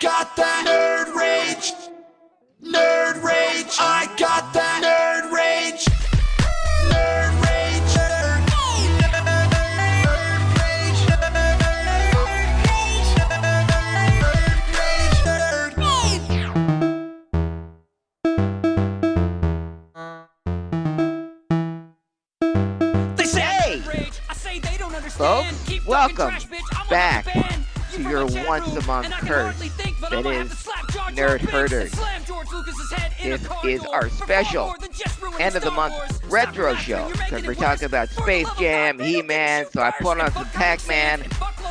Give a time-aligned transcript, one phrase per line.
[0.00, 1.72] got that nerd rage.
[2.64, 3.76] Nerd rage.
[3.78, 5.84] I got that nerd rage.
[6.88, 7.94] Nerd rage.
[8.00, 9.10] Nerd rage.
[9.20, 11.02] Nerd rage.
[11.04, 11.30] Nerd
[26.50, 26.59] rage.
[28.50, 30.88] Once room, a month and I can curse hardly think, but that is to slap
[30.92, 31.82] Jar Jar Nerd Herders.
[31.82, 35.40] and slam George Lucas's head in a This is our special more than just ruining
[35.40, 35.94] end of the month
[36.30, 40.46] retro show because we're talking about Space Jam, don't He-Man, so I put on some
[40.46, 41.22] Pac-Man,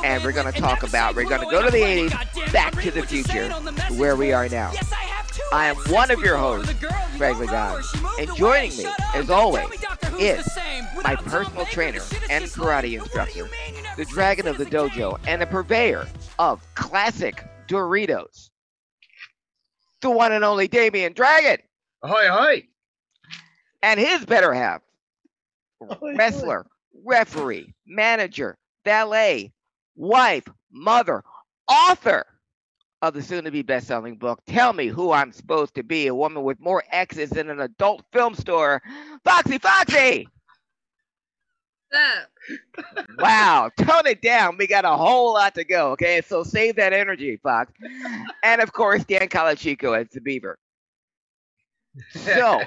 [0.03, 2.13] and we're gonna talk about- we're gonna go to the 80s,
[2.53, 4.71] back to the future, saying on the to message where we are now.
[4.71, 5.41] I have too.
[5.51, 7.83] I am one of your hosts, with a girl, you Greg Lagan, her.
[7.83, 10.47] She moved and joining me, as always, tell me Doctor Who's is
[11.03, 13.73] my personal trainer the shit is and karate like, what do you instructor, mean you
[13.73, 16.07] never the dragon of the dojo, and the purveyor
[16.39, 18.49] of classic Doritos,
[20.01, 21.57] the one and only Damian Dragon,
[22.01, 22.63] Ahoy, ahoy!
[23.83, 24.81] and his better half,
[25.81, 26.65] Ahoy, wrestler,
[27.03, 29.51] referee, manager, valet,
[29.97, 31.21] wife, mother,
[31.67, 32.25] author
[33.01, 36.07] of the soon to be best selling book, Tell Me Who I'm Supposed to Be,
[36.07, 38.81] a woman with more exes than an adult film store,
[39.25, 40.29] Foxy Foxy!
[41.93, 43.07] Up.
[43.17, 44.57] Wow, tone it down.
[44.57, 46.21] We got a whole lot to go, okay?
[46.21, 47.71] So save that energy, Fox.
[48.43, 50.57] And of course, Dan Calachico as the Beaver.
[52.11, 52.61] So,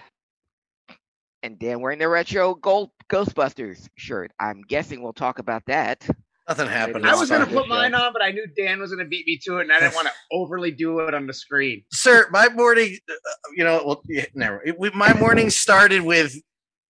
[1.42, 4.32] and Dan wearing the retro gold Ghostbusters shirt.
[4.40, 6.06] I'm guessing we'll talk about that.
[6.48, 7.06] Nothing happened.
[7.06, 9.58] I was gonna put mine on, but I knew Dan was gonna beat me to
[9.58, 11.84] it, and I didn't want to overly do it on the screen.
[11.92, 12.26] sir.
[12.30, 13.14] My morning, uh,
[13.56, 14.60] you know, well, yeah, never.
[14.64, 16.34] It, we, my morning started with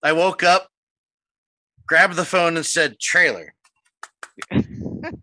[0.03, 0.69] I woke up,
[1.87, 3.55] grabbed the phone, and said trailer,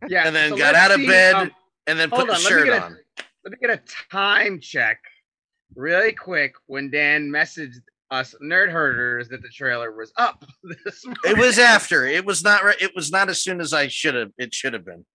[0.07, 1.52] Yeah, and then so got out of see, bed, um,
[1.88, 2.97] and then put the on, me shirt a- on.
[3.43, 4.99] let me get a time check,
[5.75, 6.53] really quick.
[6.67, 7.77] When Dan messaged
[8.11, 10.43] us nerd herders that the trailer was up
[10.85, 11.21] this morning.
[11.25, 12.05] It was after.
[12.05, 12.64] It was not.
[12.64, 12.81] Right.
[12.81, 14.31] It was not as soon as I should have.
[14.37, 15.05] It should have been.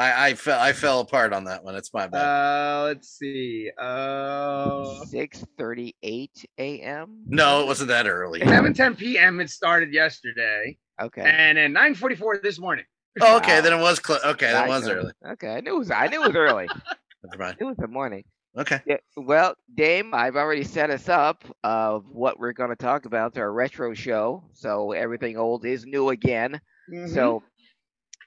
[0.00, 0.58] I, I fell.
[0.58, 1.74] I fell apart on that one.
[1.76, 2.18] It's my bad.
[2.24, 3.70] Uh, let's see.
[3.78, 7.22] Uh, 6:38 a.m.
[7.26, 8.40] no, it wasn't that early.
[8.40, 9.40] 7:10 p.m.
[9.40, 11.20] It started yesterday, Okay.
[11.22, 12.86] and then 9:44 this morning.
[13.20, 13.60] Oh, okay, Wow.
[13.60, 14.00] then it was.
[14.04, 14.92] Cl- okay, that was know.
[14.94, 15.12] early.
[15.32, 15.90] Okay, I knew it was.
[15.90, 16.66] I knew it was early.
[17.24, 17.56] Never mind.
[17.60, 18.24] It was the morning.
[18.56, 18.80] Okay.
[18.86, 23.32] Yeah, well, Dame, I've already set us up of what we're going to talk about.
[23.32, 26.60] It's our retro show, so everything old is new again.
[26.92, 27.14] Mm-hmm.
[27.14, 27.42] So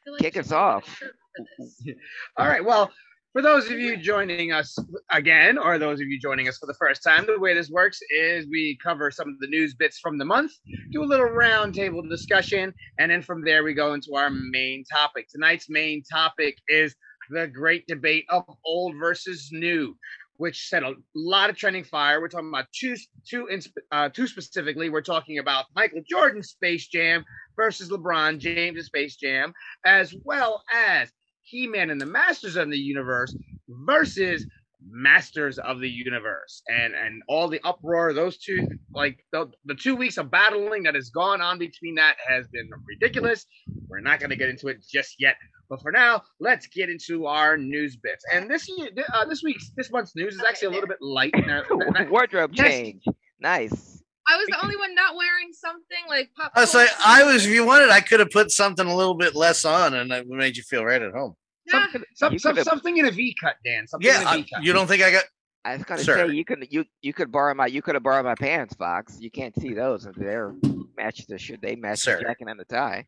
[0.08, 0.98] like Kick us should get a off.
[0.98, 1.16] shirt
[2.38, 2.64] All right.
[2.64, 2.92] Well,
[3.34, 4.78] for those of you joining us
[5.10, 8.00] again, or those of you joining us for the first time, the way this works
[8.16, 10.52] is we cover some of the news bits from the month,
[10.92, 15.28] do a little roundtable discussion, and then from there we go into our main topic.
[15.30, 16.96] Tonight's main topic is
[17.32, 19.98] the great debate of old versus new,
[20.38, 22.22] which set a lot of trending fire.
[22.22, 22.96] We're talking about two,
[23.28, 23.48] two,
[23.92, 24.92] uh, two specifically.
[24.92, 29.54] We're talking about Michael Jordan's Space Jam versus LeBron James' Space Jam,
[29.86, 31.12] as well as
[31.44, 33.36] he-Man and the Masters of the Universe
[33.68, 34.46] versus
[34.86, 38.12] Masters of the Universe, and and all the uproar.
[38.14, 42.18] Those two, like the, the two weeks of battling that has gone on between that
[42.28, 43.46] has been ridiculous.
[43.88, 45.36] We're not going to get into it just yet,
[45.70, 48.26] but for now, let's get into our news bits.
[48.34, 51.34] And this year, uh, this week's this month's news is actually a little bit light.
[51.48, 51.64] Now-
[52.10, 52.68] wardrobe Yes.
[52.68, 53.04] change.
[53.40, 53.93] Nice.
[54.34, 56.52] I was the only one not wearing something like pop.
[56.56, 57.46] I was like, I was.
[57.46, 60.28] If you wanted, I could have put something a little bit less on, and it
[60.28, 61.36] made you feel right at home.
[61.72, 61.86] Yeah.
[62.16, 63.88] some, You some, something in a V cut, Dan.
[63.88, 64.64] Something Yeah, in a I- V cut.
[64.64, 65.24] you don't think I got?
[65.66, 66.28] I was gonna Sir.
[66.28, 69.18] say you could you you could borrow my you could have borrowed my pants, Fox.
[69.22, 70.06] You can't see those.
[70.06, 70.54] if They're
[70.98, 72.18] match the should they match Sir.
[72.18, 73.06] the jacket and the tie.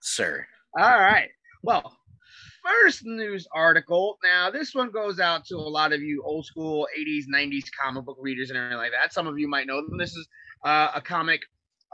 [0.00, 0.46] Sir.
[0.78, 1.28] All right.
[1.62, 1.94] Well,
[2.64, 4.18] first news article.
[4.22, 8.04] Now, this one goes out to a lot of you old school 80s, 90s comic
[8.04, 9.12] book readers and everything like that.
[9.12, 9.98] Some of you might know them.
[9.98, 10.28] This is
[10.64, 11.42] uh, a comic,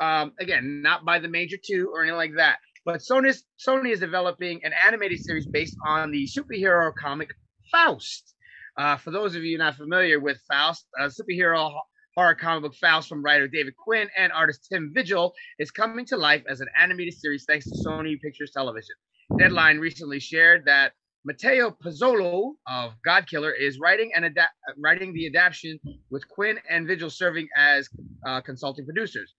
[0.00, 2.58] um, again, not by the major two or anything like that.
[2.84, 7.30] But Sony is, Sony is developing an animated series based on the superhero comic
[7.70, 8.34] Faust.
[8.78, 11.72] Uh, for those of you not familiar with Faust, uh, superhero
[12.16, 16.16] horror comic book Faust from writer David Quinn and artist Tim Vigil is coming to
[16.16, 18.94] life as an animated series thanks to Sony Pictures Television.
[19.36, 20.92] Deadline recently shared that
[21.24, 25.78] Matteo Pizzolo of Godkiller is writing and ada- writing the adaptation
[26.10, 27.88] with Quinn and Vigil serving as
[28.26, 29.34] uh, consulting producers.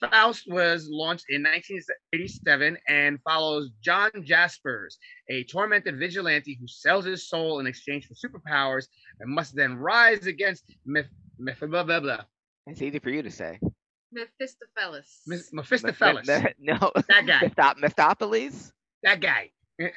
[0.00, 4.96] Faust was launched in 1987 and follows John Jaspers,
[5.28, 8.86] a tormented vigilante who sells his soul in exchange for superpowers
[9.20, 11.08] and must then rise against Meph-
[11.40, 12.20] Meph- blah, blah, blah.
[12.68, 13.58] It's easy for you to say.
[14.12, 15.20] Mephistopheles.
[15.28, 16.26] Meph- Mephistopheles.
[16.28, 17.74] me- me- no, That guy.
[17.76, 18.72] Mephistopheles.
[19.02, 19.50] That guy.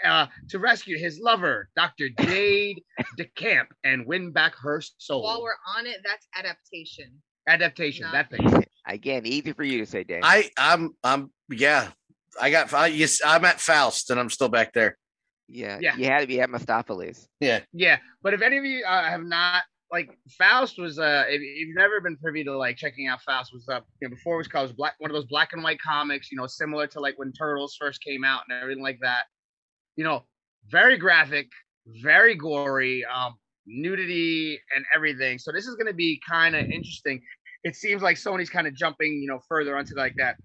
[0.06, 2.10] uh, to rescue his lover, Dr.
[2.20, 2.84] Jade
[3.20, 5.24] DeCamp, and win back her soul.
[5.24, 7.12] While we're on it, that's adaptation.
[7.48, 8.64] Adaptation, Not- that thing.
[8.88, 10.22] Again, easy for you to say, Dan.
[10.24, 11.90] I I'm I'm yeah.
[12.40, 14.98] I got I, yes, I'm at Faust and I'm still back there.
[15.48, 15.96] yeah, Yeah.
[15.98, 17.28] you had to be at Mephistophelies.
[17.40, 17.60] Yeah.
[17.74, 21.76] Yeah, but if any of you uh, have not like Faust was uh if, you've
[21.76, 24.48] never been privy to like checking out Faust was uh you know, before it was
[24.48, 27.00] called it was black one of those black and white comics you know similar to
[27.00, 29.24] like when Turtles first came out and everything like that.
[29.96, 30.26] You know
[30.70, 31.48] very graphic
[32.02, 33.36] very gory um
[33.66, 35.38] nudity and everything.
[35.38, 37.22] So this is to be kind of interesting.
[37.64, 40.38] It seems like Sony's kind of jumping you know further onto like that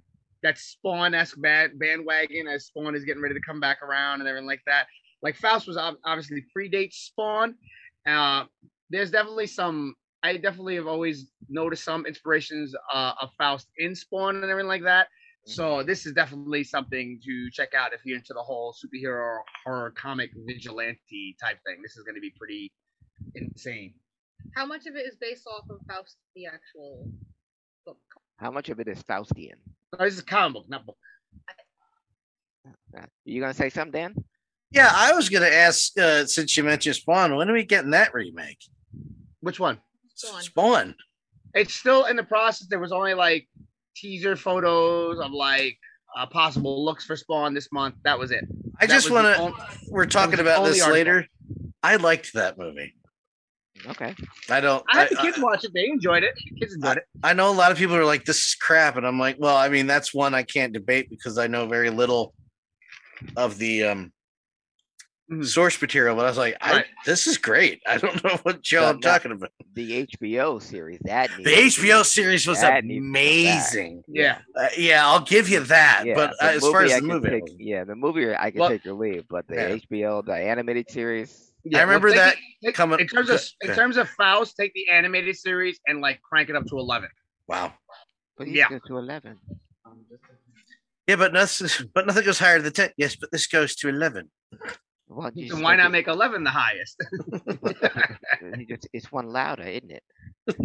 [0.42, 4.28] that Spawn esque band, bandwagon as Spawn is getting ready to come back around and
[4.28, 4.86] everything like that.
[5.22, 7.54] Like Faust was ob- obviously predates Spawn
[8.06, 8.44] uh,
[8.90, 9.94] there's definitely some.
[10.22, 14.82] I definitely have always noticed some inspirations uh, of Faust in Spawn and everything like
[14.82, 15.08] that.
[15.44, 19.92] So this is definitely something to check out if you're into the whole superhero horror
[19.92, 21.76] comic vigilante type thing.
[21.82, 22.72] This is going to be pretty
[23.36, 23.94] insane.
[24.56, 27.08] How much of it is based off of Faust, the actual
[27.84, 27.98] book?
[28.38, 29.54] How much of it is Faustian?
[29.96, 30.98] No, this is comic book, not book.
[32.98, 34.14] Uh, You gonna say something, Dan?
[34.72, 38.12] Yeah, I was gonna ask uh, since you mentioned Spawn, when are we getting that
[38.12, 38.58] remake?
[39.40, 39.78] Which one?
[40.14, 40.42] Spawn.
[40.42, 40.94] Spawn.
[41.54, 42.66] It's still in the process.
[42.68, 43.48] There was only like
[43.94, 45.76] teaser photos of like
[46.16, 47.94] uh, possible looks for Spawn this month.
[48.04, 48.44] That was it.
[48.80, 49.52] I That just want to.
[49.90, 50.92] We're talking about this article.
[50.92, 51.26] later.
[51.82, 52.94] I liked that movie.
[53.86, 54.14] Okay.
[54.50, 54.82] I don't.
[54.90, 55.72] I had the I- kids watch it.
[55.74, 56.34] They enjoyed it.
[56.50, 57.04] The kids enjoyed it.
[57.22, 59.56] I know a lot of people are like, "This is crap," and I'm like, "Well,
[59.56, 62.34] I mean, that's one I can't debate because I know very little
[63.36, 64.12] of the um
[65.30, 65.44] Mhm.
[65.46, 66.86] source material." But I was like, I, Right.
[67.04, 69.00] "This is great." I don't know what show No, I'm no.
[69.00, 69.50] talking about.
[69.74, 73.12] The HBO series that The needs to be- HBO series was that needs to come
[73.12, 73.22] back.
[73.22, 74.02] amazing.
[74.08, 74.38] Yeah.
[74.58, 76.04] Uh, yeah, I'll give you that.
[76.06, 78.60] Yeah, but uh, as far as I the movie, take- yeah, the movie I can
[78.60, 79.68] Well- take or leave, but the Yeah.
[79.68, 83.74] HBO, the animated series, I remember take that it- take- coming- in terms of in
[83.74, 84.56] terms of Faust.
[84.56, 87.10] Take the animated series and like crank it up to eleven.
[87.48, 87.72] wow.
[88.38, 88.66] but Yeah.
[88.70, 89.38] yeah, to eleven.
[91.08, 92.90] Yeah, but nothing, but nothing goes higher than ten.
[92.96, 94.30] Yes, but this goes to eleven.
[95.08, 96.96] Well, you So why not it- make eleven the highest?
[98.58, 100.02] you it's one louder, isn't it?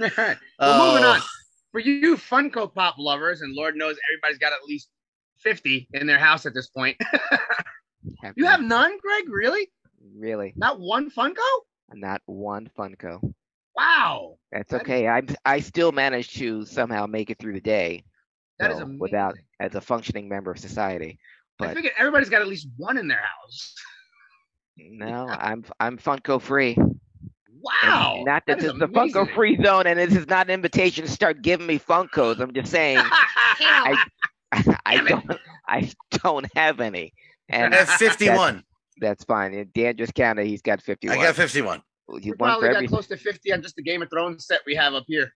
[0.00, 0.36] All right.
[0.58, 1.10] Well, moving oh.
[1.10, 1.18] on.
[1.20, 1.26] Oh,
[1.72, 4.88] For you Funko Pop lovers, and Lord knows everybody's got at least
[5.38, 6.96] fifty in their house at this point.
[8.22, 9.24] Have you to- have none, Greg?
[9.28, 9.70] Really?
[10.16, 11.36] really Not one Funko?
[11.92, 13.32] not one Funko.
[13.76, 14.38] Wow.
[14.52, 15.08] That's That is- okay.
[15.08, 18.04] I'm I still managed to somehow make it through the day.
[18.58, 18.98] That is so, amazing.
[19.00, 21.18] without as a functioning member of society.
[21.60, 23.74] I But figured everybody's got at least one in their house.
[24.76, 26.76] no, I'm I'm Funko free.
[27.60, 28.14] Wow.
[28.16, 30.50] And not that, is this is the Funko free zone, and this is not an
[30.54, 32.40] invitation to start giving me Funkos.
[32.40, 33.96] I'm just saying I
[34.86, 37.12] I Damn don't I don't have any,
[37.48, 38.62] and I have fifty-one.
[39.00, 39.54] that's fine.
[39.54, 41.16] And Dan just counted; he's got 51.
[41.18, 41.82] I got fifty-one.
[42.20, 42.88] You We probably got every.
[42.88, 45.32] close to 50 on just the Game of Thrones set we have up here.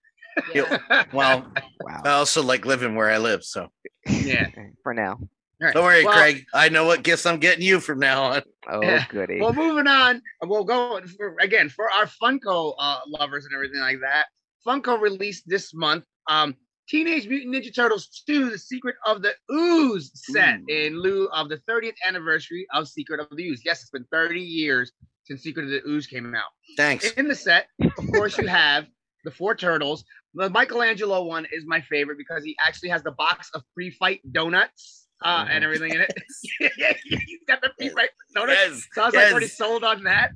[0.53, 0.77] Yeah.
[1.11, 1.51] Well,
[1.81, 2.01] Wow.
[2.05, 3.69] I also like living where I live, so
[4.07, 4.47] yeah.
[4.83, 5.17] For now.
[5.61, 5.73] All right.
[5.73, 6.45] don't worry, Well, Craig.
[6.53, 8.41] I know what gifts I'm getting you from now on.
[8.69, 9.05] Oh Yeah.
[9.09, 9.41] goody.
[9.41, 10.21] Well, moving on.
[10.43, 14.27] We'll go for, again for our Funko uh, lovers and everything like that.
[14.65, 16.55] Funko released this month um,
[16.87, 20.65] Teenage Mutant Ninja Turtles 2: The Secret of the Ooze set Ooh.
[20.69, 23.61] in lieu of the 30th anniversary of Secret of the Ooze.
[23.65, 24.91] Yes, it's been 30 years
[25.25, 26.49] since Secret of the Ooze came out.
[26.77, 27.11] Thanks.
[27.11, 28.87] In the set, of course, you have
[29.23, 30.03] the four turtles.
[30.33, 34.98] The Michelangelo one is my favorite because he actually has the box of pre-fight donuts
[35.23, 35.65] uh, and Mhm.
[35.65, 36.13] everything in it.
[37.27, 38.59] He's got the pre-fight donuts.
[38.59, 38.87] Yes.
[38.93, 40.31] So I was like already sold on that.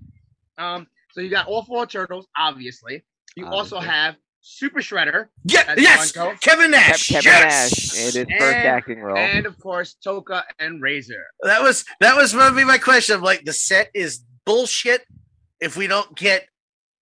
[0.58, 3.04] Um, so you got all four turtles, obviously.
[3.36, 3.96] You also Obviously.
[3.96, 6.12] have Super Shredder Yeah, yes.
[6.12, 6.40] Funko.
[6.42, 7.08] Kevin Kev- Nash.
[7.08, 7.72] Kevin yes.
[7.72, 9.18] Nash in his first And- acting role.
[9.18, 11.24] and of course Tokka and Rahzar.
[11.44, 13.16] That was that was gonna be my question.
[13.16, 15.06] I'm like, the set is bullshit
[15.62, 16.48] if we don't get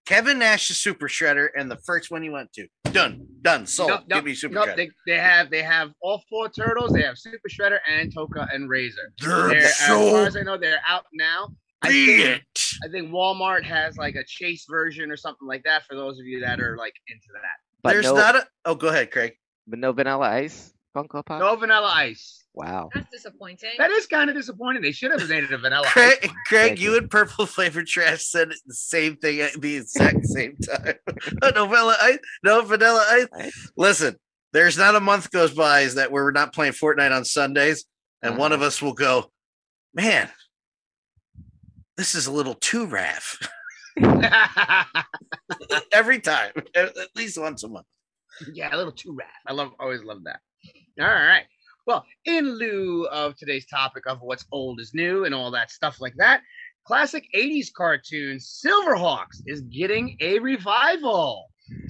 [0.05, 2.67] Kevin Nash's Super Shredder and the first one he went to.
[2.91, 3.25] Done.
[3.41, 3.65] Done.
[3.65, 3.89] Sold.
[3.89, 4.75] Nope, Give me Super nope, Shredder.
[4.75, 6.91] they, they have they have all four turtles.
[6.91, 8.91] They have Super Shredder and Tokka and Rahzar.
[9.19, 11.49] They're They're, as far as I know, they're out now.
[11.83, 12.61] I be think, it.
[12.85, 16.25] I think Walmart has like a chase version or something like that for those of
[16.25, 17.41] you that are like into that.
[17.81, 19.33] but There's no, not a oh go ahead, Craig.
[19.67, 21.39] but no Vanilla Ice Funko Pop.
[21.39, 22.40] No vanilla ice.
[22.53, 22.89] Wow.
[22.93, 23.71] That's disappointing.
[23.77, 24.81] That is kind of disappointing.
[24.81, 25.87] They should have made it a vanilla.
[25.87, 26.97] Craig, Craig, you you.
[26.97, 30.95] and purple flavored trash said the same thing at the exact same time.
[31.55, 33.27] no vanilla ice, no vanilla ice.
[33.37, 33.71] Ice?
[33.77, 34.17] Listen,
[34.51, 37.85] there's not a month goes by is that we're not playing Fortnite on Sundays,
[38.21, 38.67] and one of uh-huh.
[38.67, 39.31] us will go,
[39.93, 40.29] man,
[41.95, 43.37] this is a little too raff.
[45.93, 47.87] Every time, at at least once a month.
[48.53, 49.29] yeah, a little too raff.
[49.47, 50.41] I love always love that.
[50.99, 51.45] All right.
[51.91, 55.99] Well, in lieu of today's topic of what's old is new and all that stuff
[55.99, 56.39] like that,
[56.87, 61.47] classic 80s cartoon Silverhawks is getting a revival.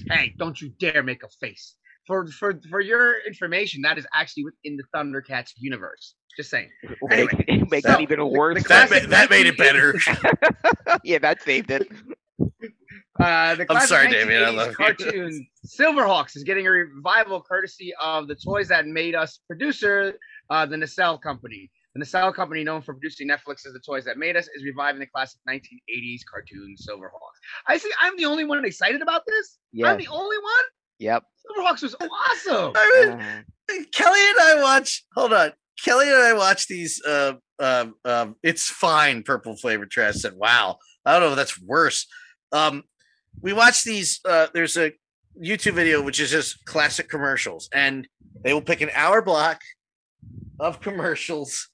[0.10, 1.76] Hey, don't you dare make a face.
[2.08, 6.16] For for for your information, that is actually within the Thundercats universe.
[6.36, 6.70] Just saying.
[7.12, 8.64] Anyway, Make, make so, it even worse.
[8.70, 9.94] That, ma- that made it better.
[11.04, 11.88] yeah, that saved it.
[13.20, 14.76] Uh, the I'm classic sorry, Damien, I 1980s love you.
[14.76, 20.14] cartoon Silverhawks is getting a revival courtesy of the Toys That Made Us producer,
[20.50, 21.70] uh, the Nacelle Company.
[21.94, 25.08] The Nacelle Company, known for producing Netflix's The Toys That Made Us, is reviving the
[25.08, 27.38] classic 1980s cartoon Silverhawks.
[27.68, 27.92] I see.
[28.02, 29.58] I'm the only one excited about this.
[29.84, 30.64] I'm the only one.
[31.00, 31.24] Yep.
[31.46, 32.72] Silverhawks was awesome.
[32.76, 35.04] I mean, Uh, Kelly and I watch.
[35.16, 35.52] Hold on,
[35.84, 37.02] Kelly and I watch these.
[37.04, 39.22] Uh, um, um, it's fine.
[39.24, 42.08] Purple flavored trash said, "Wow, I don't know if that's worse."
[42.52, 42.84] Um,
[43.42, 44.20] we watch these.
[44.26, 44.92] Uh, there's a
[45.42, 48.08] YouTube video which is just classic commercials, and
[48.44, 49.62] they will pick an hour block
[50.60, 51.70] of commercials,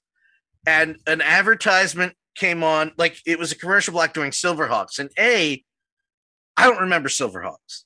[0.66, 2.92] and an advertisement came on.
[2.96, 5.62] Like it was a commercial block during Silverhawks, and a,
[6.56, 7.84] I don't remember Silverhawks,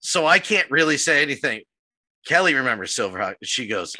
[0.00, 1.62] so I can't really say anything.
[2.26, 3.34] Kelly remembers Silverhawk.
[3.42, 3.96] She goes,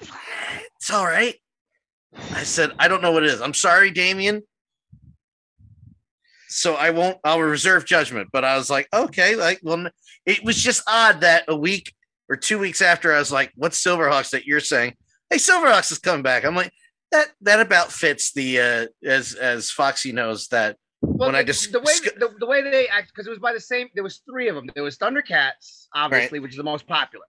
[0.00, 1.36] It's all right.
[2.32, 3.40] I said, I don't know what it is.
[3.40, 4.42] I'm sorry, Damien.
[6.50, 8.28] So I won't, I'll reserve judgment.
[8.32, 9.86] But I was like, okay, like, well,
[10.26, 11.94] it was just odd that a week
[12.28, 14.94] or two weeks after I was like, what's Silverhawks that you're saying?
[15.30, 16.44] Hey, Silverhawks is coming back.
[16.44, 16.72] I'm like,
[17.12, 21.72] that that about fits the uh as as Foxy knows that Well, when I just
[21.72, 23.88] the way the, the way they act because it was by the same.
[23.94, 24.70] There was three of them.
[24.74, 27.24] There was Thundercats, obviously, which is the most popular.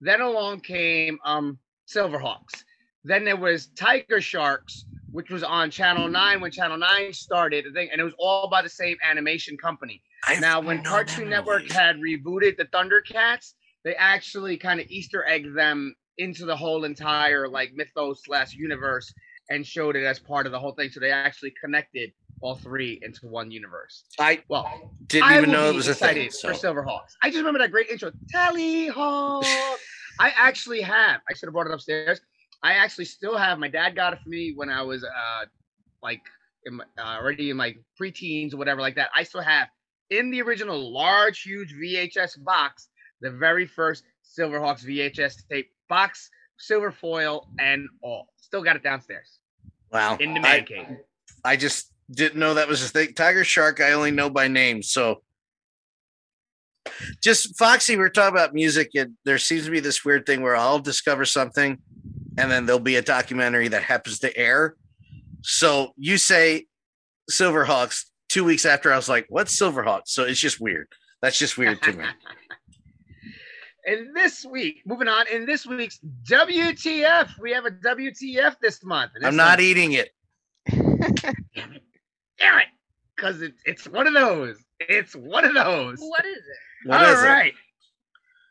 [0.00, 2.62] Then along came um Silverhawks.
[3.02, 7.64] Then there was Tiger Sharks, which was on Channel Nine when Channel Nine started.
[7.70, 10.02] I think, and it was all by the same animation company.
[10.26, 13.52] I have Now, when Cartoon Network had rebooted the Thundercats,
[13.84, 19.14] they actually kind of Easter egg them into the whole entire like mythos slash universe
[19.50, 20.90] and showed it as part of the whole thing.
[20.90, 24.02] So they actually connected all three into one universe.
[24.18, 26.08] I Well, didn't I even know it was a thing.
[26.28, 26.48] excited So.
[26.48, 27.12] for Silverhawks.
[27.22, 29.44] I just remember that great intro, Tally Hawk.
[30.18, 31.20] I actually have.
[31.28, 32.20] I should have brought it upstairs.
[32.64, 33.58] I actually still have.
[33.58, 35.44] My dad got it for me when I was uh
[36.02, 36.22] like
[36.66, 39.10] in my, uh, already in my preteens or whatever like that.
[39.14, 39.68] I still have
[40.10, 42.88] in the original large, huge VHS box
[43.20, 44.04] the very first
[44.38, 48.28] Silverhawks VHS tape box, silver foil, and all.
[48.36, 49.38] Still got it downstairs
[49.92, 50.16] Wow.
[50.18, 50.86] in the I- man cave.
[51.44, 53.12] I just didn't know that was a thing.
[53.14, 54.82] Tiger Shark, I only know by name.
[54.82, 55.22] So
[57.22, 60.56] just Foxy, we're talking about music, and there seems to be this weird thing where
[60.56, 61.78] I'll discover something
[62.38, 64.76] and then there'll be a documentary that happens to air.
[65.42, 66.66] So you say
[67.30, 70.08] Silverhawks two weeks after I was like, what's Silverhawks?
[70.08, 70.88] So it's just weird.
[71.22, 72.04] That's just weird to me.
[73.86, 76.00] And this week, moving on, in this week's
[76.30, 79.12] WTF, we have a WTF this month.
[79.14, 80.08] and I'm not one- eating it.
[80.70, 82.66] Damn it,
[83.14, 84.56] because it's it's one of those.
[84.80, 85.98] It's one of those.
[86.00, 86.88] What is it?
[86.88, 87.54] What All is it?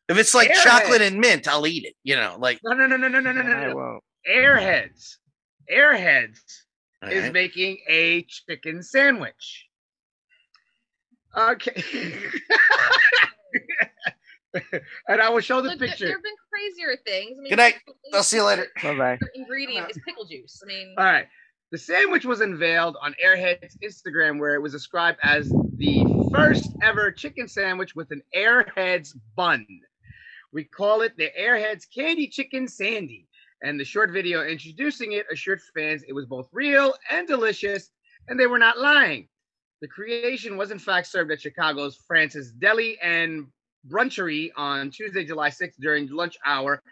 [0.09, 0.15] Right.
[0.15, 0.63] If it's like Airhead.
[0.63, 1.95] chocolate and mint, I'll eat it.
[2.03, 4.03] You know, like No, no, no, no, no, no, no, no, I won't.
[4.29, 5.15] Airheads.
[5.71, 6.39] Airheads
[7.03, 7.33] all is right.
[7.33, 9.67] making a chicken sandwich.
[11.35, 11.83] Okay.
[15.07, 16.05] and I will show the Look, picture.
[16.05, 17.37] there have been crazier things.
[17.39, 17.75] I mean, Good night.
[18.13, 18.67] I'll see you later.
[18.83, 19.19] Bye bye.
[19.35, 20.61] Ingredient is pickle juice.
[20.63, 21.27] I mean, All right.
[21.71, 27.11] The sandwich was unveiled on Airhead's Instagram, where it was described as the first ever
[27.11, 29.65] chicken sandwich with an Airhead's bun.
[30.53, 33.27] We call it the Airhead's Candy Chicken Sandy.
[33.63, 37.89] And the short video introducing it assured fans it was both real and delicious,
[38.27, 39.27] and they were not lying.
[39.81, 43.47] The creation was in fact served at Chicago's Francis Deli and
[43.89, 46.83] Brunchery on Tuesday, July 6th during lunch hour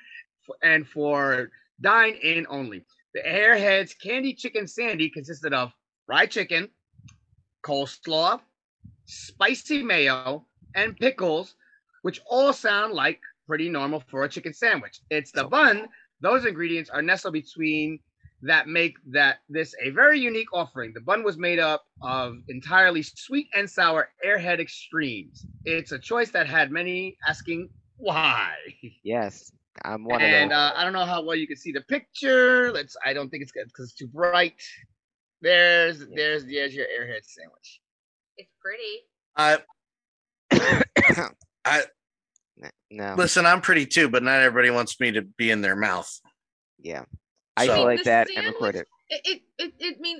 [0.63, 1.51] and for
[1.81, 2.83] dine in only.
[3.13, 5.71] The Airheads Candy Chicken Sandy consisted of
[6.07, 6.67] fried chicken,
[7.63, 8.41] coleslaw,
[9.05, 11.53] spicy mayo, and pickles,
[12.01, 13.19] which all sound like
[13.51, 15.01] pretty normal for a chicken sandwich.
[15.09, 15.89] It's the bun;
[16.21, 17.99] those ingredients are nestled between
[18.43, 20.93] that make that this a very unique offering.
[20.93, 25.45] The bun was made up of entirely sweet and sour Airhead Extremes.
[25.65, 28.53] It's a choice that had many asking why.
[29.03, 29.51] Yes,
[29.83, 30.57] I'm one and of those.
[30.57, 32.71] uh, I don't know how well you can see the picture.
[32.71, 32.95] Let's.
[33.05, 34.61] I don't think it's good because it's too bright.
[35.41, 37.81] There's there's there's your airhead sandwich.
[38.37, 38.95] it's pretty.
[39.35, 39.57] I
[41.65, 42.00] I N-
[42.91, 43.45] no, listen.
[43.45, 46.09] I'm pretty too, but not everybody wants me to be in their mouth.
[46.81, 47.01] yeah,
[47.57, 48.87] So- isolate The that and record it.
[49.09, 50.19] It, it, it, it mean,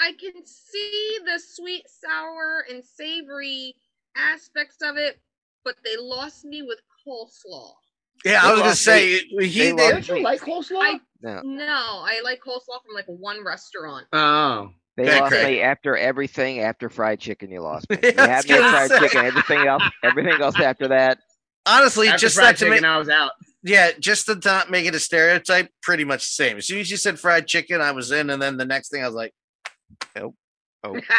[0.00, 3.74] I can see the sweet, sour, and savory
[4.16, 5.20] aspects of it,
[5.64, 7.72] but they lost me with coleslaw.
[8.24, 9.76] Yeah, I was gonna lost- say he they did.
[9.76, 10.80] lost- Didn't you like coleslaw?
[10.80, 11.64] I- No, No,
[12.04, 14.06] I like coleslaw from like one restaurant.
[14.12, 14.70] oh.
[14.96, 15.46] they Okay, lost Craig.
[15.56, 16.60] me after everything.
[16.60, 17.98] After fried chicken, you lost me.
[18.02, 18.98] Yeah, You I was had me fried say.
[19.00, 19.24] chicken.
[19.26, 21.18] Everything else, everything else after that.
[21.66, 23.32] Honestly, After just fried not to make I was out.
[23.62, 26.56] yeah, just to not make it a stereotype, pretty much the same.
[26.58, 29.02] As soon as you said fried chicken, I was in, and then the next thing
[29.02, 29.34] I was like,
[30.16, 30.34] nope.
[30.82, 30.94] Oh.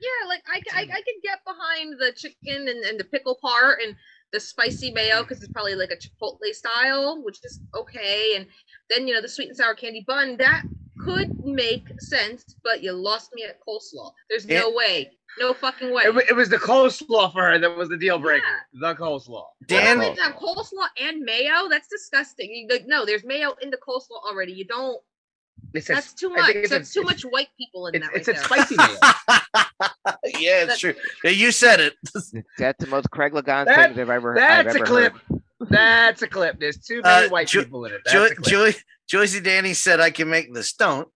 [0.00, 3.78] Yeah, like I, I, I can get behind the chicken and, and the pickle part
[3.86, 3.94] and
[4.32, 8.34] the spicy mayo because it's probably like a chipotle style, which is okay.
[8.36, 8.46] And
[8.90, 10.62] then you know the sweet and sour candy bun that
[10.98, 14.12] could make sense, but you lost me at coleslaw.
[14.28, 16.02] There's no way, no fucking way.
[16.04, 18.44] It, it was the coleslaw for her that was the deal breaker.
[18.74, 19.44] The coleslaw.
[19.66, 21.68] Dan, Wait, to have coleslaw and mayo?
[21.70, 22.50] That's disgusting.
[22.50, 24.52] You, like, no, there's mayo in the coleslaw already.
[24.52, 25.00] You don't.
[25.74, 26.46] It's a- That's too much.
[26.46, 28.36] think it's a- That's too it's- much white people in It's, that.
[28.36, 28.76] it's right a there.
[28.76, 28.76] spicy
[30.28, 30.38] mayo.
[30.38, 30.94] yeah, it's true.
[31.24, 31.94] Yeah, you said it.
[32.58, 34.38] That's the most Craig Lagan That- things I've ever.
[34.38, 35.12] I've That's a ever clip.
[35.30, 35.42] heard.
[35.70, 36.58] That's a clip.
[36.60, 38.00] There's too many Uh, white Ju- people in it.
[38.04, 38.74] That's Jo- a clip.
[39.08, 40.72] Joy, Joycey Danny said I can make this.
[40.74, 41.08] Don't.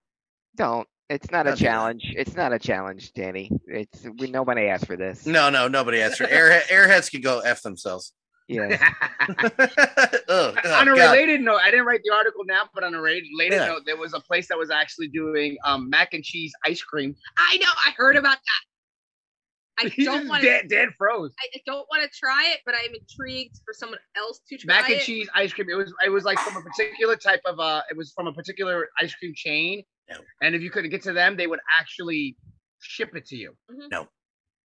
[0.56, 0.86] Don't.
[1.08, 2.02] It's not a Don't challenge.
[2.16, 3.50] It's not a challenge, Danny.
[3.66, 5.24] It's we nobody asked for this.
[5.24, 6.62] No, no, nobody asked for airhead.
[6.62, 8.12] Airheads can go f themselves.
[8.48, 8.76] Yeah.
[9.28, 9.50] oh,
[10.28, 11.12] oh, on a God.
[11.12, 13.66] related note, I didn't write the article now, but on a related Yeah.
[13.66, 17.14] note, there was a place that was actually doing um, mac and cheese ice cream.
[17.38, 17.70] I know.
[17.84, 19.84] I heard about that.
[19.84, 21.34] I He don't want dead, dead froze.
[21.40, 24.78] I I don't want to try it, but I'm intrigued for someone else to try
[24.78, 24.80] it.
[24.80, 25.04] Mac and it.
[25.04, 25.68] cheese ice cream.
[25.70, 28.32] It was it was like from a particular type of uh it was from a
[28.32, 29.82] particular ice cream chain.
[30.10, 30.16] No.
[30.42, 32.36] And if you couldn't get to them, they would actually
[32.80, 33.56] ship it to you.
[33.70, 33.88] Mm-hmm.
[33.90, 34.08] No,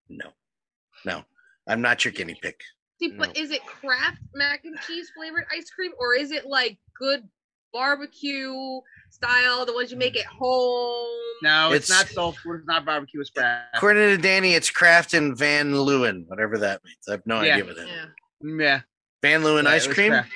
[0.09, 0.29] no,
[1.05, 1.23] No.
[1.67, 2.55] I'm not your guinea pig.
[2.99, 6.79] See, but is it Kraft mac and cheese flavored ice cream, or is it like
[6.97, 7.27] good
[7.73, 8.79] barbecue
[9.11, 10.21] style, the ones you make mm.
[10.21, 11.05] at home?
[11.43, 13.65] No, it's, It's- not soul food, it's not barbecue, it's Kraft.
[13.75, 16.97] According to Danny, it's Kraft and Van Leeuwen, whatever that means.
[17.07, 17.53] I have no Yeah.
[17.53, 18.07] idea what that means.
[18.41, 18.65] Yeah.
[18.65, 18.81] Yeah.
[19.21, 20.31] Van Leeuwen yeah, ice cream Kraft.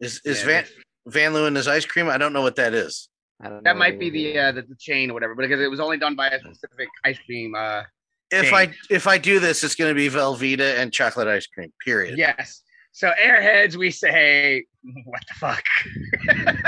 [0.00, 0.70] is is Yeah, Van it
[1.06, 2.08] Van Leeuwen is ice cream.
[2.08, 3.08] I don't know what that is.
[3.40, 5.70] I don't know That might be the uh the, the chain or whatever, because it
[5.70, 7.82] was only done by a specific ice cream uh
[8.30, 11.72] If I if I do this, it's going to be Velveeta and chocolate ice cream.
[11.84, 12.18] Period.
[12.18, 12.62] yes.
[12.92, 14.64] So airheads, we say
[15.04, 15.62] what the fuck?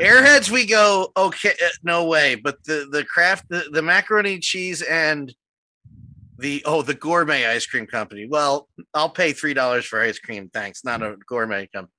[0.00, 1.50] Airheads, we go okay.
[1.64, 2.34] uh, No way.
[2.34, 5.34] But the the craft the, the macaroni and cheese and
[6.38, 8.26] the oh the gourmet ice cream company.
[8.28, 10.50] Well, I'll pay three dollars for ice cream.
[10.52, 10.84] Thanks.
[10.84, 11.92] Not a gourmet company.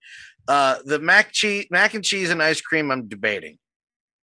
[0.48, 2.92] Uh, the mac cheese mac and cheese and ice cream.
[2.92, 3.58] I'm debating.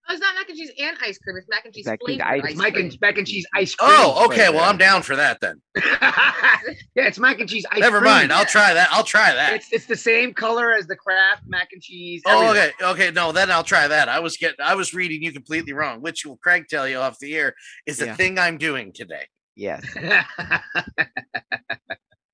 [0.08, 1.37] Oh, it's not mac and cheese and ice cream.
[1.37, 3.46] It's mac and cheese Mac and cheese flavored ice ice Mac and mac and cheese
[3.54, 3.90] ice cream.
[3.94, 4.48] Oh, okay.
[4.50, 5.62] Well, I'm down for that then.
[5.76, 8.11] yeah, it's mac and cheese ice Never cream.
[8.11, 8.32] mind.
[8.32, 8.88] I'll try that.
[8.90, 9.52] I'll try that.
[9.54, 12.20] It's it's the same color as the Kraft mac and cheese.
[12.26, 12.72] Oh, everything.
[12.80, 13.11] okay, okay.
[13.12, 14.08] No, then I'll try that.
[14.08, 16.00] I was getting, I was reading you completely wrong.
[16.02, 17.54] Which will Craig tell you off the air
[17.87, 18.16] is the Yeah.
[18.16, 19.26] thing I'm doing today.
[19.54, 19.85] Yes.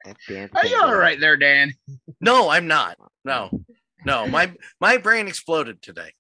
[0.05, 0.98] That damn Are thing you all there.
[0.98, 1.72] right there, Dan?
[2.20, 2.96] No, I'm not.
[3.24, 3.51] No,
[4.09, 4.27] no.
[4.27, 6.12] My my brain exploded today.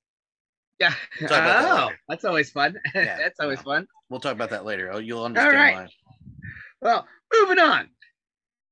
[0.78, 0.94] Yeah.
[1.22, 1.98] That Oh, later.
[2.08, 2.78] that's always fun.
[2.94, 3.86] Yeah, that's always fun.
[4.10, 4.90] We'll talk about that later.
[4.92, 5.74] Oh, you'll understand right.
[5.76, 5.88] why.
[6.80, 7.88] Well, moving on.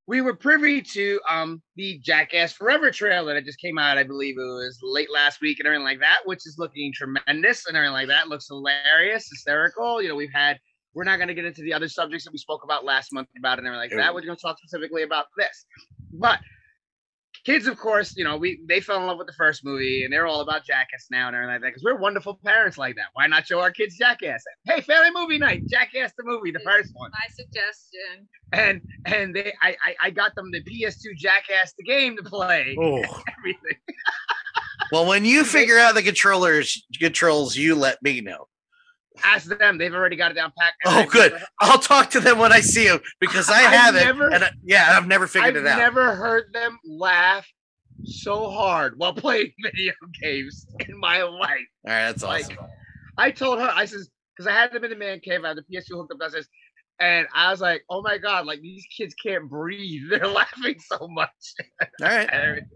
[0.06, 3.98] We were privy to um the Jackass Forever trailer that just came out.
[3.98, 7.66] I believe it was late last week and everything like that, which is looking tremendous
[7.66, 8.28] and everything like that.
[8.28, 10.00] Looks hilarious, hysterical.
[10.00, 10.58] You know, we've had.
[10.94, 13.28] We're not going to get into the other subjects that we spoke about last month
[13.36, 14.14] about and everything like that.
[14.14, 15.66] We're going to talk specifically about this.
[16.10, 16.38] But
[17.46, 20.12] kids, of course, you know, we they fell in love with the first movie and
[20.12, 23.06] they're all about Jackass now and everything like that because we're wonderful parents like that.
[23.14, 24.42] Why not show our kids Jackass?
[24.66, 28.28] Hey, family movie night, Jackass the movie, the first one My suggestion.
[28.52, 32.76] and and they I, I I got them the PS2 Jackass the game to play
[32.80, 32.96] Oh,
[33.38, 33.78] everything.
[34.90, 38.48] well, when you figure out the controllers controls, you let me know.
[39.24, 40.76] Ask them; they've already got it down packed.
[40.86, 41.32] Oh, I've good.
[41.32, 44.04] never- I'll talk to them when I see them because I I've have it.
[44.04, 45.78] never- and I- yeah, I've never figured I've it out.
[45.78, 47.46] never heard them laugh
[48.04, 51.40] so hard while playing video games in my life.
[51.86, 52.56] All right, that's Like, awesome.
[53.18, 55.56] I told her, I says, because I had them in the man cave, I had
[55.56, 56.48] the PS2 hooked up downstairs,
[57.00, 60.02] and I was like, oh my god, like these kids can't breathe.
[60.10, 61.30] They're laughing so much.
[62.02, 62.62] All right.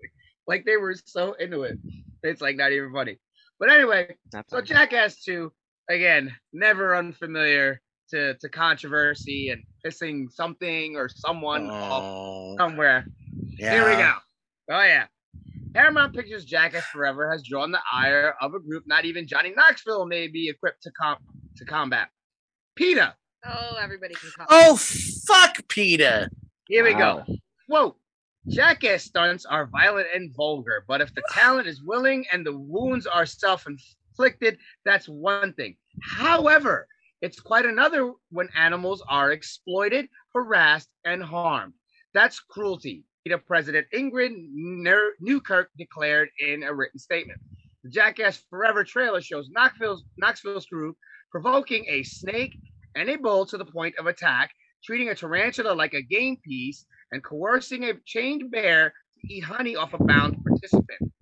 [0.47, 1.79] Like they were so into it.
[2.25, 3.19] It's like not even funny.
[3.61, 4.67] But anyway, So funny.
[4.67, 5.53] Jackass 2,
[5.91, 13.05] again, never unfamiliar to, to controversy and pissing something or someone off Oh, somewhere.
[13.59, 13.73] yeah.
[13.73, 14.15] Here we go.
[14.71, 15.07] Oh yeah.
[15.75, 20.07] Paramount Pictures Jackass Forever has drawn the ire of a group not even Johnny Knoxville
[20.07, 21.19] may be equipped to com-
[21.57, 22.09] to combat.
[22.77, 23.15] PETA.
[23.47, 24.47] Oh, everybody can come.
[24.51, 26.29] Oh, fuck, PETA.
[26.69, 27.25] Here we Wow.
[27.27, 27.35] go.
[27.69, 27.97] Whoa.
[28.49, 33.07] Jackass stunts are violent and vulgar, but if the talent is willing and the wounds
[33.07, 33.67] are self
[34.21, 35.77] inflicted, that's one thing.
[36.03, 36.87] However,
[37.23, 41.73] it's quite another when animals are exploited, harassed, and harmed.
[42.13, 43.05] That's cruelty.
[43.47, 44.33] President Ingrid
[45.21, 47.39] Newkirk declared in a written statement.
[47.85, 50.97] The Jackass Forever trailer shows Knoxville's, Knoxville's crew
[51.31, 52.59] provoking a snake
[52.97, 54.51] and a bull to the point of attack,
[54.85, 59.77] treating a tarantula like a game piece, and coercing a chained bear to eat honey
[59.77, 61.13] off a bound participant.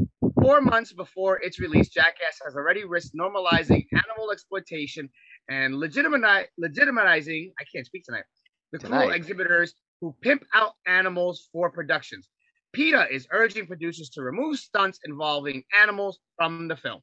[0.40, 5.08] Four months before its release, Jackass has already risked normalizing animal exploitation
[5.48, 8.24] and legitimati- legitimizing, I can't speak tonight,
[8.72, 12.28] the cruel exhibitors who pimp out animals for productions.
[12.72, 17.00] PETA is urging producers to remove stunts involving animals from the film.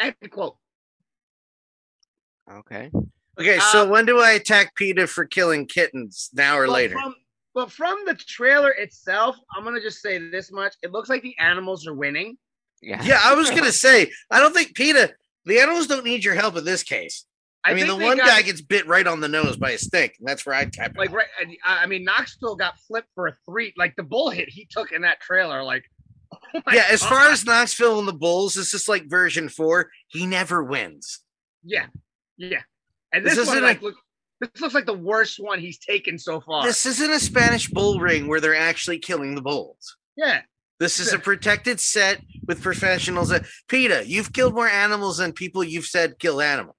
[0.00, 0.56] End quote.
[2.50, 2.90] Okay.
[3.38, 6.30] Okay, so uh, when do I attack PETA for killing kittens?
[6.32, 6.94] Now or Well, later?
[6.94, 7.14] From,
[7.56, 11.36] but from the trailer itself, I'm gonna just say this much: it looks like the
[11.38, 12.36] animals are winning.
[12.82, 13.02] Yeah.
[13.02, 15.14] Yeah, I was gonna say I don't think PETA.
[15.46, 17.24] The animals don't need your help in this case.
[17.64, 20.16] I, mean, the one got- guy gets bit right on the nose by a snake,
[20.18, 20.98] and that's where I tap it.
[20.98, 21.26] like right.
[21.64, 23.72] I I mean, Knoxville got flipped for a three.
[23.76, 25.64] Like the bull hit he took in that trailer.
[25.64, 25.84] Like,
[26.54, 29.90] oh yeah, as far as Knoxville and the Bulls, it's just like version four.
[30.08, 31.20] He never wins.
[31.64, 31.86] yeah,
[32.36, 32.60] yeah.
[33.12, 33.94] And This this, one isn't a- like look,
[34.40, 36.64] this looks like the worst one he's taken so far.
[36.66, 39.96] This isn't a Spanish bull ring where they're actually killing the bulls.
[40.16, 40.42] yeah,
[40.78, 43.32] This is a protected set with professionals.
[43.32, 46.76] Uh, PETA, you've killed more animals than people you've said kill animals.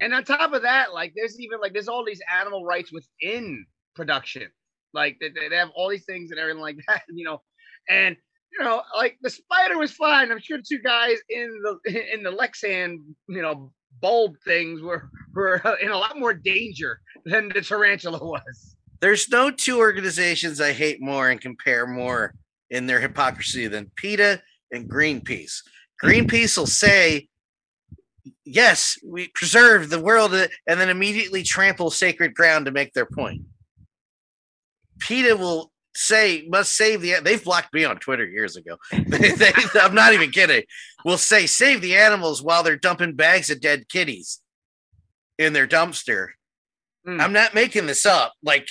[0.00, 3.64] and on top of that, like there's even like there's all these animal rights within
[3.96, 4.48] production.
[4.94, 7.42] Like they, they they have all these things and everything like that, you know.
[7.88, 8.16] And
[8.52, 10.30] you know, like the spider was fine.
[10.30, 11.48] I'm sure two guys in
[11.84, 12.96] the in the Lexan,
[13.28, 18.76] you know, bulb things were were in a lot more danger than the tarantula was.
[19.00, 22.34] There's no two organizations I hate more and compare more
[22.68, 25.62] in their hypocrisy than PETA and Greenpeace.
[26.02, 27.28] Greenpeace will say,
[28.44, 33.42] yes, we preserve the world, and then immediately trample sacred ground to make their point.
[35.00, 38.76] PETA will say, must save the, they've blocked me on Twitter years ago.
[38.92, 40.62] They- they- I'm not even kidding.
[41.04, 44.40] Will say, save the animals while they're dumping bags of dead kitties
[45.38, 46.28] in their dumpster.
[47.06, 47.20] Mm.
[47.20, 48.34] I'm not making this up.
[48.42, 48.68] Like,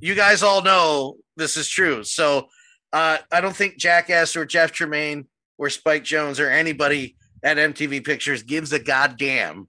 [0.00, 2.02] you guys all know this is true.
[2.04, 2.48] So
[2.92, 5.26] uh, I don't think Jackass or Jeff Tremaine
[5.58, 9.68] or Spike Jonze or anybody at MTV Pictures gives a goddamn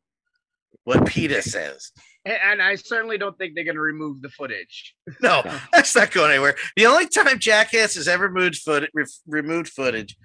[0.83, 1.91] what PETA says.
[2.25, 4.95] And, and I certainly don't think they're going to remove the footage.
[5.21, 6.55] No, that's not going anywhere.
[6.75, 10.17] The only time Jackass has ever moved foot, re- removed footage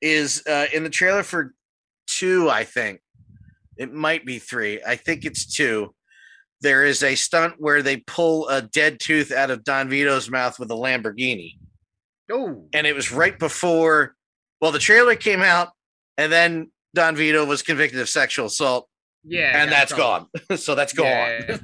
[0.00, 1.54] is uh, in the trailer for
[2.06, 3.00] two, I think.
[3.76, 4.80] It might be three.
[4.86, 5.94] I think it's two.
[6.60, 10.58] There is a stunt where they pull a dead tooth out of Don Vito's mouth
[10.58, 11.54] with a Lamborghini.
[12.30, 14.14] Oh, and it was right before
[14.60, 15.68] well the trailer came out
[16.16, 18.88] and then don vito was convicted of sexual assault
[19.24, 20.26] yeah, and that's gone.
[20.56, 21.06] So that's gone.
[21.08, 21.56] Yeah.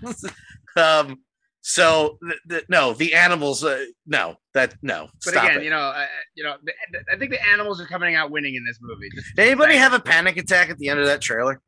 [0.76, 1.18] um
[1.62, 5.64] so th- th- no the animals uh, no that no But stop again, it.
[5.64, 8.54] you know, uh, you know, the, the- I think the animals are coming out winning
[8.54, 9.10] in this movie.
[9.14, 11.60] Just- did anybody have a panic attack at the end of that trailer?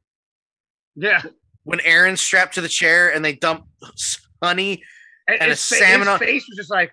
[0.97, 1.23] Yeah,
[1.65, 3.67] when aaron's strapped to the chair and they dump
[4.43, 4.83] honey
[5.29, 6.93] and, And a his, fa- salmon his on- face was just like,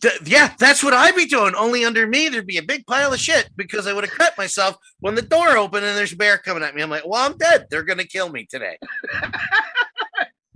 [0.00, 3.12] Th- yeah that's what i'd be doing only under me there'd be a big pile
[3.12, 6.16] of shit because i would have cut myself when the door opened and there's a
[6.16, 8.78] bear coming at me i'm like well i'm dead they're gonna kill me today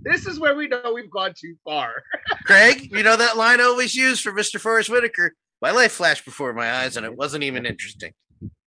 [0.03, 2.03] this is where we know we've gone too far.
[2.45, 4.59] Craig, you know that line I always use for Mr.
[4.59, 5.33] Forest Whitaker.
[5.61, 8.13] My life flashed before my eyes, and it wasn't even interesting.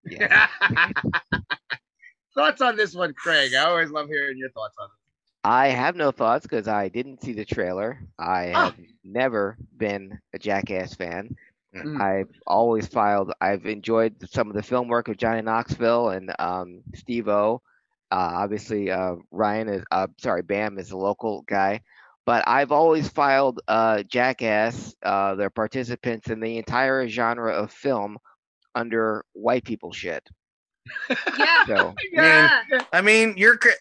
[0.06, 0.48] Yeah.
[2.36, 3.54] thoughts on this one, Craig?
[3.56, 5.03] I always love hearing your thoughts on it.
[5.44, 8.00] I have no thoughts because I didn't see the trailer.
[8.18, 11.36] I have never been a Jackass fan.
[11.76, 12.00] Mm.
[12.00, 13.34] I've always filed.
[13.42, 17.62] I've enjoyed some of the film work of Johnny Knoxville and um, Steve O.
[18.12, 19.84] Uh, obviously, uh, Ryan is.
[19.92, 21.82] Uh, sorry, Bam is a local guy,
[22.26, 28.18] but I've always filed uh, Jackass, uh, their participants in the entire genre of film
[28.76, 30.28] under white people shit.
[31.38, 31.66] Yeah.
[31.66, 32.62] So Yeah.
[32.92, 33.72] I mean, you're Cra-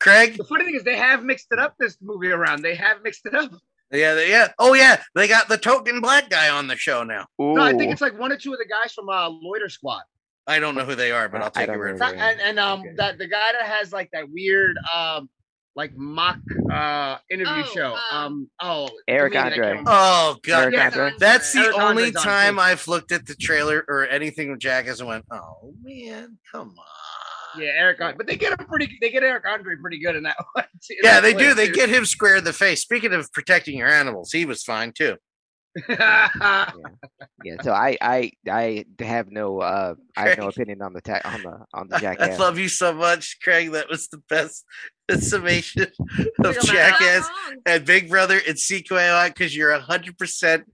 [0.00, 0.36] Craig.
[0.36, 2.62] The funny thing is, they have mixed it up this movie around.
[2.62, 3.50] They have mixed it up.
[3.90, 4.48] Yeah, they- yeah.
[4.58, 5.02] Oh, yeah.
[5.14, 7.26] They got the token black guy on the show now.
[7.38, 10.02] No, I think it's like one or two of the guys from uh, Loiter Squad.
[10.46, 12.16] I don't know who they are, but I'll take don't your word for it.
[12.18, 12.94] And, and um, Okay.
[12.96, 15.28] that the guy that has like that weird um,
[15.78, 16.38] like mock
[16.72, 17.96] uh interview Oh, show.
[18.10, 19.92] um, Um, oh, Eric comedian, I can't Andre.
[19.94, 21.12] Oh God, Eric Yeah, Andre.
[21.20, 22.60] that's the Eric only Andre's time too.
[22.60, 27.62] I've looked at the trailer or anything with Jackass and went, "Oh man, come on."
[27.62, 28.00] Yeah, Eric.
[28.00, 28.16] Andre.
[28.18, 28.98] But they get him pretty.
[29.00, 30.64] They get Eric Andre pretty good in that one.
[30.82, 31.54] too- Yeah, that they do.
[31.54, 32.82] clip, They get him square in the face.
[32.82, 35.16] Speaking of protecting your animals, he was fine too.
[35.88, 36.70] Yeah,
[37.44, 37.62] yeah.
[37.62, 41.42] so I I I have no uh I have no opinion on the ta- on
[41.42, 42.30] the on the jackass.
[42.34, 43.72] I love you so much, Craig.
[43.72, 44.64] That was the best
[45.20, 45.90] summation of
[46.56, 47.28] Think I'm Jackass
[47.66, 50.64] and Big Brother and CQAI because you're hundred percent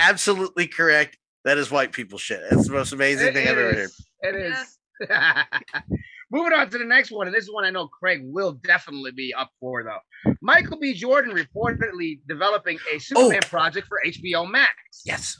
[0.00, 1.16] absolutely correct.
[1.44, 2.40] That is white people shit.
[2.50, 3.78] That's the most amazing It- thing it I've ever heard.
[3.78, 4.06] is.
[4.22, 4.78] It is.
[6.32, 9.10] Moving on to the next one, and this is one I know Craig will definitely
[9.10, 10.32] be up for, though.
[10.40, 10.94] Michael B.
[10.94, 14.72] Jordan reportedly developing a Superman project for HBO Max.
[15.04, 15.36] Yes.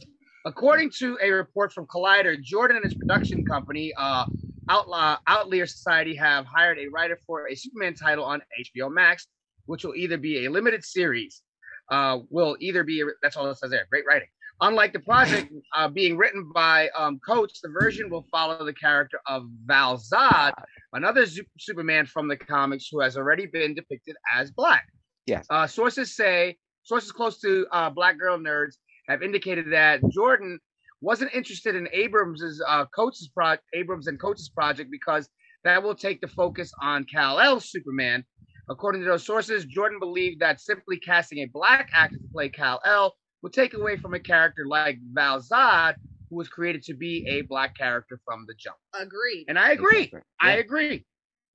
[0.47, 4.25] According to a report from Collider, Jordan and his production company, uh,
[4.69, 9.29] Outlaw Outlier Society, have hired a writer for a Superman title on HBO Max,
[9.67, 11.43] which will either be a limited series,
[11.91, 13.87] uh, will either be that's all it says there.
[13.91, 14.29] Great writing.
[14.63, 19.19] Unlike the project uh, being written by um, Coates, the version will follow the character
[19.27, 20.53] of Val Zod,
[20.93, 24.87] another Zu- Superman from the comics who has already been depicted as black.
[25.27, 25.47] Yes.
[25.49, 28.75] Uh, sources say sources close to uh, Black Girl Nerds
[29.09, 30.59] have indicated that Jordan
[31.01, 35.29] wasn't interested in Abrams's uh, Coates' pro- Abrams and Coates' project because
[35.65, 38.25] that will take the focus on Kal El's Superman.
[38.69, 42.81] According to those sources, Jordan believed that simply casting a black actor to play Kal
[42.85, 45.95] El would take away from a character like Val Zod,
[46.29, 48.77] who was created to be a black character from the jump.
[48.95, 49.47] Agreed.
[49.49, 50.05] And I agree.
[50.05, 50.21] Exactly.
[50.41, 51.07] I agree.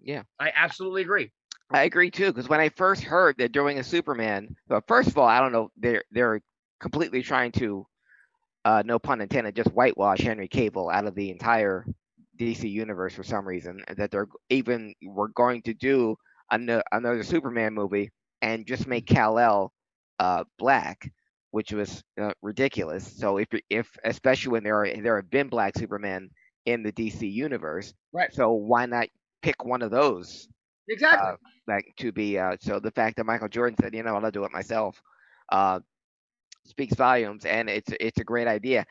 [0.02, 0.24] Yeah.
[0.40, 1.32] I absolutely agree.
[1.72, 5.18] I agree too, because when I first heard they're doing a Superman, well, first of
[5.18, 6.42] all, I don't know, they're they're
[6.80, 7.88] completely trying to,
[8.66, 11.86] uh, no pun intended, just whitewash Henry Cavill out of the entire
[12.40, 13.84] DC universe for some reason.
[13.98, 16.18] That they're even we're going to do
[16.52, 19.74] ano- another Superman movie and just make Kal El,
[20.20, 21.12] uh, black,
[21.56, 23.18] which was uh, ridiculous.
[23.18, 26.30] So if if especially when there are there have been black Superman
[26.66, 28.32] in the DC universe, Right.
[28.32, 29.08] so why not
[29.42, 30.48] pick one of those?
[30.90, 31.30] Exactly.
[31.30, 31.36] uh,
[31.68, 34.44] like to be uh so the fact that Michael Jordan said, you know, I'll do
[34.46, 35.02] it myself,
[35.52, 35.80] uh
[36.66, 38.86] speaks volumes and it's it's a great idea.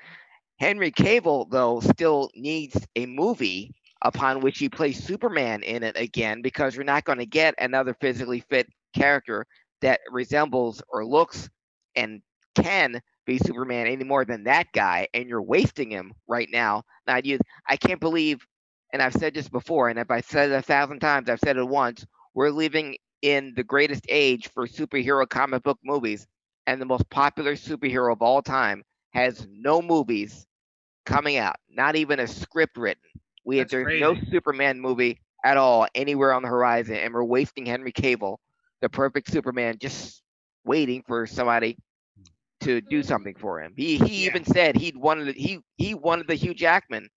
[0.58, 3.72] Henry Cavill though still needs a movie
[4.02, 7.94] upon which he plays Superman in it again because you're not going to get another
[8.00, 9.46] physically fit character
[9.82, 11.48] that resembles or looks
[11.96, 12.22] and
[12.54, 16.82] can be Superman any more than that guy and you're wasting him right now.
[17.06, 17.38] Now you
[17.68, 18.46] I can't believe
[18.92, 21.56] and I've said this before and if I said it a thousand times I've said
[21.56, 26.26] it once we're living in the greatest age for superhero comic book movies,
[26.66, 28.82] and the most popular superhero of all time
[29.14, 30.46] has no movies
[31.06, 33.02] coming out, not even a script written.
[33.44, 34.14] We That's there's no.
[34.30, 38.36] Superman movie at all anywhere on the horizon, and we're wasting Henry Cavill,
[38.82, 40.22] the perfect Superman, just
[40.64, 41.78] waiting for somebody
[42.64, 43.72] to do something for him.
[43.76, 44.30] He he Yeah.
[44.30, 47.08] even said he'd wanted he he wanted the Hugh Jackman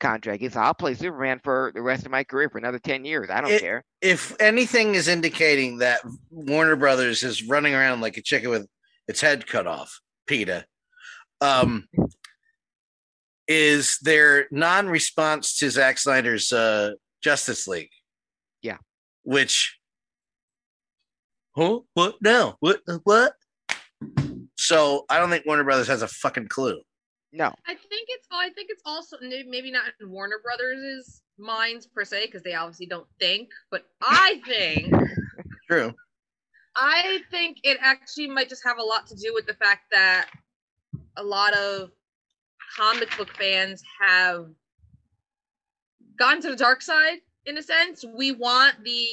[0.00, 0.40] contract.
[0.40, 3.30] He said, "I'll play Superman for the rest of my career for another ten years.
[3.30, 8.16] I don't It- care." If anything is indicating that Warner Brothers is running around like
[8.16, 8.68] a chicken with
[9.08, 10.66] its head cut off, PETA,
[11.40, 11.88] um,
[13.46, 17.90] is their non-response to Zack Snyder's uh, Justice League.
[18.62, 18.76] Yeah.
[19.22, 19.78] Which,
[21.56, 21.80] huh?
[21.94, 22.16] What?
[22.20, 22.56] No.
[22.60, 22.80] What?
[23.04, 23.32] What?
[24.68, 26.82] So I don't think Warner Brothers has a fucking clue.
[27.32, 27.54] No.
[27.66, 32.26] I think it's I think it's also maybe not in Warner Brothers' minds per se
[32.26, 34.92] because they obviously don't think, but I think
[35.70, 35.94] True.
[36.76, 40.28] I think it actually might just have a lot to do with the fact that
[41.16, 41.88] a lot of
[42.76, 44.48] comic book fans have
[46.18, 48.04] gone to the dark side in a sense.
[48.14, 49.06] We want the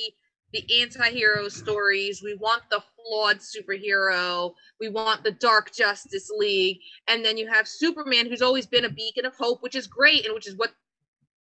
[0.53, 7.25] the anti-hero stories, we want the flawed superhero, we want the dark justice league, and
[7.25, 10.33] then you have Superman who's always been a beacon of hope, which is great and
[10.33, 10.73] which is what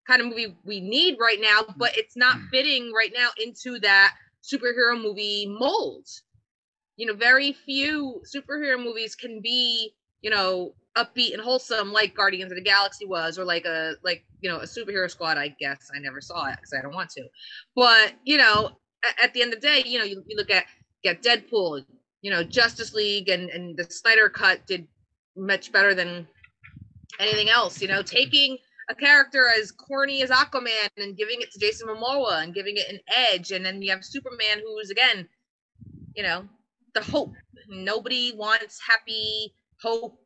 [0.08, 2.48] kind of movie we need right now, but it's not hmm.
[2.52, 6.08] fitting right now into that superhero movie mold.
[6.98, 12.52] You know, very few superhero movies can be, you know, upbeat and wholesome like Guardians
[12.52, 15.38] of the Galaxy was, or like a like you know a superhero squad.
[15.38, 17.24] I guess I never saw it because I don't want to.
[17.76, 18.78] But you know,
[19.22, 20.66] at, the end of the day, you know, you, you look at
[21.04, 21.84] get Deadpool,
[22.22, 24.88] you know, Justice League, and and the Snyder cut did
[25.36, 26.28] much better than
[27.20, 27.82] anything else.
[27.82, 28.58] You know, taking
[28.90, 32.90] a character as corny as Aquaman and giving it to Jason Momoa and giving it
[32.90, 35.28] an edge, and then you have Superman, who's again,
[36.16, 36.48] you know,
[36.94, 37.34] the hope.
[37.70, 40.20] Nobody wants happy hope,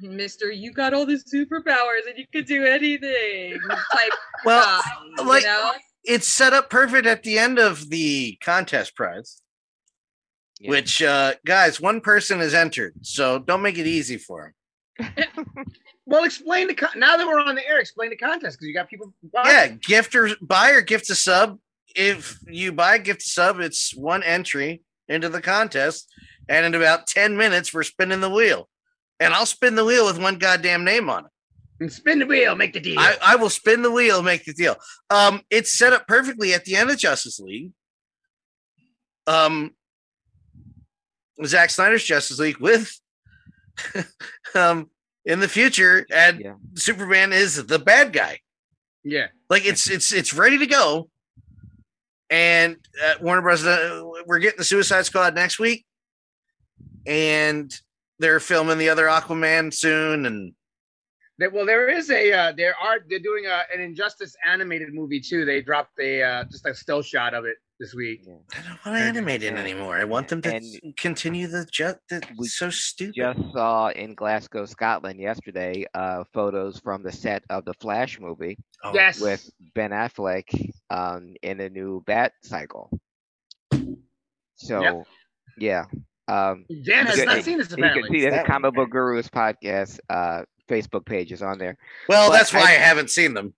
[0.00, 0.50] Mister.
[0.50, 3.58] You got all the superpowers and you could do anything.
[3.92, 4.12] Type
[4.44, 4.82] Well,
[5.16, 5.72] guy, like- you know?
[6.04, 9.40] It's set up perfect at the end of the contest prize.
[10.58, 10.70] Yeah.
[10.70, 14.54] Which uh guys, one person has entered, so don't make it easy for
[14.98, 15.14] him.
[16.10, 17.78] Well, explain the con- now that we're on the air.
[17.78, 19.14] Explain the contest because you got people.
[19.32, 19.52] watching.
[19.52, 21.60] Yeah, gift or buy or gift a sub.
[21.94, 26.12] If you buy a gift a sub, it's one entry into the contest,
[26.48, 28.68] and in about ten minutes we're spinning the wheel,
[29.20, 31.30] and I'll spin the wheel with one goddamn name on it.
[31.80, 32.98] And spin the wheel, make the deal.
[32.98, 34.76] I, I will spin the wheel, make the deal.
[35.08, 37.72] Um, it's set up perfectly at the end of Justice League.
[39.26, 39.74] Um,
[41.44, 43.00] Zack Snyder's Justice League with
[44.54, 44.90] um,
[45.24, 46.54] in the future, and Yeah.
[46.74, 48.40] Superman is the bad guy.
[49.02, 49.28] Yeah.
[49.48, 51.08] Like it's it's it's ready to go.
[52.28, 53.64] And uh, Warner Bros.
[53.64, 55.84] Uh, we're getting the Suicide Squad next week,
[57.06, 57.74] and
[58.18, 60.26] they're filming the other Aquaman soon.
[60.26, 60.52] And
[61.40, 65.20] There- well, there is a uh, there are they're doing a, an Injustice animated movie
[65.20, 65.44] too.
[65.46, 68.20] They dropped a uh, just a still shot of it this week.
[68.28, 69.96] I don't want to animate it anymore.
[69.96, 72.00] I want them to And- continue the jet.
[72.10, 73.14] That's We so stupid.
[73.16, 78.58] Just saw in Glasgow, Scotland yesterday, uh, photos from the set of the Flash movie
[78.84, 79.18] Oh, yes.
[79.18, 80.44] with Ben Affleck
[80.90, 82.90] um, in a new Bat cycle.
[84.56, 85.04] So,
[85.58, 85.86] yeah.
[86.28, 89.28] Um, Dan has not seen this you can see that the That Comic Book Gurus
[89.28, 91.76] podcast uh, Facebook page is on there.
[92.08, 93.54] Well, but that's why I, I- haven't seen them.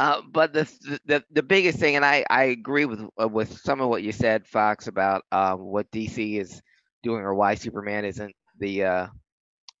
[0.00, 3.80] Uh, but the, the the biggest thing, and I, I agree with uh, with some
[3.80, 6.60] of what you said, Fox, about um, what DC is
[7.02, 9.06] doing or why Superman isn't the uh,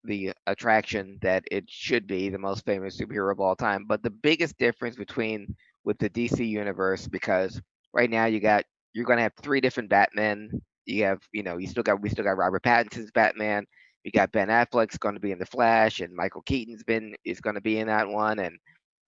[0.04, 3.84] the attraction that it should be, the most famous superhero of all time.
[3.88, 7.60] But the biggest difference between with the DC universe, because
[7.92, 10.50] right now you got you're gonna have three different Batmen.
[10.84, 13.66] You have you know you still got we still got Robert Pattinson's Batman.
[14.04, 17.40] You got Ben Affleck's going to be in the Flash, and Michael Keaton's been is
[17.40, 18.58] going to be in that one, and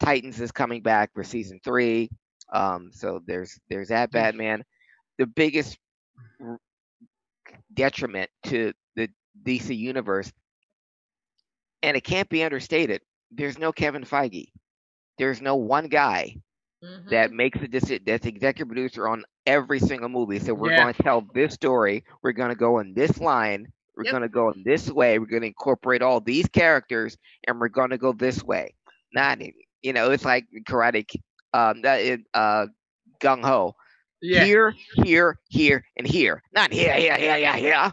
[0.01, 2.11] Titans is coming back for season three.
[2.53, 4.65] Um, so there's there's that Batman.
[5.19, 5.79] The biggest
[7.73, 9.09] detriment to the
[9.43, 10.33] DC universe,
[11.83, 13.03] and it can't be understated.
[13.31, 14.49] There's no Kevin Feige.
[15.19, 16.37] There's no one guy
[16.83, 17.11] Mhm.
[17.11, 18.05] that makes a decision.
[18.07, 20.39] That's executive producer on every single movie.
[20.41, 20.73] So we're Yeah.
[20.73, 22.05] going to tell this story.
[22.23, 23.73] We're going to go in this line.
[23.97, 24.11] We're Yep.
[24.13, 25.19] going to go this way.
[25.19, 28.75] We're going to incorporate all these characters, and we're going to go this way.
[29.13, 29.41] Not,
[29.83, 31.07] you know, it's like Karate.
[31.53, 32.67] Um, that uh,
[33.21, 33.77] gung ho.
[34.21, 36.43] yeah, Here, here, here, and here.
[36.53, 37.93] Not here, here, here, here, here.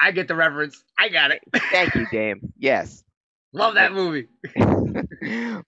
[0.00, 0.82] I get the reference.
[0.98, 1.40] I got it.
[1.70, 2.52] Thank you, Dame.
[2.58, 3.04] Yes.
[3.52, 4.26] Love that movie.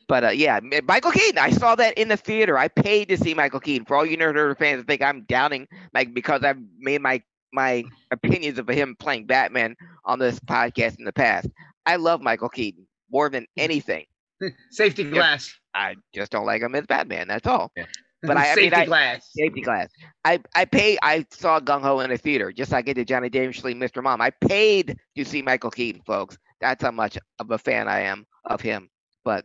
[0.09, 1.39] but uh, yeah, Michael Keaton.
[1.39, 2.59] I saw that in the theater.
[2.59, 3.87] I paid to see Michael Keaton.
[3.87, 7.85] For all you nerd fans that think I'm doubting, like because I've made my my
[8.11, 11.49] opinions of him playing Batman on this podcast in the past.
[11.87, 13.61] I love Michael Keaton more than hmm.
[13.61, 14.05] anything.
[14.71, 15.53] Safety glass.
[15.75, 17.29] I just don't like him as Batman.
[17.29, 17.73] That's all.
[17.77, 17.87] Yeah.
[18.23, 19.31] But I- I Safety mean, I- glass.
[19.33, 19.89] Safety glass.
[20.25, 20.99] I I pay.
[21.03, 24.03] I saw Gung Ho in a theater, just like I did Johnny Dangerously, Mr.
[24.03, 24.21] Mom.
[24.21, 26.37] I paid to see Michael Keaton, folks.
[26.61, 28.91] That's how much of a fan I am of him.
[29.25, 29.45] But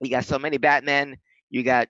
[0.00, 1.18] we got so many Batmen.
[1.50, 1.88] You got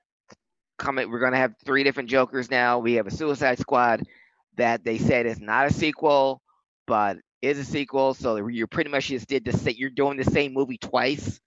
[0.79, 1.11] coming.
[1.11, 2.79] We're gonna have three different Jokers now.
[2.79, 4.03] We have a Suicide Squad
[4.59, 6.43] that they said is not a sequel,
[6.87, 8.15] but is a sequel.
[8.15, 9.75] So you're pretty much just did the same.
[9.79, 11.41] You're doing the same movie twice.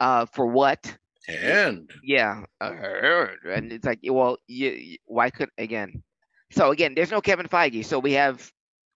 [0.00, 0.96] Uh, for what?
[1.28, 6.02] And Yeah, uh, and it's like, well, you, you- why could again?
[6.50, 8.50] So again, there's no Kevin Feige, so we have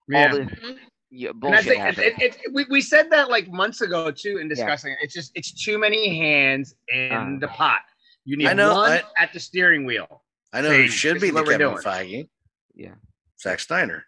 [0.09, 0.31] Yeah.
[0.31, 0.77] all this Mhm.
[1.11, 4.09] yeah, And I bullshit think it, it, it, we, we said that like months ago
[4.11, 4.97] too in discussing it.
[5.03, 7.39] It's just it's too many hands in Uh.
[7.39, 7.81] the pot.
[8.25, 10.23] You need I know, one I- at the steering wheel.
[10.51, 12.27] I know it should be the Kevin doing." Feige.
[12.75, 12.95] Yeah.
[13.39, 14.05] Zack Snyder.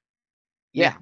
[0.73, 0.95] yeah,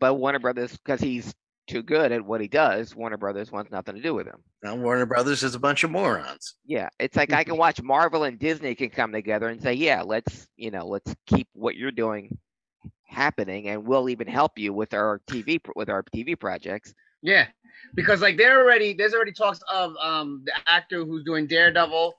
[0.00, 1.32] but Warner Brothers, because he's
[1.68, 4.42] too good at what he does, Warner Brothers wants nothing to do with him.
[4.62, 6.54] Now Warner Brothers is a bunch of morons.
[6.66, 10.02] Yeah, it's like I can watch Marvel and Disney can come together and say, yeah,
[10.02, 12.36] let's you know, let's keep what you're doing
[13.04, 16.94] happening, and we'll even help you with our TV with our TV projects.
[17.22, 17.46] Yeah,
[17.94, 22.14] because like they're already there's already talks of um the actor who's doing Daredevil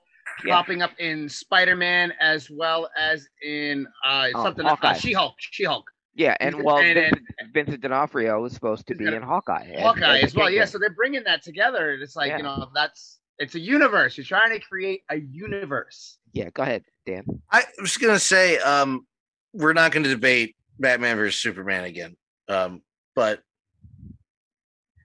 [0.46, 0.56] Yeah.
[0.56, 4.92] popping up in Spider Man as well as in uh Oh, something Hawkeye.
[4.92, 8.88] uh, She Hulk, She Hulk, Yeah, and well, and- and- Vincent, Vincent D'Onofrio was supposed
[8.88, 9.80] to be in Hawkeye.
[9.80, 10.50] Hawkeye as as well.
[10.50, 11.94] Yeah, so they're bringing that together.
[11.94, 12.38] It's like Yeah.
[12.38, 14.18] you know that's it's a universe.
[14.18, 16.20] You're trying to create a universe.
[16.34, 17.26] Yeah, go ahead, Dan.
[17.52, 19.08] I was gonna say, um,
[19.54, 22.16] we're not gonna debate Batman versus Superman again.
[22.48, 22.82] Um,
[23.16, 23.42] but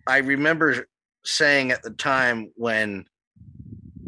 [0.07, 0.87] I remember
[1.25, 3.07] saying at the time when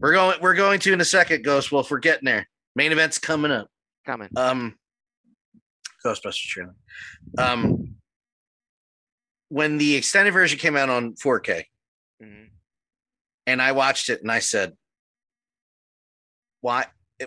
[0.00, 2.48] we're going we're going to in a second, Ghost Wolf, we're getting there.
[2.74, 3.68] Main event's coming up.
[4.06, 4.28] Coming.
[4.36, 4.76] Um
[6.04, 6.74] Ghostbusters trailer.
[7.38, 7.96] Um
[9.48, 11.64] when the extended version came out on 4K,
[12.22, 12.50] Mhm.
[13.46, 14.76] and I watched it and I said,
[16.60, 16.86] why?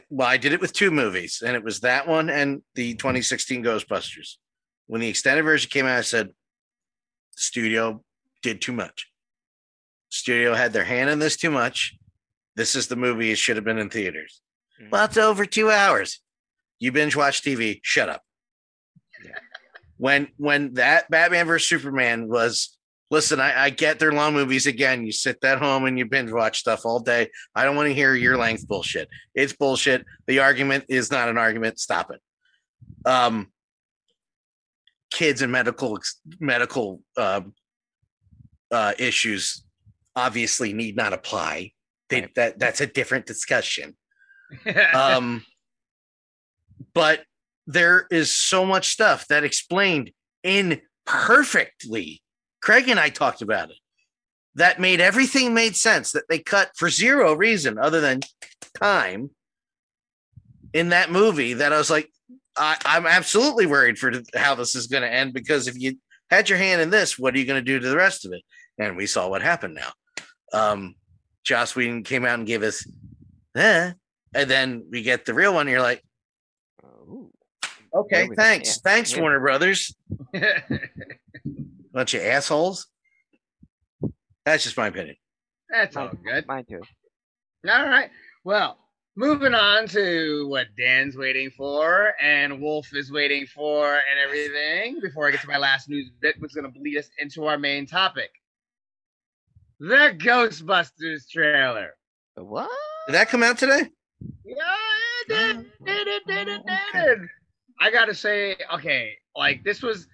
[0.10, 3.64] Well, I did it with two movies, and it was that one and the 2016
[3.64, 4.38] Ghostbusters.
[4.88, 6.30] When the extended version came out, I said,
[7.36, 8.04] studio
[8.42, 9.12] did too much.
[10.10, 11.96] Studio had their hand in this too much.
[12.56, 13.32] This is the movie.
[13.32, 14.42] It should have been in theaters.
[14.82, 14.92] Mhm.
[14.92, 16.20] Well, it's over two hours.
[16.80, 17.80] You binge watch TV.
[17.84, 18.24] Shut up.
[19.24, 19.32] Yeah.
[19.98, 22.78] When when that Batman versus Superman was
[23.10, 25.06] listen, I, I get they're long movies again.
[25.06, 27.30] You sit at home and you binge watch stuff all day.
[27.56, 29.08] I don't want to hear your length bullshit.
[29.36, 30.04] It's bullshit.
[30.28, 31.80] The argument is not an argument.
[31.80, 32.22] Stop it.
[33.08, 33.52] Um,
[35.12, 36.00] kids and medical
[36.40, 37.54] medical um,
[38.72, 39.64] uh, issues
[40.16, 41.73] obviously need not apply.
[42.14, 42.36] They, Right.
[42.36, 43.96] That that's a different discussion.
[44.94, 45.44] Um,
[46.94, 47.24] but
[47.66, 50.12] there is so much stuff that explained
[50.44, 52.22] in perfectly.
[52.62, 53.78] Craig and I talked about it.
[54.56, 56.12] That made everything made sense.
[56.12, 58.22] That they cut for zero reason other than
[58.80, 59.32] time
[60.74, 61.54] in that movie.
[61.54, 62.12] That I was like,
[62.56, 65.98] I, I'm absolutely worried for how this is going to end because if you
[66.30, 68.34] had your hand in this, what are you going to do to the rest of
[68.34, 68.44] it?
[68.78, 69.92] And we saw what happened now.
[70.54, 70.96] Um,
[71.44, 72.88] Joss Whedon came out and gave us,
[73.56, 73.92] eh,
[74.34, 75.68] and then we get the real one.
[75.68, 76.04] And you're like,
[76.86, 77.32] Ooh.
[77.94, 79.22] okay, thanks, yeah, thanks, yeah.
[79.22, 79.96] Warner Brothers,
[81.94, 82.88] bunch of assholes.
[84.46, 85.16] That's just my opinion.
[85.70, 86.48] That's all good.
[86.48, 86.82] Mine too.
[87.70, 88.10] All right.
[88.44, 88.78] Well,
[89.16, 95.00] moving on to what Dan's waiting for and Wolf is waiting for and everything.
[95.02, 97.46] Before I get to my last news bit, which is going to bleed us into
[97.46, 98.32] our main topic
[99.84, 101.90] the Ghostbusters trailer.
[102.36, 102.70] What?
[103.06, 103.82] Did that come out today?
[104.46, 104.56] Yeah,
[105.22, 105.58] it did.
[105.86, 107.20] Did it, did it, did it.
[107.82, 110.08] I gotta say, okay, like this was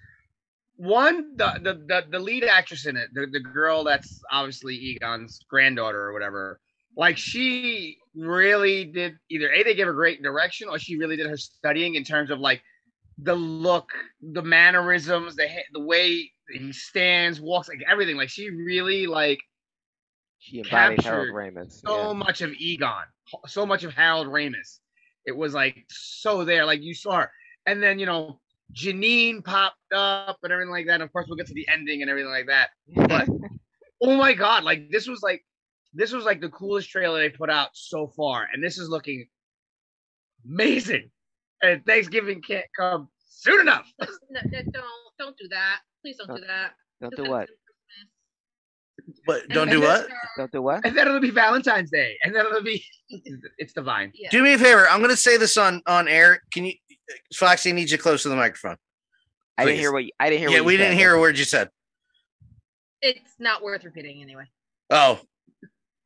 [0.76, 5.38] one the the the, the lead actress in it, the, the girl that's obviously Egon's
[5.48, 6.58] granddaughter or whatever.
[6.96, 11.28] Like she really did either a they gave her great direction or she really did
[11.28, 12.60] her studying in terms of like
[13.18, 13.90] the look,
[14.20, 18.16] the mannerisms, the the way he stands, walks, like everything.
[18.16, 19.38] Like she really like
[20.40, 21.80] She embodied Harold Captured Ramis.
[21.86, 22.12] so yeah.
[22.14, 23.04] much of Egon,
[23.46, 24.78] so much of Harold Ramis.
[25.26, 27.30] It was like so there, like you saw her.
[27.66, 28.40] And then, you know,
[28.72, 31.02] Janine popped up and everything like that.
[31.02, 32.70] Of course, we'll get to the ending and everything like that.
[32.88, 33.28] But
[34.02, 35.44] oh my god, like this was like
[35.92, 38.46] this was like the coolest trailer they put out so far.
[38.52, 39.26] And this is looking
[40.46, 41.10] amazing.
[41.62, 43.92] And Thanksgiving can't come soon enough.
[43.98, 44.40] No, no,
[44.72, 44.84] don't
[45.18, 45.80] don't do that.
[46.02, 46.72] Please don't do that.
[47.00, 47.50] Don't do what?
[49.10, 49.46] That's Christmas.
[49.48, 50.08] But don't And do then what?
[50.36, 50.86] Don't do what?
[50.86, 52.16] And then it'll be Valentine's Day.
[52.22, 52.84] And then it'll be
[53.58, 54.12] it's divine.
[54.14, 54.28] Yeah.
[54.30, 54.88] Do me a favor.
[54.88, 56.42] I'm going to say this on on air.
[56.52, 56.74] Can you,
[57.34, 57.70] Foxy?
[57.70, 58.76] I need you close to the microphone.
[59.58, 60.50] I didn't hear what you, I didn't hear.
[60.50, 60.98] yeah, what we you didn't said.
[60.98, 61.68] hear a word you said.
[63.02, 64.44] It's not worth repeating anyway.
[64.90, 65.20] Oh,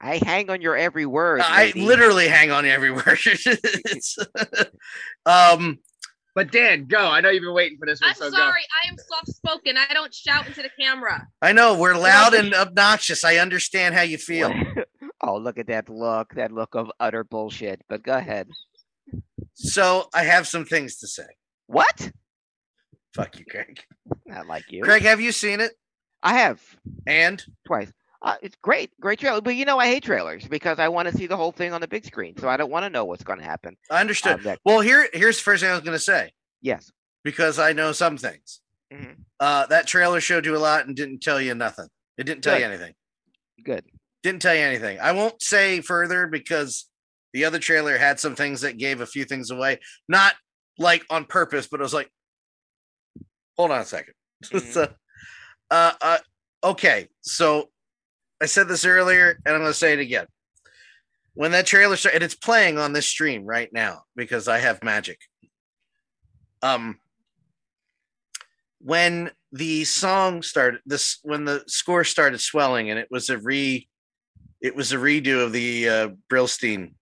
[0.01, 1.41] I hang on your every word.
[1.43, 1.81] I lady.
[1.83, 3.19] literally hang on every word.
[5.27, 5.79] Um,
[6.35, 6.99] But Dan, go.
[6.99, 8.11] I know you've been waiting for this one.
[8.11, 8.37] I'm so go.
[8.37, 8.63] sorry.
[8.85, 9.77] I am soft spoken.
[9.77, 11.29] I don't shout into the camera.
[11.41, 13.25] I know we're loud and obnoxious.
[13.25, 14.53] I understand how you feel.
[15.23, 16.35] oh, look at that look.
[16.35, 17.83] That look of utter bullshit.
[17.89, 18.49] But go ahead.
[19.55, 21.27] So I have some things to say.
[21.69, 22.11] What?
[23.15, 23.81] Fuck you, Craig.
[24.27, 24.83] Not like you.
[24.83, 25.73] Craig, have you seen it?
[26.23, 26.61] I have
[27.07, 27.93] And twice.
[28.25, 29.41] Uh, it's great, great trailer.
[29.43, 31.81] But you know, I hate trailers because I want to see the whole thing on
[31.83, 32.35] the big screen.
[32.39, 33.77] So I don't want to know what's going to happen.
[33.91, 34.33] I understood.
[34.39, 36.91] Um, that- well, here here's the first thing I was going to say yes.
[37.23, 38.61] because I know some things.
[38.93, 39.17] Mhm.
[39.39, 41.87] Uh, that trailer showed you a lot and didn't tell you nothing.
[42.17, 42.95] It didn't tell you anything.
[43.63, 43.85] Good.
[44.23, 44.99] Didn't tell you anything.
[45.01, 46.89] I won't say further because
[47.35, 49.81] the other trailer had some things that gave a few things away.
[50.09, 50.35] Not
[50.79, 52.11] like on purpose, but it was like,
[53.57, 54.13] hold on a 2nd
[54.45, 54.73] Mhm.
[54.73, 54.95] so,
[55.71, 56.19] uh, uh,
[56.63, 57.09] okay.
[57.23, 57.71] So
[58.43, 60.27] I said this earlier and I'm going to say it again.
[61.35, 64.85] When that trailer started, and it's playing on this stream right now because I have
[64.85, 65.19] magic.
[66.63, 66.99] Um,
[68.81, 73.89] when the song started, this when the score started swelling, and it was a re,
[74.61, 76.95] it was a redo of the uh, Brillstein,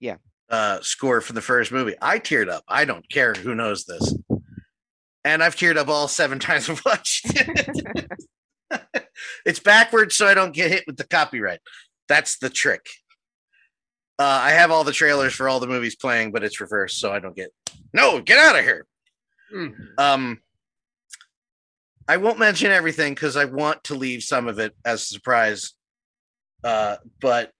[0.00, 0.16] Yeah.
[0.48, 1.94] uh, score for the first movie.
[2.00, 2.64] I teared up.
[2.68, 4.14] I don't care who knows this,
[5.24, 7.26] and I've teared up all seven times I've watched.
[7.30, 8.10] it.
[9.46, 11.60] it's backwards, so I don't get hit with the copyright.
[12.08, 12.84] That's the trick.
[14.18, 17.12] Uh, I have all the trailers for all the movies playing, but it's reversed, so
[17.12, 17.50] I don't get.
[17.92, 18.86] No, get out of here.
[19.52, 19.68] Hmm.
[19.96, 20.40] Um,
[22.08, 25.74] I won't mention everything because I want to leave some of it as a surprise.
[26.64, 27.52] Uh, but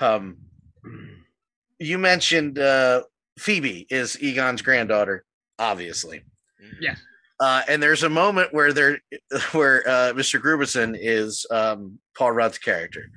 [0.00, 0.38] um,
[1.78, 3.02] you mentioned uh,
[3.38, 5.24] Phoebe is Egon's granddaughter,
[5.58, 6.22] obviously.
[6.80, 7.00] Yes.
[7.40, 8.98] Uh, and there's a moment where there,
[9.52, 10.40] where uh, Mr.
[10.40, 13.10] Grooberson is um, Paul Rudd's character,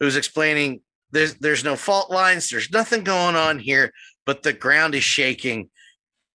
[0.00, 0.80] who's explaining
[1.10, 3.92] there's there's no fault lines, there's nothing going on here,
[4.26, 5.70] but the ground is shaking.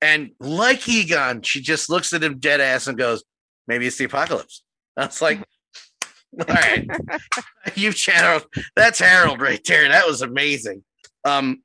[0.02, 3.24] And like Egon, she just looks at him dead ass and goes,
[3.68, 4.64] "Maybe it's the apocalypse."
[4.96, 5.40] I was like,
[6.40, 6.88] "All right,
[7.76, 8.46] you channeled
[8.76, 9.88] that's Harold right there.
[9.90, 10.84] That was amazing."
[11.26, 11.62] Um,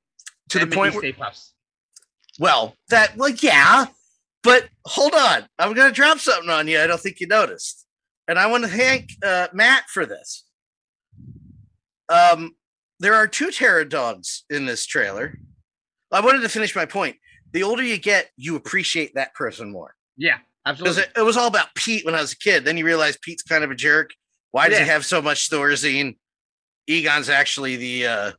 [0.49, 1.13] to And the point where,
[2.41, 3.87] well, that like yeah,
[4.45, 6.81] but hold on, I'm gonna drop something on you.
[6.81, 7.87] I don't think you noticed,
[8.29, 10.45] and I want to thank uh, Matt for this.
[12.09, 12.55] Um,
[13.01, 15.39] there are two terror dogs in this trailer.
[16.13, 17.17] I wanted to finish my point.
[17.53, 19.95] The older you get, you appreciate that person more.
[20.17, 20.39] Yeah.
[20.67, 21.03] Absolutely.
[21.03, 22.65] it, it was all about Pete when I was a kid.
[22.65, 24.11] Then you realize Pete's kind of a jerk.
[24.53, 26.17] Why does he have so much Thorazine?
[26.87, 28.33] Egon's actually the uh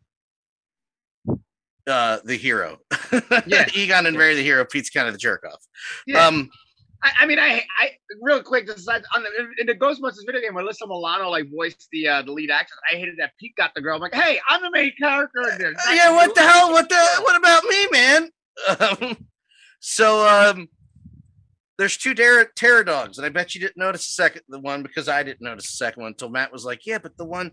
[1.88, 2.80] uh the hero.
[3.46, 3.68] Yeah.
[3.74, 4.66] Egon and Ray the hero.
[4.66, 5.64] Pete's kind of the jerk off.
[6.06, 6.26] Yeah.
[6.26, 6.50] Um
[7.04, 8.66] I, I mean, I, I real quick.
[8.66, 12.08] This is on the, in the Ghostbusters video game where Alyssa Milano like voiced the
[12.08, 12.80] uh, the lead actress.
[12.92, 13.96] I hated that Pete got the girl.
[13.96, 15.76] I'm like, hey, I'm the main character in this.
[15.94, 16.72] yeah, what the hell?
[16.72, 18.30] What the what about me, man?
[18.80, 19.18] Um,
[19.80, 20.68] so um
[21.78, 24.82] there's two terror, terror dogs, and I bet you didn't notice the second the one
[24.82, 27.52] because I didn't notice the second one until Matt was like, Yeah, but the one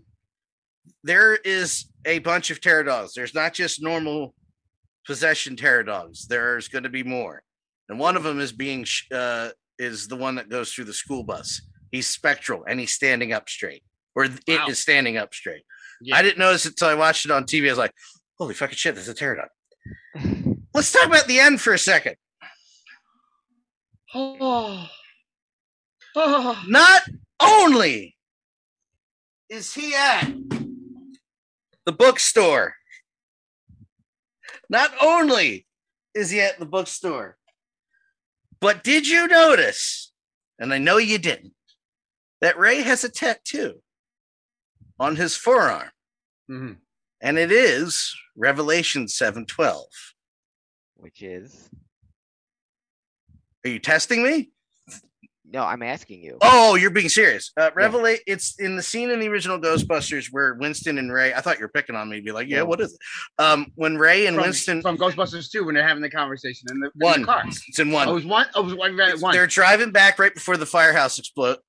[1.03, 3.13] there is a bunch of terror dogs.
[3.13, 4.33] There's not just normal
[5.05, 6.27] possession terror dogs.
[6.27, 7.43] There's going to be more,
[7.89, 10.93] and one of them is being sh- uh, is the one that goes through the
[10.93, 11.61] school bus.
[11.91, 13.83] He's spectral and he's standing up straight,
[14.15, 15.63] or it is standing up straight.
[16.01, 16.17] Yeah.
[16.17, 17.67] I didn't notice it until I watched it on TV.
[17.67, 17.93] I was like,
[18.37, 22.15] "Holy fucking shit, there's a terror dog." Let's talk about the end for a second.
[24.13, 24.87] Oh.
[26.15, 26.63] Oh.
[26.67, 27.01] Not
[27.41, 28.15] only
[29.49, 30.31] is he at
[31.85, 32.75] the bookstore,
[34.69, 35.67] not only
[36.13, 37.37] is he at the bookstore,
[38.59, 40.11] but did you notice,
[40.59, 41.53] and I know you didn't,
[42.41, 43.81] that Ray has a tattoo
[44.99, 45.91] on his forearm,
[46.49, 46.79] Mhm.
[47.19, 50.13] and it is Revelation 712.
[50.95, 51.69] Which is
[53.65, 54.52] Are you testing me?
[55.53, 56.37] No, I'm asking you.
[56.41, 57.51] Oh, you're being serious.
[57.55, 58.19] Uh, Revelate.
[58.25, 61.33] It's in the scene in the original Ghostbusters where Winston and Ray.
[61.33, 62.19] I thought you were picking on me.
[62.21, 62.65] Be like, yeah, No.
[62.65, 62.99] what is it?
[63.43, 64.81] Um, when Ray and From, Winston.
[64.81, 67.21] from Ghostbusters 2 when they're having the conversation in the, in one.
[67.21, 67.43] the car.
[67.45, 68.07] It's in one.
[68.07, 68.47] Oh, it was one.
[68.55, 68.93] Oh, it was one.
[68.99, 69.33] It's- one.
[69.33, 71.59] They're driving back right before the firehouse explodes.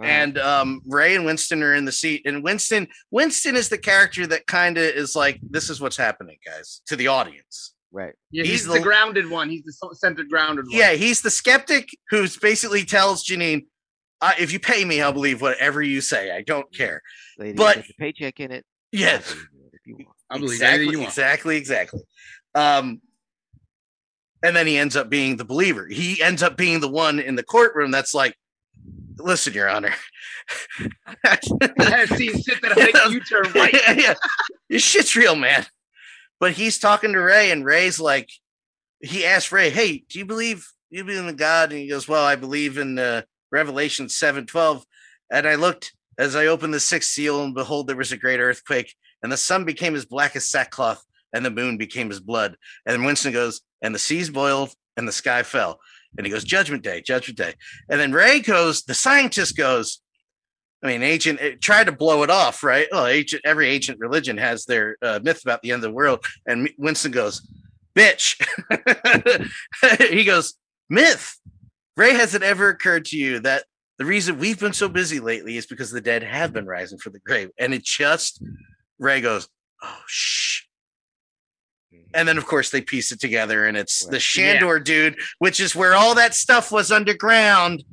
[0.00, 3.78] Uh, And um, Ray and Winston are in the seat, and Winston Winston is the
[3.78, 7.74] character that kind of is like, "This is what's happening, guys," to the audience.
[7.92, 8.14] Right.
[8.30, 9.48] yeah, he's he's, the- the, grounded one.
[9.50, 10.76] He's the centered grounded one.
[10.76, 13.66] Yeah, he's the skeptic who's basically tells Janine,
[14.20, 16.30] uh, "If you pay me, I'll believe whatever you say.
[16.30, 17.02] I don't care."
[17.38, 18.64] Lady, But- get paycheck in it.
[18.90, 20.06] Yes, believe it If.
[20.30, 21.08] I believe exactly, anything you want.
[21.10, 22.00] exactly, exactly.
[22.54, 23.00] Um,
[24.42, 25.86] and then he ends up being the believer.
[25.86, 28.36] He ends up being the one in the courtroom that's like,
[29.18, 29.94] "Listen, Your Honor."
[31.24, 31.38] I
[31.78, 33.72] have seen shit that make you turn white.
[33.72, 34.14] yeah, yeah.
[34.68, 35.64] Your shit's real, man.
[36.42, 38.28] But he's talking to Ray, and Ray's like,
[39.00, 42.08] he asked Ray, "Hey, do you believe you believe in the God?" And he goes,
[42.08, 43.22] "Well, I believe in uh,
[43.52, 44.84] Revelation seven twelve.
[45.30, 48.40] And I looked as I opened the sixth seal, and behold, there was a great
[48.40, 52.56] earthquake, and the sun became as black as sackcloth, and the moon became as blood.
[52.86, 55.78] And Winston goes, and the seas boiled, and the sky fell.
[56.18, 57.54] And he goes, Judgment Day, Judgment Day.
[57.88, 60.02] And then Ray goes, the scientist goes,
[60.82, 62.88] I mean, ancient it tried to blow it off, right?
[62.90, 66.24] Well, ancient, every ancient religion has their uh, myth about the end of the world.
[66.46, 67.46] And Winston goes,
[67.94, 68.36] "Bitch."
[70.10, 70.54] he goes,
[70.88, 71.38] "Myth."
[71.96, 73.64] Ray, has it ever occurred to you that
[73.98, 77.12] the reason we've been so busy lately is because the dead have been rising from
[77.12, 77.50] the grave?
[77.58, 78.42] And it just
[78.98, 79.48] Ray goes,
[79.82, 80.62] "Oh shh."
[82.14, 84.22] And then, of course, they piece it together, and it's the Right.
[84.22, 87.84] Shandor dude, which is where all that stuff was underground,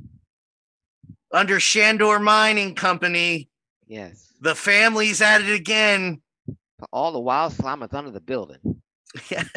[1.31, 3.49] under Shandor Mining Company.
[3.87, 4.33] Yes.
[4.41, 6.21] The family's at it again.
[6.91, 8.81] All the while, Slime was under the building.
[9.29, 9.43] Yeah.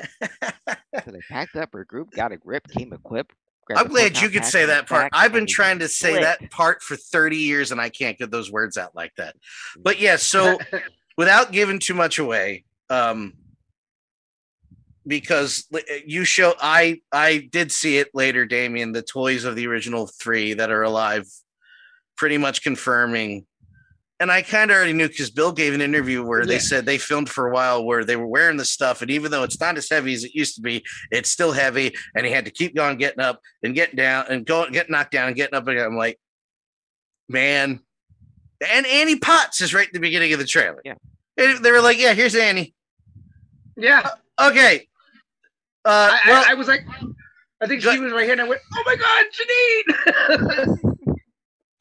[1.04, 3.34] So they packed up her group, got a grip, came equipped.
[3.74, 5.08] I'm glad you could say that part.
[5.14, 8.52] I've been trying to say that part for 30 years and I can't get those
[8.52, 9.34] words out like that.
[9.78, 10.58] But yeah, so
[11.16, 13.32] without giving too much away, um,
[15.06, 19.66] because uh, you show I I did see it later, Damien, the toys of the
[19.66, 21.26] original three that are alive,
[22.16, 23.46] pretty much confirming.
[24.20, 26.98] And I kind of already knew because Bill gave an interview where they said they
[26.98, 29.76] filmed for a while where they were wearing the stuff, and even though it's not
[29.76, 32.76] as heavy as it used to be, it's still heavy, and he had to keep
[32.76, 35.84] going, getting up and getting down, and going, getting knocked down, and getting up again.
[35.84, 36.20] I'm like,
[37.28, 37.80] man,
[38.70, 40.80] and Annie Potts is right at the beginning of the trailer.
[40.84, 40.94] Yeah.
[41.36, 42.74] And they were like, yeah, here's Annie.
[43.76, 44.08] Yeah,
[44.40, 44.88] Okay.
[45.84, 46.86] Uh, I, well, I, I was like,
[47.60, 49.26] I think she was right here, and I went, "Oh my god,
[50.78, 50.96] Janine!"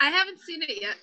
[0.01, 0.95] I haven't seen it yet.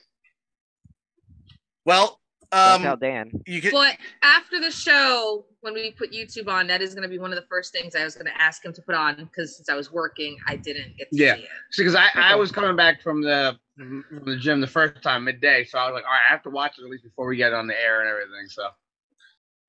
[1.86, 2.20] well,
[2.52, 3.30] Don't tell um, Dan.
[3.46, 3.72] you could.
[3.72, 7.30] But after the show, when we put YouTube on, that is going to be one
[7.32, 9.68] of the first things I was going to ask him to put on because since
[9.68, 11.34] I was working, I didn't get to Yeah.
[11.36, 11.48] see it.
[11.76, 15.62] because I, I was coming back from the from the gym the first time midday,
[15.64, 17.36] so I was like, all right, I have to watch it at least before we
[17.36, 18.48] get on the air and everything.
[18.48, 18.68] So,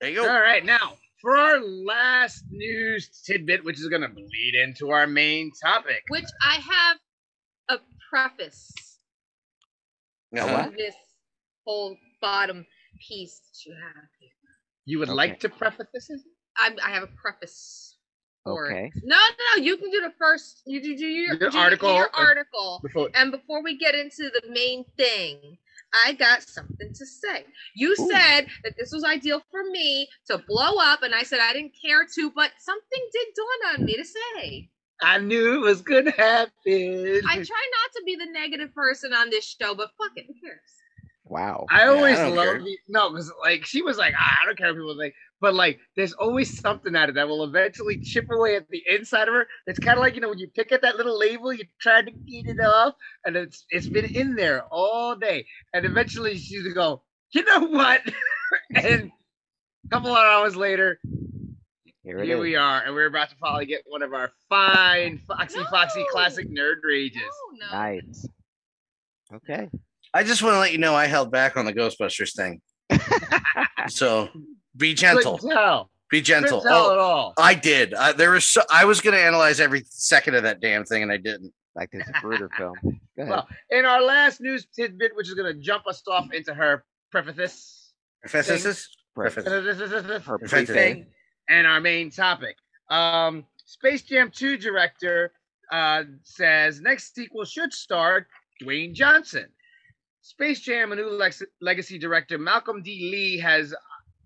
[0.02, 0.28] There you go.
[0.28, 5.06] All right, now for our last news tidbit, which is going to bleed into our
[5.06, 6.02] main topic.
[6.08, 6.98] Which I have
[7.70, 8.74] a preface
[10.36, 10.70] Uh-huh.
[10.70, 10.96] to this
[11.66, 12.66] whole bottom
[13.08, 14.32] piece that you have here.
[14.86, 15.16] You would Okay.
[15.16, 16.10] like to preface this?
[16.58, 17.98] I, I have a preface.
[18.44, 18.74] for it.
[18.74, 18.92] Okay.
[19.04, 19.64] No, no, no.
[19.64, 20.62] You can do the first.
[20.66, 22.80] You do, do your, Your do article, Your uh, article.
[22.82, 25.58] Before And before we get into the main thing,
[26.06, 27.46] I got something to say.
[27.76, 27.96] You Ooh.
[28.12, 31.74] said that this was ideal for me to blow up, and I said I didn't
[31.80, 34.70] care to, but something did dawn on me to say.
[35.02, 37.22] I knew it was gonna happen.
[37.30, 40.34] I try not to be the negative person on this show, but fuck it, who
[40.46, 40.60] cares?
[41.26, 41.68] Wow.
[41.70, 42.60] I Yeah, always don't love care.
[42.60, 45.54] the, no, because like she was like, ah, I don't care what people think, but
[45.54, 49.36] like there's always something at it that will eventually chip away at the inside of
[49.36, 49.48] her.
[49.68, 52.02] It's kind of like you know when you pick at that little label, you try
[52.02, 52.96] to get it off,
[53.26, 57.68] and it's it's been in there all day, and eventually she's gonna go, you know
[57.68, 58.02] what?
[58.84, 59.12] and
[59.86, 61.00] a couple of hours later,
[62.10, 62.42] Here it here is.
[62.42, 66.50] we are, and we're about to probably get one of our fine Foxy Foxy classic
[66.50, 67.22] nerd rages.
[67.60, 67.72] No, no.
[67.72, 68.28] Nice.
[69.32, 69.70] Okay.
[70.12, 72.62] I just want to let you know I held back on the Ghostbusters thing.
[73.90, 74.30] so
[74.76, 75.38] be gentle.
[75.38, 75.88] Couldn't.
[76.10, 76.62] Be gentle.
[76.62, 77.34] Couldn't Oh, at all.
[77.38, 77.94] I did.
[77.94, 81.04] I, there was so I was going to analyze every second of that damn thing,
[81.04, 81.54] and I didn't.
[81.76, 82.74] Like this Bruder film.
[82.84, 82.90] Go
[83.20, 83.30] ahead.
[83.30, 86.84] Well, in our last news tidbit, which is going to jump us off into her
[87.12, 87.94] preface,
[88.24, 88.90] Prefaces?
[89.14, 89.46] Preface.
[89.46, 90.26] Preface.
[90.26, 91.06] Her Preface.
[91.50, 92.56] And our main topic.
[92.90, 95.32] Um, Space Jam 2 director
[95.72, 98.28] uh, says next sequel should star
[98.64, 99.46] Dwayne Johnson.
[100.22, 103.10] Space Jam, a new lex- legacy director, Malcolm D.
[103.12, 103.74] Lee, has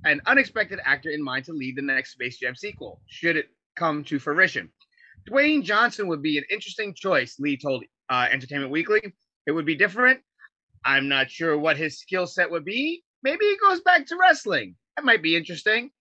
[0.05, 4.03] an unexpected actor in mind to lead the next Space Jam sequel, should it come
[4.05, 4.69] to fruition.
[5.29, 9.01] Dwayne Johnson would be an interesting choice, Lee told uh, Entertainment Weekly.
[9.47, 10.19] It would be different.
[10.85, 13.03] I'm not sure what his skill set would be.
[13.23, 14.75] Maybe he goes back to wrestling.
[14.97, 15.91] That might be interesting.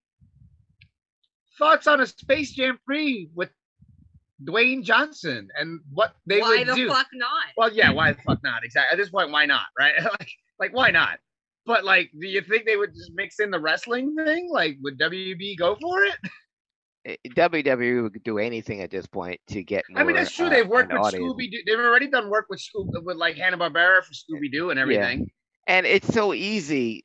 [1.58, 3.50] Thoughts on a Space Jam 3 with
[4.44, 6.88] Dwayne Johnson and what they Why would the do?
[6.88, 7.44] fuck not?
[7.56, 8.64] Well, yeah, why the fuck not?
[8.64, 8.92] Exactly.
[8.92, 9.66] At this point, why not?
[9.78, 9.94] Right?
[10.02, 11.18] like, like, why not?
[11.64, 14.48] But like, do you think they would just mix in the wrestling thing?
[14.50, 16.16] Like, would WB go for it?
[17.04, 20.00] Eh, WWE would do anything at this point to get more.
[20.00, 20.46] I mean, that's true.
[20.46, 21.00] uh, They've worked with.
[21.02, 21.58] Scooby Doo.
[21.66, 25.28] They've already done work with Scoob with like Hanna Barbera for Scooby Doo and everything.
[25.66, 27.04] And it's so easy,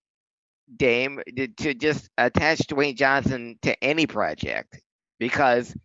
[0.75, 1.21] Dame,
[1.57, 4.81] to, just attach Dwayne Johnson to any project
[5.19, 5.75] because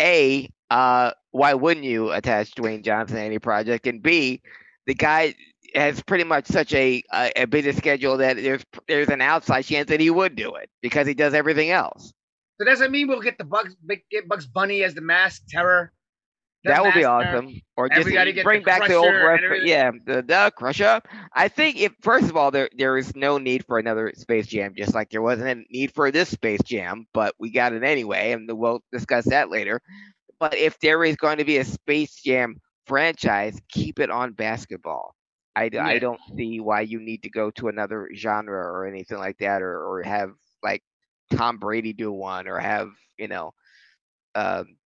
[0.00, 3.86] A, uh, why wouldn't you attach Dwayne Johnson to any project?
[3.86, 4.42] And B,
[4.86, 5.34] the guy
[5.74, 9.88] has pretty much such a a, a busy schedule that there's there's an outside chance
[9.88, 12.12] that he would do it because he does everything else.
[12.58, 13.74] So does that mean we'll get the Bugs
[14.10, 15.92] get Bugs Bunny as the masked terror?
[16.66, 17.60] That would be awesome.
[17.76, 19.68] Or just get the bring back the old Crusher and refer- everything.
[19.68, 21.00] yeah, the, the Crusher.
[21.34, 24.74] I think if first of all there there is no need for another Space Jam,
[24.76, 28.32] just like there wasn't a need for this Space Jam, but we got it anyway,
[28.32, 29.80] and we'll discuss that later.
[30.38, 32.56] But if there is going to be a Space Jam
[32.86, 35.14] franchise, keep it on basketball.
[35.54, 35.98] I, Yeah.
[35.98, 39.82] don't see why you need to go to another genre or anything like that, or
[39.86, 40.30] or have
[40.62, 40.82] like
[41.30, 43.54] Tom Brady do one, or have you know,
[44.34, 44.76] um,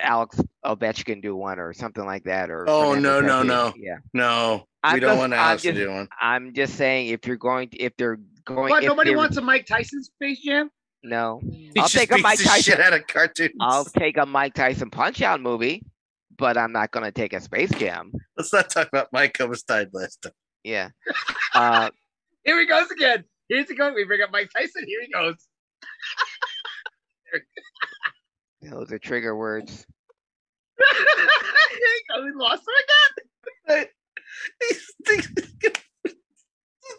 [0.00, 3.72] Alex Ovechkin do one, or something like that, or Oh, no, no, no.
[3.76, 3.98] yeah.
[4.12, 6.08] No, I'm we don't just- want I'm Alex to do one.
[6.20, 8.84] I'm just saying if you're going to if they're going What?
[8.84, 10.70] Nobody wants a Mike Tyson Space Jam?
[11.02, 11.40] no.
[11.42, 12.62] He I'll just take a Mike Tyson.
[12.74, 13.54] shit out of cartoons.
[13.60, 15.84] I'll take a Mike Tyson punch out movie,
[16.36, 18.12] but I'm not gonna take a Space Jam.
[18.36, 20.32] Let's not talk about Mike Comas died last time.
[20.64, 20.90] Yeah.
[21.54, 21.90] Uh
[22.44, 23.24] Here he goes again.
[23.48, 23.94] Here's he goes.
[23.94, 24.84] We bring up Mike Tyson.
[24.86, 25.34] Here he goes.
[28.62, 29.86] those are trigger words.
[30.78, 30.96] Here
[31.70, 32.24] he goes.
[32.24, 32.74] We lost him
[33.74, 33.86] again.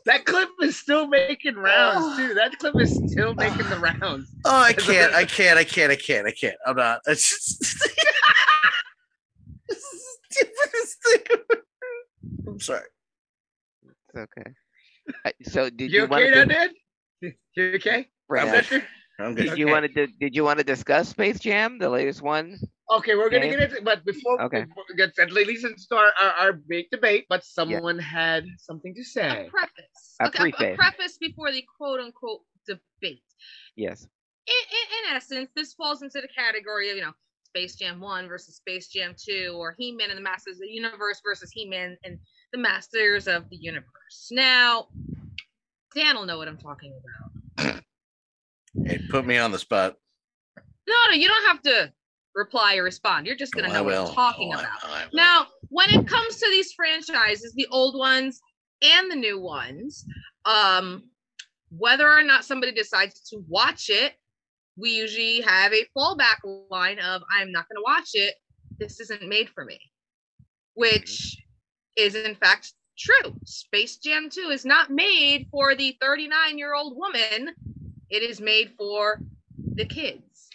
[0.06, 2.18] That clip is still making rounds oh.
[2.18, 2.34] too.
[2.34, 4.30] That clip is still making the rounds.
[4.46, 6.56] Oh, I can't, I can't, I can't, I can't, I can't.
[6.66, 7.02] I'm not.
[7.08, 7.60] It's just
[9.68, 9.84] This
[10.74, 11.62] is the.
[12.48, 12.86] I'm sorry.
[13.84, 14.52] It's okay.
[15.44, 16.72] So did You you, want okay, to now, Dad?
[17.56, 18.08] You okay?
[18.28, 18.88] Brad, Victor?
[19.20, 19.50] I'm good.
[19.50, 19.72] did you Okay.
[19.72, 22.58] want to did you want to discuss Space Jam, the latest one?
[22.92, 24.64] Okay, we're gonna get into but before Okay.
[24.64, 29.04] before we get at least start our, our big debate, but someone had something to
[29.04, 29.28] say.
[29.28, 29.50] A say.
[29.50, 30.16] preface.
[30.22, 30.76] A Okay, a- a, preface.
[30.78, 33.24] preface before the quote unquote debate.
[33.76, 34.08] Yes.
[34.48, 37.14] In, in, in essence, this falls into the category of, you know,
[37.46, 40.68] Space Jam 1 versus Space Jam 2, or He Man and the Masters of the
[40.74, 42.18] Universe versus He Man and
[42.52, 44.30] the Masters of the Universe.
[44.32, 44.88] Now,
[45.94, 47.32] Dan will know what I'm talking about.
[48.86, 49.96] Hey, put me on the spot.
[50.88, 51.94] No, no, you don't have to
[52.36, 53.28] reply or respond.
[53.28, 54.10] You're just going to Oh, know what.
[54.10, 54.84] I'm talking Oh, about.
[54.84, 55.10] I will.
[55.14, 58.40] Now, when it comes to these franchises, the old ones
[58.82, 60.06] and the new ones,
[60.46, 61.04] um,
[61.70, 64.14] whether or not somebody decides to watch it,
[64.78, 66.38] we usually have a fallback
[66.70, 68.36] line of I'm not going to watch it.
[68.80, 69.80] This isn't made for me,
[70.74, 71.38] which
[71.98, 73.36] is in fact true.
[73.46, 77.54] Space Jam 2 is not made for the 39 year old woman,
[78.10, 79.20] it is made for
[79.76, 80.48] the kids.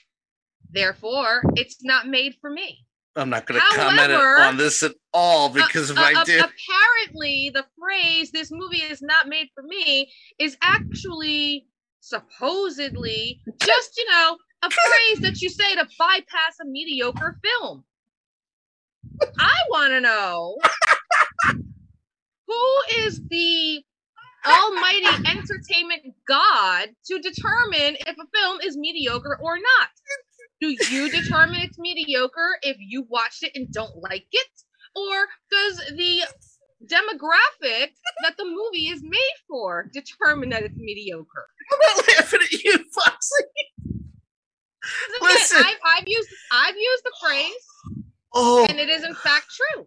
[0.70, 2.84] Therefore, it's not made for me.
[3.16, 6.32] I'm not going to comment on this at all because if Uh, I uh, do,
[6.40, 11.66] apparently, the phrase "this movie is not made for me" is actually
[12.00, 17.84] supposedly just you know a phrase that you say to bypass a mediocre film.
[19.38, 20.58] I want to know
[22.48, 23.84] who is the
[24.46, 29.88] almighty entertainment god to determine if a film is mediocre or not.
[30.60, 34.48] Do you determine it's mediocre if you watched it and don't like it?
[34.96, 36.22] Or does the
[36.86, 37.88] demographic
[38.22, 41.46] that the movie is made for determine that it's mediocre?
[41.72, 43.44] I'm not laughing at you, Foxy.
[45.20, 45.58] Listen.
[45.64, 49.86] I've, I've used I've used the phrase, Oh, and it is in fact true.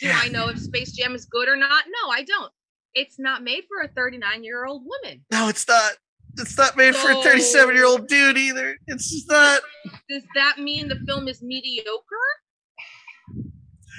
[0.00, 0.20] Do Yeah.
[0.22, 1.84] I know if Space Jam is good or not?
[2.02, 2.52] No, I don't.
[2.98, 5.24] It's not made for a 39 year old woman.
[5.30, 5.92] no, it's not.
[6.36, 8.76] It's not made for a 37 year old dude either.
[8.86, 9.60] It's just not.
[10.08, 12.02] Does that mean the film is mediocre?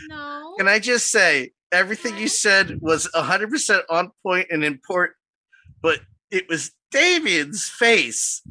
[0.09, 0.55] No.
[0.57, 5.15] Can I just say everything you said was 100% on point and important,
[5.81, 5.99] but
[6.31, 8.41] it was Damien's face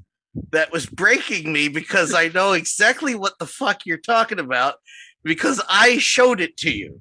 [0.52, 4.76] that was breaking me because I know exactly what the fuck you're talking about
[5.24, 7.00] because I showed it to you.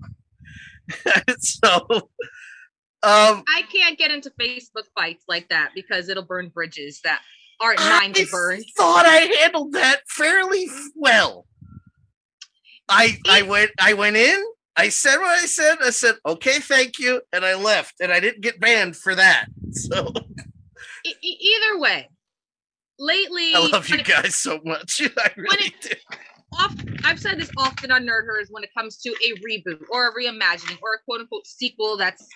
[1.39, 2.09] so,
[3.03, 7.21] um, I can't get into Facebook fights like that because it'll burn bridges that
[7.61, 8.63] aren't mine to I burn.
[8.75, 11.45] thought I handled that fairly well.
[12.89, 14.43] I I went I went in.
[14.75, 15.77] I said what I said.
[15.83, 17.95] I said okay, thank you, and I left.
[17.99, 19.47] And I didn't get banned for that.
[19.73, 20.11] So
[21.05, 22.09] E- either way,
[22.99, 25.01] lately, I love you when it- guys so much.
[25.17, 25.89] I really do.
[26.59, 30.07] off, I've said this often on Nerd Hers when it comes to a reboot or
[30.09, 32.27] a reimagining or a quote unquote sequel that's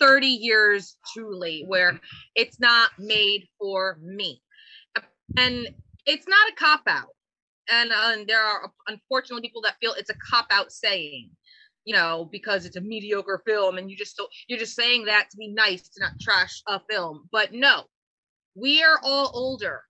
[0.00, 2.00] 30 years too late, where
[2.34, 4.40] it's not made for me.
[5.36, 5.68] And
[6.06, 7.08] it's not a cop out.
[7.70, 11.30] And, uh, and there are unfortunately people that feel it's a cop out saying,
[11.84, 15.30] you know, because it's a mediocre film and you just don't, you're just saying that
[15.30, 17.28] to be nice to not trash a film.
[17.32, 17.84] But no,
[18.54, 19.82] we are all older.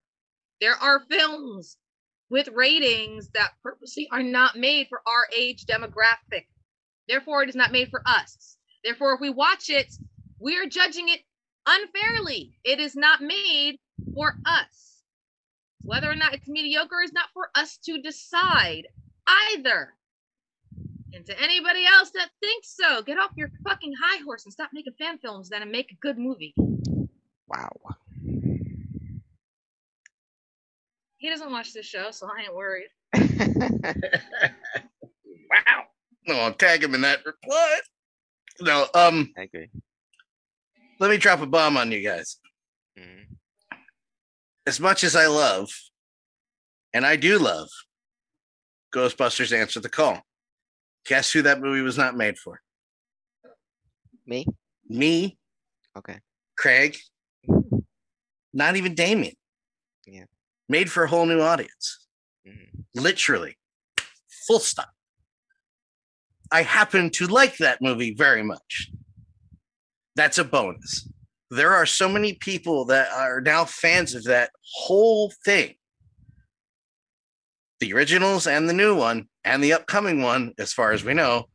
[0.60, 1.76] There are films
[2.30, 6.46] with ratings that purposely are not made for our age demographic.
[7.08, 8.56] Therefore, it is not made for us.
[8.84, 9.92] Therefore, if we watch it,
[10.38, 11.20] we are judging it
[11.66, 12.58] unfairly.
[12.64, 13.78] It is not made
[14.14, 15.02] for us.
[15.82, 18.88] Whether or not it's mediocre is not for us to decide
[19.52, 19.94] either.
[21.14, 24.70] And to anybody else that thinks so, get off your fucking high horse and stop
[24.72, 26.54] making fan films then and make a good movie.
[27.46, 27.70] Wow.
[31.18, 32.88] He doesn't watch this show, so I ain't worried.
[35.50, 35.84] Wow.
[36.26, 37.78] No, I'll tag him in that reply.
[38.60, 39.68] No, um, I agree.
[41.00, 42.38] let me drop a bomb on you guys.
[42.98, 43.36] Mhm.
[44.66, 45.68] As much as I love,
[46.92, 47.68] and I do love,
[48.94, 50.22] Ghostbusters Answer the Call.
[51.06, 52.62] Guess who that movie was not made for?
[54.26, 54.46] Me?
[54.88, 55.36] Me,
[55.96, 56.20] Okay.
[56.56, 56.98] Craig,
[58.52, 59.34] not even Damien.
[60.06, 60.24] Yeah.
[60.68, 62.06] Made for a whole new audience.
[62.46, 62.84] Mhm.
[62.94, 63.58] Literally.
[64.46, 64.93] Full stop.
[66.52, 68.90] I happen to like that movie very much.
[70.16, 71.08] That's a bonus.
[71.50, 75.74] There are so many people that are now fans of that whole thing.
[77.80, 81.48] The originals and the new one and the upcoming one, as far as we know,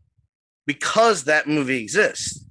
[0.66, 2.46] because that movie exists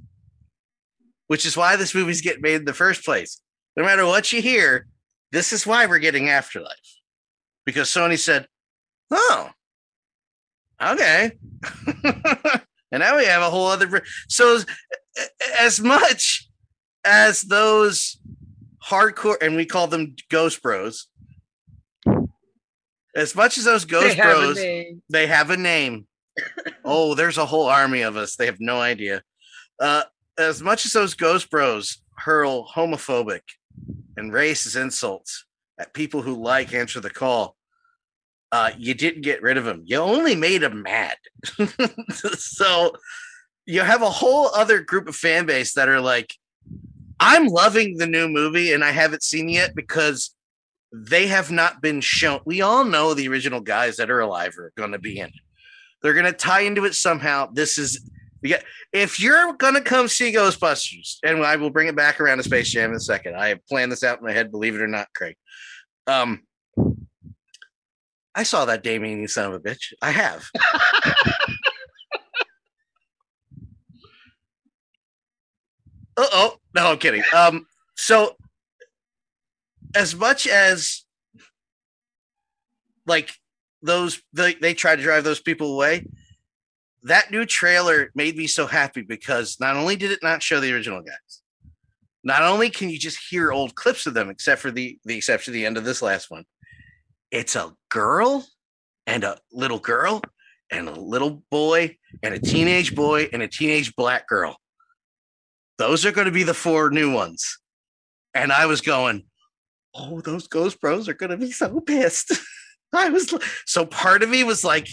[1.28, 3.40] which is why this movie's getting made in the first place.
[3.76, 4.86] No matter what you hear,
[5.30, 6.74] this is why we're getting Afterlife.
[7.64, 8.46] Because Sony said,
[9.10, 9.50] oh,
[10.82, 11.32] okay.
[12.04, 14.02] and now we have a whole other.
[14.28, 14.60] So,
[15.58, 16.48] as- much
[17.04, 18.18] as those
[18.84, 21.08] hardcore, and we call them Ghost Bros,
[23.16, 24.56] as much as those Ghost They Bros,
[25.10, 26.06] they have a name.
[26.84, 28.36] oh, there's a whole army of us.
[28.36, 29.22] They have no idea.
[29.80, 30.02] Uh,
[30.38, 33.42] as much as those ghost bros hurl homophobic
[34.16, 35.44] and racist insults
[35.78, 37.56] at people who like answer the call,
[38.52, 39.82] uh, you didn't get rid of them.
[39.84, 41.16] You only made them mad.
[42.38, 42.92] so
[43.66, 46.34] you have a whole other group of fan base that are like,
[47.20, 50.34] I'm loving the new movie and I haven't seen it yet because
[50.92, 52.40] they have not been shown.
[52.44, 55.30] We all know the original guys that are alive are going to be in.
[56.00, 57.48] They're going to tie into it somehow.
[57.52, 58.08] This is
[58.92, 62.44] if you're going to come see Ghostbusters, and I will bring it back around to
[62.44, 63.36] Space Jam in a second.
[63.36, 65.36] I have planned this out in my head, believe it or not, Craig.
[66.06, 66.42] Um,
[68.38, 69.92] I saw that Damien, you son of a bitch.
[70.00, 70.48] I have.
[76.16, 76.54] uh oh.
[76.72, 77.24] No, I'm kidding.
[77.34, 77.66] Um,
[77.96, 78.36] so
[79.96, 81.04] as much as
[83.06, 83.32] like
[83.82, 86.06] those they, they tried to drive those people away.
[87.02, 90.72] That new trailer made me so happy because not only did it not show the
[90.72, 91.42] original guys,
[92.22, 95.50] not only can you just hear old clips of them, except for the the exception
[95.50, 96.44] of the end of this last one,
[97.30, 98.46] it's a girl
[99.06, 100.22] and a little girl
[100.70, 104.56] and a little boy and a teenage boy and a teenage black girl.
[105.78, 107.58] Those are going to be the four new ones.
[108.34, 109.24] And I was going,
[109.94, 112.32] oh, those Ghost Bros are going to be so pissed.
[112.92, 113.32] I was
[113.66, 114.88] so part of me was like,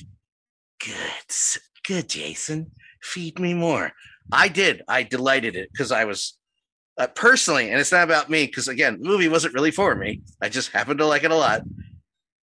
[0.84, 1.36] good,
[1.88, 2.72] good, Jason,
[3.02, 3.92] feed me more.
[4.32, 4.82] I did.
[4.88, 6.38] I delighted it because I was
[6.98, 10.22] uh, personally, and it's not about me because again, the movie wasn't really for me.
[10.42, 11.62] I just happened to like it a lot.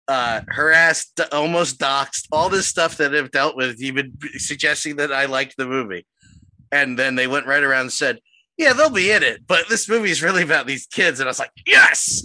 [0.09, 5.25] Uh, harassed, almost doxxed, all this stuff that I've dealt with, even suggesting that I
[5.25, 6.07] liked the movie.
[6.71, 8.19] And then they went right around and said,
[8.57, 11.19] yeah, they'll be in it, but this movie is really about these kids.
[11.19, 12.23] And I was like, yes!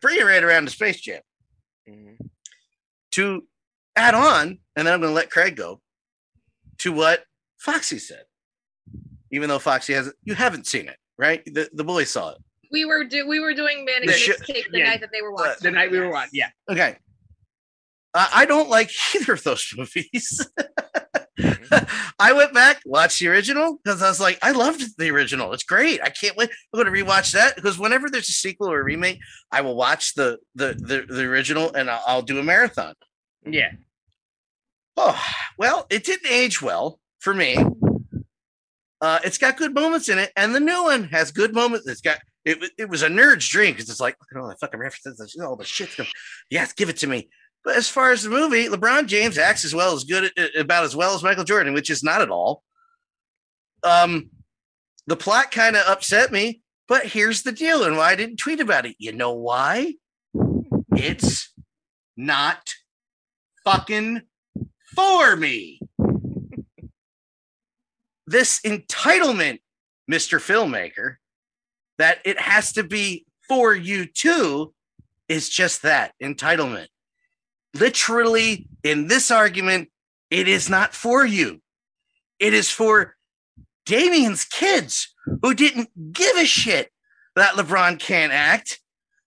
[0.00, 1.20] Bring it right around to Space Jam.
[1.86, 2.16] Mhm.
[3.12, 3.44] To
[3.94, 5.82] add on, and then I'm going to let Craig go
[6.78, 7.24] to what
[7.58, 8.24] Foxy said.
[9.30, 11.44] Even though Foxy hasn't, you haven't seen it, right?
[11.44, 12.38] The, the boy saw it.
[12.70, 15.22] We were do we were doing Manic The sh- Mixtape the yeah, night that they
[15.22, 15.62] were watching.
[15.62, 16.30] The night we were watching.
[16.34, 16.50] Yeah.
[16.70, 16.96] Okay.
[18.12, 20.48] Uh, I don't like either of those movies.
[22.18, 25.52] I went back, watched the original because I was like, I loved the original.
[25.52, 26.02] It's great.
[26.02, 26.50] I can't wait.
[26.72, 29.76] I'm going to rewatch that because whenever there's a sequel or a remake, I will
[29.76, 32.94] watch the the the, the original and I'll, I'll do a marathon.
[33.46, 33.72] Yeah.
[34.96, 35.20] Oh
[35.56, 37.56] well, it didn't age well for me.
[39.00, 41.86] Uh, it's got good moments in it, and the new one has good moments.
[41.88, 42.70] It's got it.
[42.78, 45.56] It was a nerd's dream because it's like look at all the fucking references, all
[45.56, 45.90] the shit.
[46.50, 47.28] Yes, give it to me.
[47.64, 50.96] But as far as the movie, LeBron James acts as well as good, about as
[50.96, 52.62] well as Michael Jordan, which is not at all.
[53.82, 54.30] Um,
[55.06, 58.60] the plot kind of upset me, but here's the deal, and why I didn't tweet
[58.60, 58.96] about it.
[58.98, 59.94] You know why?
[60.96, 61.52] It's
[62.16, 62.74] not
[63.64, 64.22] fucking
[64.94, 65.80] for me.
[68.26, 69.60] This entitlement,
[70.10, 70.38] Mr.
[70.38, 71.16] Filmmaker,
[72.00, 74.72] that it has to be for you too,
[75.28, 76.86] is just that entitlement.
[77.74, 79.90] Literally, in this argument,
[80.30, 81.60] it is not for you.
[82.38, 83.16] It is for
[83.86, 86.90] Damien's kids who didn't give a shit
[87.36, 88.80] that LeBron can't act,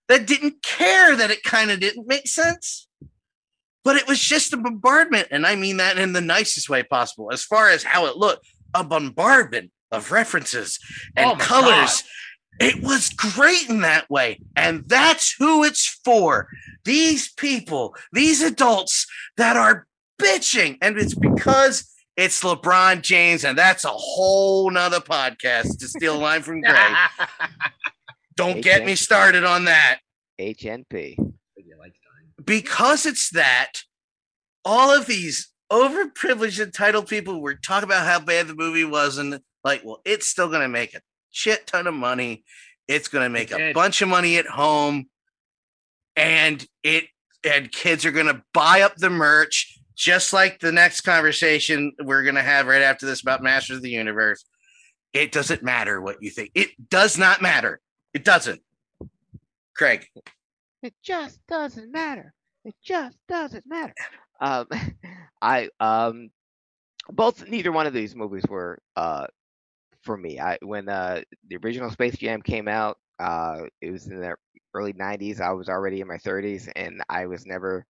[0.08, 2.88] that didn't care that it kind of didn't make sense
[3.84, 7.30] but it was just a bombardment and i mean that in the nicest way possible
[7.32, 10.78] as far as how it looked a bombardment of references
[11.16, 12.02] and Oh colors
[12.60, 16.48] it was great in that way and that's who it's for.
[16.84, 19.86] These people these adults that are
[20.20, 26.16] bitching and it's because it's lebron james and that's a whole nother podcast to steal
[26.16, 26.94] a line from greg.
[28.36, 30.00] Don't get me started on that.
[30.40, 31.16] HNP.
[32.44, 33.72] because it's that
[34.64, 39.40] all of these overprivileged entitled people were talking about how bad the movie was and
[39.62, 41.00] like well it's still going to make a
[41.34, 42.44] shit ton of money.
[42.88, 43.74] It's going to make It a did.
[43.74, 45.06] bunch of money at home.
[46.16, 47.04] And it
[47.44, 52.22] and kids are going to buy up the merch just like the next conversation we're
[52.22, 54.44] going to have right after this about masters of the universe.
[55.12, 56.50] It doesn't matter what you think.
[56.54, 57.80] It does not matter.
[58.12, 58.60] It doesn't.
[59.76, 60.06] Craig.
[60.82, 62.32] It just doesn't matter.
[62.64, 63.94] It just doesn't matter.
[64.40, 64.66] Um,
[65.42, 66.30] I um,
[67.08, 69.26] both neither one of these movies were uh
[70.04, 70.40] for me.
[70.40, 74.34] I when uh the original Space Jam came out, uh, it was in the
[74.74, 75.40] early '90s.
[75.40, 77.86] I was already in my 30s, and I was never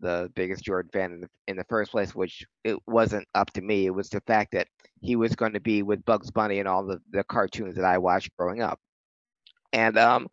[0.00, 2.14] the biggest Jordan fan in the in the first place.
[2.14, 3.86] Which it wasn't up to me.
[3.86, 4.68] It was the fact that
[5.00, 7.98] he was going to be with Bugs Bunny and all the the cartoons that I
[7.98, 8.80] watched growing up.
[9.72, 10.28] And um,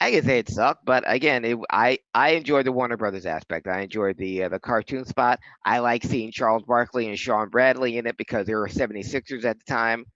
[0.00, 3.66] I can say it sucked, but again, it, I I enjoyed the Warner Brothers aspect.
[3.68, 5.40] I enjoyed the uh, the cartoon spot.
[5.64, 9.58] I like seeing Charles Barkley and Shawn Bradley in it because they were 76ers at
[9.58, 10.06] the time,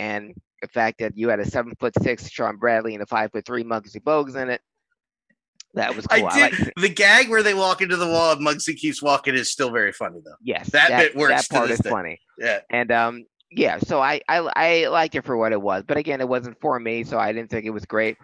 [0.00, 3.30] and the fact that you had a seven foot six Shawn Bradley and a five
[3.32, 4.60] foot three Muggsy Bogues in it.
[5.74, 6.26] That was cool.
[6.26, 6.72] I, I did.
[6.76, 9.92] the gag where they walk into the wall and Muggsy keeps walking is still very
[9.92, 10.34] funny though.
[10.42, 11.90] yes, that bit works That part is day.
[11.90, 12.20] funny.
[12.38, 12.58] Yeah.
[12.70, 16.20] And um, yeah, so I, I I liked it for what it was, but again,
[16.20, 18.16] it wasn't for me, so I didn't think it was great.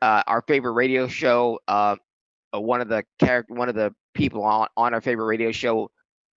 [0.00, 1.96] Uh, our favorite radio show, uh,
[2.54, 5.90] uh, one of the character, one of the people on on our favorite radio show,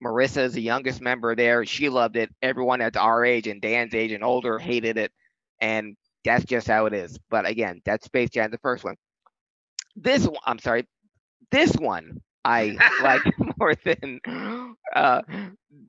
[0.03, 1.65] Marissa is the youngest member there.
[1.65, 2.29] She loved it.
[2.41, 5.11] Everyone that's our age and Dan's age and older hated it,
[5.61, 7.17] and that's just how it is.
[7.29, 8.95] But again, that's Space Jam, the first one.
[9.95, 10.87] This one, I'm sorry,
[11.51, 13.23] this one I like
[13.59, 14.19] more than
[14.95, 15.21] uh,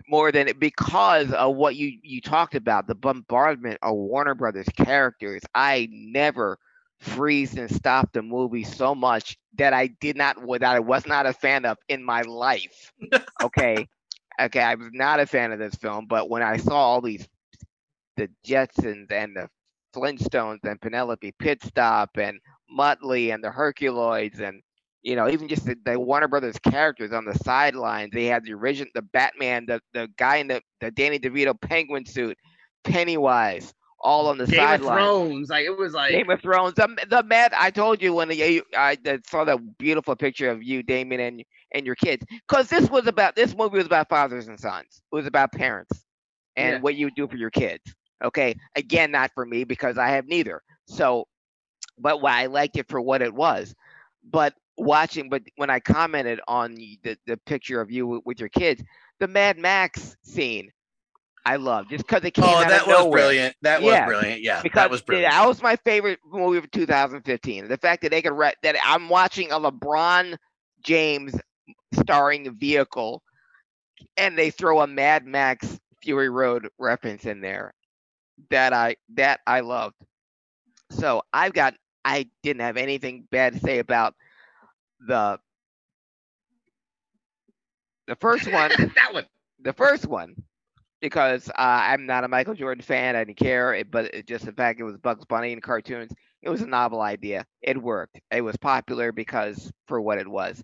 [0.09, 4.69] more than it because of what you you talked about the bombardment of Warner Brothers
[4.77, 5.43] characters.
[5.55, 6.59] I never
[7.01, 11.27] freeze and stop the movie so much that I did not that I was not
[11.27, 12.93] a fan of in my life.
[13.43, 13.87] Okay.
[14.41, 17.27] Okay, I was not a fan of this film, but when I saw all these
[18.17, 19.49] the Jetsons and the
[19.95, 22.39] Flintstones and Penelope Pitstop and
[22.77, 24.63] Muttley and the Herculoids and
[25.03, 28.11] you know even just the, the Warner Brothers characters on the sidelines.
[28.13, 32.05] They had the original, the Batman, the the guy in the the Danny DeVito penguin
[32.05, 32.37] suit,
[32.85, 34.83] Pennywise, all on the sidelines.
[34.83, 34.99] Game of.
[34.99, 36.75] Thrones, like it was like Game of Thrones.
[36.75, 37.53] The, the Mad.
[37.57, 41.45] I told you when the, I I saw that beautiful picture of you, Damien, and
[41.77, 45.03] and your kids, because this was about this movie was about fathers and sons.
[45.13, 46.05] It was about parents
[46.57, 46.83] and Yeah.
[46.83, 47.95] what you do for your kids.
[48.25, 50.63] Okay, again, not for me because I have neither.
[50.87, 51.27] So,
[51.99, 53.75] but why I liked it for what it was.
[54.25, 58.49] But watching, but when I commented on the the, picture of you with, with your
[58.49, 58.83] kids,
[59.21, 60.71] the Mad Max scene,
[61.45, 63.55] I loved just because it came Oh, out that of was nowhere brilliant.
[63.63, 64.43] That was brilliant.
[64.43, 65.33] Yeah, because that was brilliant.
[65.33, 67.69] that was my favorite movie of 2015.
[67.69, 70.37] The fact that they could re- that I'm watching a LeBron
[70.83, 71.35] James
[71.97, 73.23] starring vehicle,
[74.17, 77.75] and they throw a Mad Max Fury Road reference in there,
[78.51, 79.97] that I that I loved.
[80.91, 81.75] So I've got
[82.05, 84.15] I didn't have anything bad to say about
[85.07, 85.39] the
[88.07, 89.27] the first one that one.
[89.61, 90.35] the first one
[91.01, 93.17] because uh, I'm not a Michael Jordan fan.
[93.17, 96.13] I didn't care, it, but it just the fact it was Bugs Bunny and cartoons.
[96.43, 97.45] It was a novel idea.
[97.63, 98.21] It worked.
[98.31, 100.63] It was popular because for what it was.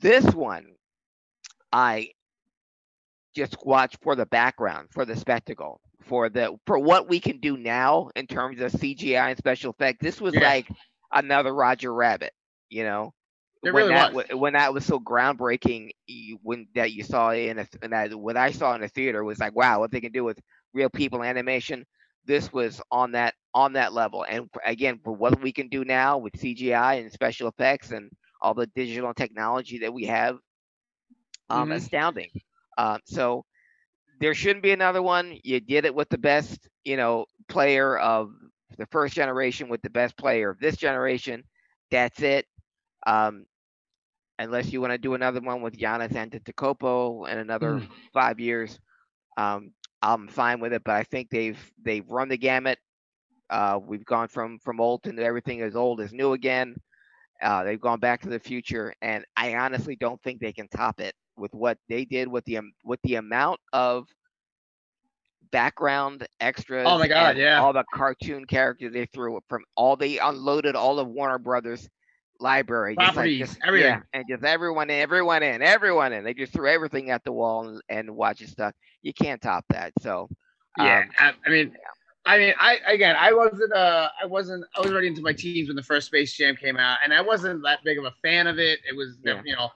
[0.00, 0.76] This one,
[1.72, 2.12] I
[3.34, 7.56] just watched for the background, for the spectacle, for the for what we can do
[7.56, 9.98] now in terms of CGI and special effects.
[10.02, 10.40] This was Yeah.
[10.40, 10.70] like
[11.12, 12.32] another Roger Rabbit,
[12.68, 13.12] you know
[13.62, 14.24] It when really that was.
[14.32, 18.36] when that was so groundbreaking you, when that you saw in a and that what
[18.36, 20.38] I saw in the theater was like wow what they can do with
[20.72, 21.84] real people animation
[22.26, 26.18] this was on that on that level and again for what we can do now
[26.18, 28.10] with CGI and special effects and
[28.40, 30.38] all the digital technology that we have
[31.50, 31.72] um Mhm.
[31.72, 32.30] astounding
[32.78, 33.44] um so
[34.20, 38.30] there shouldn't be another one you did it with the best you know player of
[38.78, 41.42] the first generation with the best player of this generation
[41.90, 42.46] that's it
[43.06, 43.44] um,
[44.38, 48.08] unless you want to do another one with Giannis Antetokounmpo in another Mm.
[48.12, 48.78] five years,
[49.36, 49.72] um,
[50.02, 50.82] I'm fine with it.
[50.84, 52.78] But I think they've they've run the gamut.
[53.50, 56.74] Uh, we've gone from from old to everything as old is new again.
[57.42, 61.00] Uh, they've gone back to the future, and I honestly don't think they can top
[61.00, 64.06] it with what they did with the am- with the amount of
[65.50, 66.86] background extras.
[66.88, 67.60] Oh my God, yeah.
[67.60, 71.88] all the cartoon characters they threw from all they unloaded all of Warner Brothers
[72.38, 73.88] library, just like just- everything.
[73.90, 76.24] yeah, and just everyone in, everyone in, everyone in.
[76.24, 78.72] They just threw everything at the wall and, and watching stuff.
[79.02, 79.92] You can't top that.
[80.00, 80.28] So
[80.78, 81.74] Yeah, um, I, I mean,
[82.30, 85.68] I mean, I again, I wasn't, uh, I wasn't, I was already into my teens
[85.68, 88.46] when the first Space Jam came out, and I wasn't that big of a fan
[88.46, 88.78] of it.
[88.88, 89.42] It was, Yeah.
[89.44, 89.68] you know,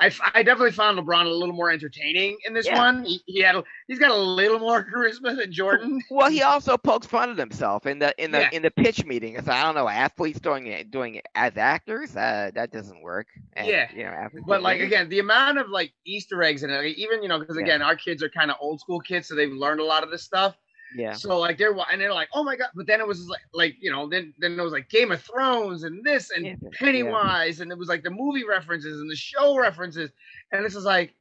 [0.00, 0.08] I
[0.42, 2.76] definitely found LeBron a little more entertaining in this Yeah.
[2.78, 3.04] one.
[3.04, 6.00] He, he had, a, he's got a little more charisma than Jordan.
[6.10, 8.50] Well, he also pokes fun at himself in the in the Yeah.
[8.52, 9.36] in the pitch meeting.
[9.36, 12.14] It's I don't know athletes doing it doing it as actors.
[12.16, 13.28] Uh, that doesn't work.
[13.54, 13.88] And, Yeah.
[13.94, 16.98] you know, athletes But like again, the amount of like Easter eggs in it, like,
[16.98, 19.52] even you know, because again, our kids are kind of old school kids, so they've
[19.52, 20.56] learned a lot of this stuff.
[20.96, 22.68] Yeah, So like they're and they're like, oh my god!
[22.74, 25.20] But then it was like like you know then then it was like Game of
[25.22, 26.54] Thrones and this and Yeah.
[26.72, 30.10] Pennywise and it was like the movie references and the show references
[30.52, 31.14] and this is like,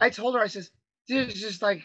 [0.00, 0.70] I told her I says
[1.08, 1.82] there's just like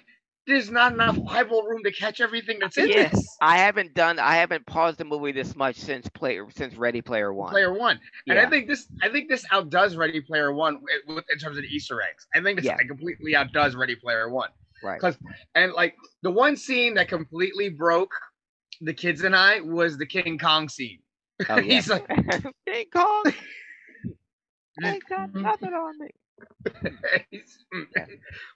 [0.47, 3.09] there's not enough Bible room to catch everything that's in Yeah.
[3.09, 7.01] this I haven't done I haven't paused the movie this much since play since Ready
[7.01, 7.49] Player One.
[7.49, 7.99] Player One.
[8.27, 8.45] And yeah.
[8.45, 12.01] I think this I think this outdoes Ready Player One in terms of the Easter
[12.01, 12.27] eggs.
[12.35, 12.77] I think this Yeah.
[12.77, 14.49] completely outdoes Ready Player One.
[14.81, 14.99] Right.
[14.99, 15.17] Because
[15.55, 18.13] and like the one scene that completely broke
[18.81, 20.99] the kids and I was the King Kong scene.
[21.49, 21.75] Oh, yeah.
[21.75, 22.07] He's like,
[22.67, 23.23] King Kong.
[24.83, 26.09] Ain't got nothing on me.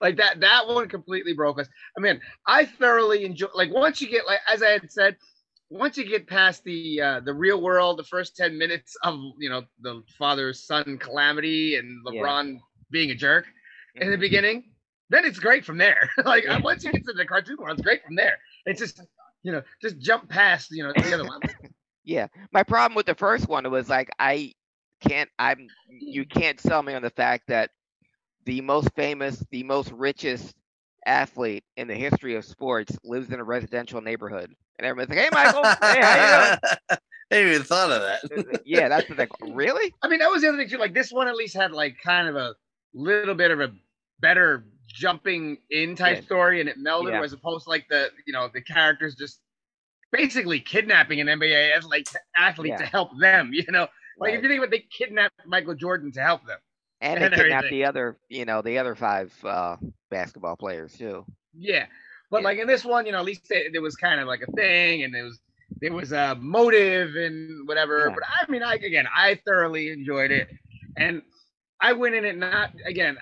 [0.01, 1.67] like that that one completely broke us.
[1.97, 5.15] I mean, I thoroughly enjoy like once you get like as I had said,
[5.69, 9.49] once you get past the uh the real world, the first 10 minutes of you
[9.49, 12.21] know the father son calamity and Yeah.
[12.21, 12.59] LeBron
[12.91, 13.45] being a jerk
[13.95, 14.21] in the Mhm.
[14.21, 14.68] beginning,
[15.09, 16.09] then it's great from there.
[16.25, 18.37] like once you get to the cartoon world, it's great from there.
[18.65, 19.01] It's just
[19.43, 21.41] you know, just jump past, you know, the other one.
[22.05, 22.25] Yeah.
[22.51, 24.53] My problem with the first one was like I
[24.99, 26.29] can't I'm you mm.
[26.29, 27.69] can't sell me on the fact that
[28.45, 30.55] the most famous, the most richest
[31.05, 34.55] athlete in the history of sports lives in a residential neighborhood.
[34.79, 36.57] And everyone's like, Hey Michael, hey, how
[36.89, 36.97] I
[37.29, 38.61] hadn't even thought of that.
[38.65, 39.27] yeah, that's the thing.
[39.53, 39.93] Really?
[40.01, 40.79] I mean, that was the other thing too.
[40.79, 42.55] Like this one at least had like kind of a
[42.95, 43.71] little bit of a
[44.19, 46.21] better jumping in type Yeah.
[46.23, 47.23] story, and it melded, Yeah.
[47.23, 49.39] as opposed to like the you know the characters just
[50.11, 52.77] basically kidnapping an NBA as like athlete Yeah.
[52.77, 53.51] to help them.
[53.53, 53.87] You know,
[54.17, 56.57] like if you think about, it, they kidnapped Michael Jordan to help them.
[57.01, 57.79] and they kidnapped everything.
[57.79, 59.77] the other, you know, the other five uh,
[60.09, 61.25] basketball players too.
[61.57, 61.85] Yeah,
[62.31, 64.41] but like in this one, you know, at least it, there was kind of like
[64.41, 65.39] a thing, and there was
[65.81, 68.09] there was a motive and whatever.
[68.09, 70.49] But I mean, I again, I thoroughly enjoyed it,
[70.97, 71.21] and
[71.81, 73.17] I went in it not again.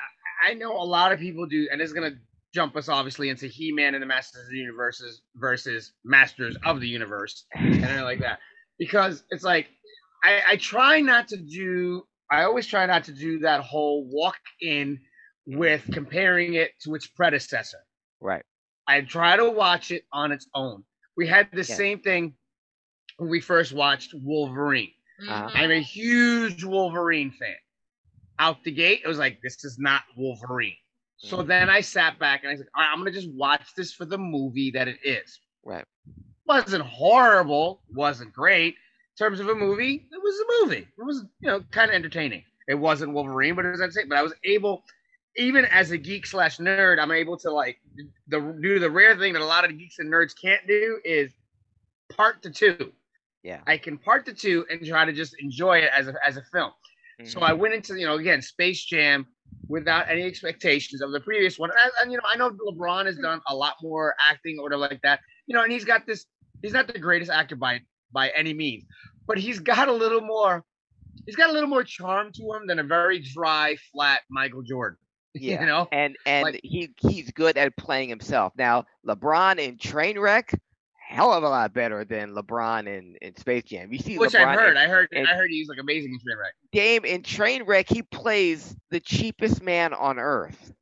[0.45, 2.15] I, I know a lot of people do, and it's gonna
[2.53, 6.87] jump us obviously into He-Man and the Masters of the Universe versus Masters of the
[6.87, 8.39] Universe and everything like that,
[8.79, 9.67] because it's like
[10.23, 12.03] I, I try not to do.
[12.29, 14.99] I always try not to do that whole walk in
[15.45, 17.77] with comparing it to its predecessor.
[18.19, 18.43] Right.
[18.87, 20.83] I try to watch it on its own.
[21.15, 21.63] We had the Yeah.
[21.63, 22.35] same thing
[23.17, 24.91] when we first watched Wolverine.
[25.27, 25.49] Uh-huh.
[25.49, 25.51] Mhm.
[25.55, 27.55] I'm a huge Wolverine fan.
[28.39, 30.75] Out the gate, it was like, this is not Wolverine.
[31.17, 31.47] So Mhm.
[31.47, 33.91] then I sat back and I said, all right, I'm going to just watch this
[33.93, 35.39] for the movie that it is.
[35.63, 35.85] Right.
[36.45, 38.75] Wasn't horrible, wasn't great.
[38.75, 40.87] In terms of a movie, it was a movie.
[40.97, 42.43] It was, you know, kind of entertaining.
[42.67, 44.09] It wasn't Wolverine, but it was entertaining.
[44.09, 44.85] But I was able,
[45.35, 47.79] even as a geek slash nerd, I'm able to like
[48.27, 51.33] the do the rare thing that a lot of geeks and nerds can't do is
[52.09, 52.93] part the two.
[53.43, 53.61] Yeah.
[53.65, 56.43] I can part the two and try to just enjoy it as a as a
[56.53, 56.71] film.
[57.25, 57.43] So Mhm.
[57.49, 59.25] I went into, you know, again, Space Jam
[59.67, 61.71] without any expectations of the previous one.
[61.71, 64.81] And, and, you know, I know LeBron has done a lot more acting or whatever
[64.81, 65.21] like that.
[65.47, 66.25] You know, and he's got this.
[66.61, 68.85] He's not the greatest actor by by any means,
[69.27, 70.63] but he's got a little more.
[71.25, 74.97] He's got a little more charm to him than a very dry, flat Michael Jordan.
[75.39, 75.61] Yeah.
[75.61, 78.53] You know, and and Like- he he's good at playing himself.
[78.57, 80.57] Now LeBron in Trainwreck,
[81.07, 83.91] hell of a lot better than LeBron in, in Space Jam.
[83.93, 84.71] You see which LeBron I've heard.
[84.71, 85.07] in I heard.
[85.13, 86.51] and- I heard he's like amazing in Trainwreck.
[86.73, 87.89] game in Trainwreck.
[87.89, 90.73] He plays the cheapest man on earth,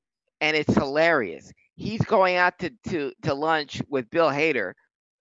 [0.42, 1.52] and it's hilarious.
[1.76, 4.74] He's going out to to to lunch with Bill Hader,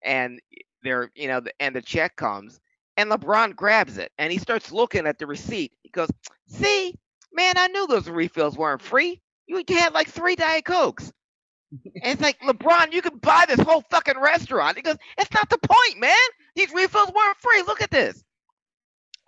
[0.03, 0.41] and
[0.83, 2.59] they're you know and the check comes,
[2.97, 5.73] and LeBron grabs it, and he starts looking at the receipt.
[5.83, 6.09] He goes,
[6.47, 6.95] "See,
[7.33, 9.21] man, I knew those refills weren't free.
[9.47, 11.13] You had like three Diet Cokes."
[12.03, 14.77] And it's like, LeBron, you could buy this whole fucking restaurant.
[14.77, 16.17] He goes, it's not the point, man.
[16.55, 17.63] These refills weren't free.
[17.63, 18.23] Look at this.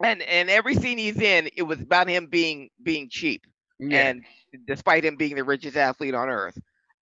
[0.03, 3.43] And and every scene he's in, it was about him being being cheap.
[3.79, 4.09] Yeah.
[4.09, 4.25] And
[4.67, 6.59] despite him being the richest athlete on earth.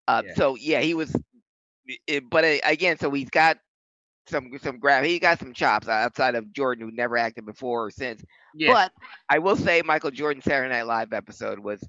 [0.06, 0.34] Uh, Yeah.
[0.34, 1.14] so yeah, he was
[2.06, 3.58] it, but uh, again, so he's got
[4.28, 7.90] some some grab he got some chops outside of Jordan who never acted before or
[7.90, 8.24] since.
[8.54, 8.72] yeah.
[8.72, 8.92] But
[9.28, 11.82] I will say Michael Jordan Saturday Night Live episode was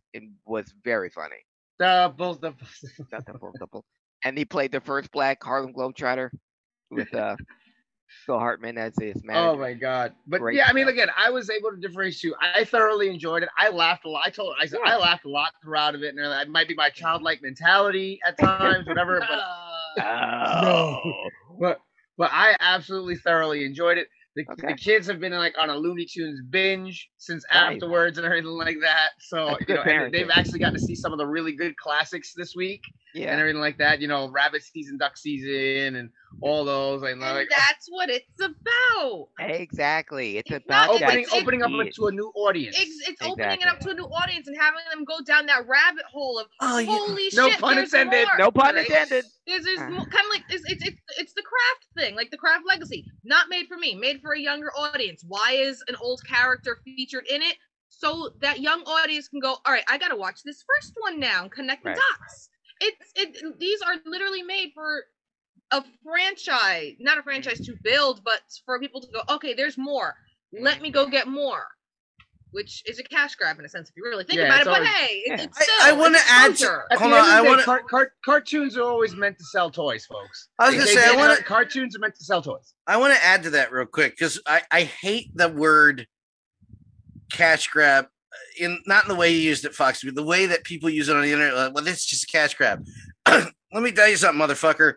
[0.46, 1.38] was very funny.
[1.80, 2.58] Double, double.
[3.12, 3.86] Not double, double.
[4.24, 6.30] And he played the first black Harlem Globetrotter
[6.90, 7.36] with uh,
[8.26, 9.50] Phil Hartman as his manager.
[9.50, 10.14] Oh my god!
[10.26, 12.34] But Great yeah, I mean, again, I was able to differentiate.
[12.42, 13.50] I thoroughly enjoyed it.
[13.58, 14.24] I laughed a lot.
[14.26, 14.94] I told, I said, Yeah.
[14.94, 18.38] I laughed a lot throughout of it, and it might be my childlike mentality at
[18.40, 19.20] times, whatever.
[19.20, 19.40] But
[20.04, 21.00] Oh.
[21.60, 21.80] but
[22.18, 24.08] but I absolutely thoroughly enjoyed it.
[24.36, 24.68] The, Okay.
[24.68, 27.76] the kids have been like on a Looney Tunes binge since Nice.
[27.76, 29.12] afterwards and everything like that.
[29.20, 32.54] So you know, they've actually gotten to see some of the really good classics this
[32.56, 32.82] week
[33.32, 34.02] and everything like that.
[34.02, 36.10] You know, Rabbit season, Duck season, and
[36.42, 37.02] all those.
[37.04, 39.28] And and like that's what it's about.
[39.40, 40.38] Exactly.
[40.38, 41.94] It's It's about not- opening it's- opening up kid.
[41.96, 42.76] to a new audience.
[42.80, 45.68] It's, it's opening it up to a new audience and having them go down that
[45.68, 46.88] rabbit hole of Oh, yeah.
[46.88, 47.60] holy No shit.
[47.60, 48.28] pun there's intended.
[48.28, 48.38] more.
[48.38, 48.86] No pun Right?
[48.88, 49.26] intended.
[49.48, 49.86] There's, there's Uh.
[49.88, 53.50] kind of like it's, it's it's it's the craft thing, like the craft legacy, not
[53.50, 55.24] made for me, made for a younger audience.
[55.28, 57.56] Why is an old character featured in it?
[57.90, 61.44] So that young audience can go, all right, I gotta watch this first one now
[61.44, 61.98] and connect the Right.
[62.20, 62.50] dots.
[62.82, 63.58] It's it.
[63.60, 65.06] These are literally made for
[65.72, 70.16] a franchise, not a franchise to build, but for people to go, okay, there's more.
[70.54, 71.12] Let me go mm-hmm.
[71.12, 71.66] get more.
[72.52, 74.68] Which is a cash grab in a sense, if you really think Yeah, about it.
[74.68, 75.44] it's But hey, it, Yeah.
[75.44, 78.84] it's I- I wanna it's add to- Hold on, I wanna- car- car- cartoons are
[78.84, 80.48] always meant to sell toys, folks.
[80.58, 82.74] I was gonna say I want cartoons are meant to sell toys.
[82.88, 86.08] I want to add to that real quick because I, I hate the word
[87.30, 90.46] cash grab uh, in not in the way you used it, Fox, but the way
[90.46, 91.56] that people use it on the internet.
[91.56, 92.86] Like, well, this is just a cash grab.
[93.28, 94.94] Let me tell you something, motherfucker.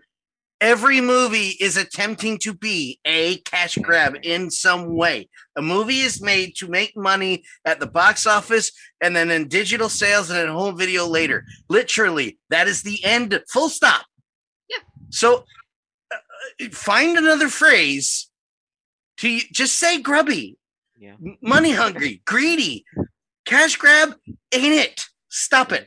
[0.60, 5.28] Every movie is attempting to be a cash grab in some way.
[5.56, 9.88] A movie is made to make money at the box office and then in digital
[9.88, 11.44] sales and in home video later.
[11.68, 14.04] Literally, that is the end, full stop.
[14.68, 14.78] Yeah.
[15.10, 15.44] So
[16.12, 16.16] uh,
[16.72, 18.28] find another phrase
[19.18, 20.58] to just say grubby,
[20.98, 21.14] Yeah.
[21.40, 22.84] money hungry, greedy,
[23.44, 24.14] cash grab.
[24.52, 25.04] Ain't it?
[25.28, 25.86] Stop it.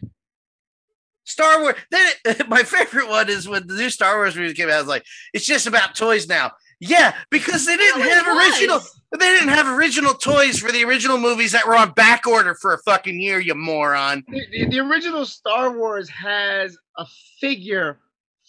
[1.31, 1.75] Star Wars.
[1.89, 4.75] Then it, my favorite one is when the new Star Wars movie came out.
[4.75, 6.51] I was like, it's just about toys now.
[6.79, 8.79] Yeah, because they didn't No, it have original.
[9.11, 12.73] They didn't have original toys for the original movies that were on back order for
[12.73, 13.39] a fucking year.
[13.39, 14.23] You moron.
[14.27, 17.05] The, the- the original Star Wars has a
[17.39, 17.99] figure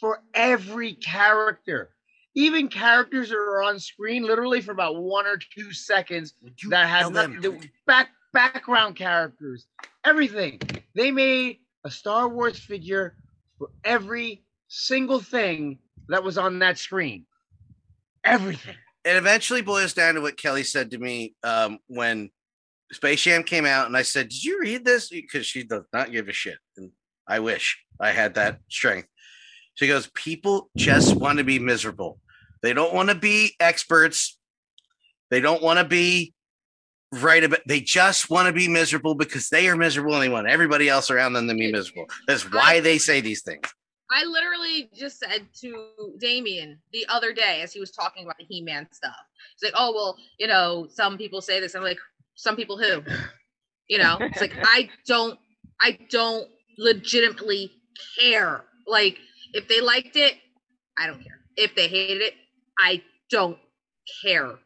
[0.01, 1.91] for every character.
[2.35, 6.33] even characters that are on screen literally for about one or two seconds
[6.71, 7.61] that has nothing them?
[7.61, 9.67] to back background characters,
[10.05, 10.59] everything.
[10.95, 13.17] They made a Star Wars figure
[13.59, 15.79] for every single thing
[16.09, 17.27] that was on that screen.
[18.25, 18.77] Everything.
[19.05, 22.31] it eventually boils down to what Kelly said to me um, when
[22.93, 26.13] Space Jam came out, and I said, "Did you read this?" Because she does not
[26.13, 26.91] give a shit, and
[27.27, 29.09] I wish I had that strength.
[29.75, 32.21] She goes, "People just want to be miserable.
[32.63, 34.39] They don't want to be experts.
[35.31, 36.35] They don't want to be
[37.13, 37.61] right about.
[37.67, 41.11] They just want to be miserable because they are miserable, and they want everybody else
[41.11, 42.07] around them to be miserable.
[42.27, 43.73] That's why they say these things."
[44.11, 48.45] I literally just said to Damien the other day as he was talking about the
[48.45, 49.17] He-Man stuff.
[49.59, 51.99] He's like, "Oh well, you know, some people say this." I'm like,
[52.35, 53.03] "Some people who?"
[53.89, 55.39] You know, it's like I don't,
[55.81, 56.49] I don't
[56.79, 57.71] legitimately
[58.19, 58.65] care.
[58.87, 59.19] Like,
[59.53, 60.35] if they liked it,
[60.99, 61.41] I don't care.
[61.57, 62.35] If they hated it,
[62.79, 63.59] I don't
[64.25, 64.59] care.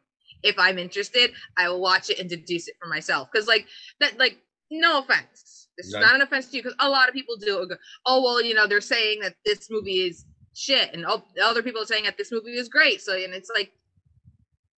[0.43, 3.29] If I'm interested, I will watch it and deduce it for myself.
[3.33, 3.67] Because like
[4.01, 4.39] that, like,
[4.71, 5.69] no offense.
[5.77, 7.67] This is not an offense to you, because a lot of people do.
[7.69, 7.77] Go,
[8.07, 11.83] oh well, you know, they're saying that this movie is shit, and oh, other people
[11.83, 13.03] are saying that this movie is great.
[13.03, 13.73] So, and it's like,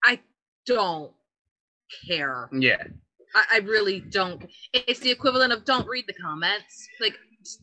[0.03, 0.19] I
[0.65, 1.11] don't
[2.07, 2.49] care.
[2.51, 2.83] Yeah.
[3.35, 4.43] I, I really don't.
[4.73, 6.87] It's the equivalent of don't read the comments.
[6.99, 7.15] Like,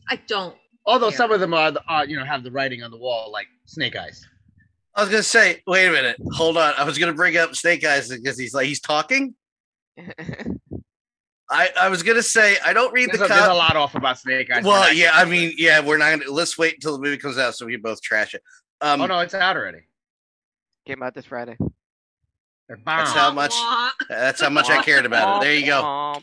[0.09, 0.55] I don't.
[0.85, 1.17] Although Yeah.
[1.17, 3.95] some of them are, are, you know, have the writing on the wall like Snake
[3.95, 4.25] Eyes.
[4.95, 6.73] I was gonna say, wait a minute, hold on.
[6.77, 9.35] I was gonna bring up Snake Eyes because he's like he's talking.
[11.49, 13.93] I, I was gonna say I don't read There's, the a, there's a lot off
[13.95, 14.63] about Snake Eyes.
[14.63, 17.37] Well, yeah, I getting mean, yeah, we're not gonna let's wait until the movie comes
[17.37, 18.41] out so we can both trash it.
[18.81, 19.81] Um, oh no, it's out already.
[20.87, 21.57] Came out this Friday.
[22.67, 23.53] That's how much-
[24.09, 25.45] that's how much I cared about it.
[25.45, 26.21] There you go.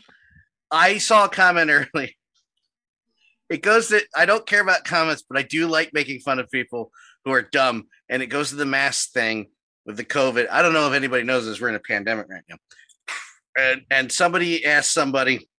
[0.71, 2.17] I saw a comment early.
[3.49, 6.49] It goes that I don't care about comments, but I do like making fun of
[6.49, 6.91] people
[7.23, 7.87] who are dumb.
[8.13, 9.47] And it goes to the mask thing
[9.87, 10.47] with the COVID.
[10.51, 11.59] I don't know if anybody knows this.
[11.59, 12.57] We're in a pandemic right now.
[13.57, 15.49] And and somebody asked somebody,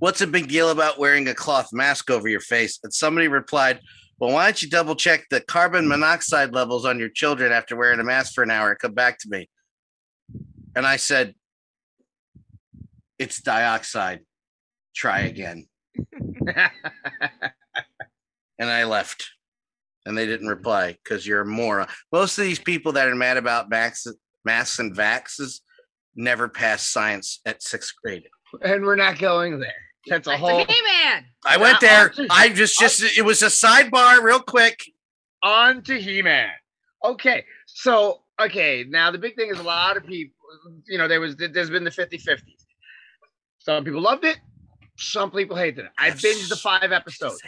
[0.00, 2.80] what's a big deal about wearing a cloth mask over your face?
[2.82, 3.78] And somebody replied,
[4.18, 8.00] Well, why don't you double check the carbon monoxide levels on your children after wearing
[8.00, 9.48] a mask for an hour and come back to me?
[10.74, 11.36] And I said,
[13.16, 14.22] It's dioxide.
[14.92, 15.68] Try again.
[18.58, 19.35] And I left.
[20.06, 21.88] And they didn't reply because you're a moron.
[22.12, 24.06] Most of these people that are mad about masks,
[24.44, 25.60] masks and vaxes
[26.14, 28.24] never passed science at sixth grade.
[28.62, 29.74] and we're not going there.
[30.06, 31.24] That's a Like whole the He-Man.
[31.44, 32.12] I went there.
[32.18, 34.80] I'll- I just, just, it was a sidebar, real quick.
[35.42, 36.50] on to He-Man.
[37.04, 40.34] Okay, so okay, now the big thing is a lot of people,
[40.86, 42.40] you know, there was there's been the 50-50s.
[43.58, 44.38] Some people loved it,
[44.96, 45.90] some people hated it.
[45.98, 47.42] I binged the five episodes.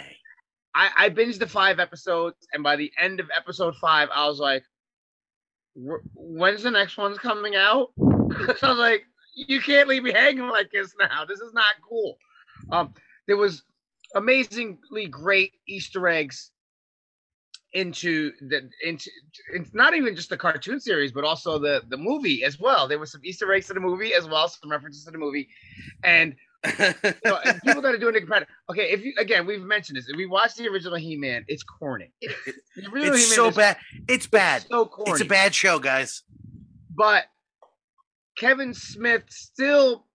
[0.75, 4.39] I, I binged the five episodes, and by the end of episode five, I was
[4.39, 4.65] like,
[5.75, 9.05] "When's the next one's coming out?" I was like,
[9.35, 11.25] "You can't leave me hanging like this now.
[11.25, 12.19] This is not cool."
[12.71, 12.95] Um,
[13.27, 13.63] there was
[14.15, 16.51] amazingly great Easter eggs
[17.75, 19.11] into the into
[19.53, 22.89] it's not even just the cartoon series, but also the the movie as well.
[22.89, 25.49] There was some Easter eggs to the movie as well, some references to the movie,
[26.03, 28.49] and people that are doing it competitive.
[28.71, 30.09] Okay, if you again, we've mentioned this.
[30.09, 32.13] If we watch the original He-Man, it's corny.
[32.21, 32.33] It
[32.93, 33.77] original it's so is bad.
[34.09, 34.65] It's bad.
[34.69, 35.13] So corny.
[35.13, 36.23] It's a bad show, guys.
[36.95, 37.25] but
[38.37, 40.07] Kevin Smith still,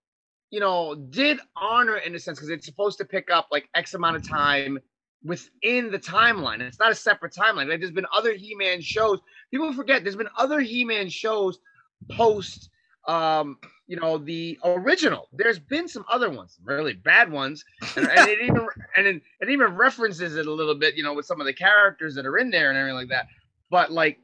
[0.49, 3.93] you know, did honor in a sense because it's supposed to pick up like X
[3.93, 4.79] amount of time
[5.23, 6.55] within the timeline.
[6.55, 7.69] And it's not a separate timeline.
[7.69, 9.19] Like there's been other He-Man shows.
[9.51, 11.59] People forget there's been other He-Man shows
[12.11, 12.69] post
[13.07, 13.57] um
[13.93, 17.63] you know the original there's been some other ones some really bad ones
[17.95, 18.67] and, and it even
[18.97, 21.53] and it, it even references it a little bit you know with some of the
[21.53, 23.27] characters that are in there and everything like that
[23.69, 24.17] but like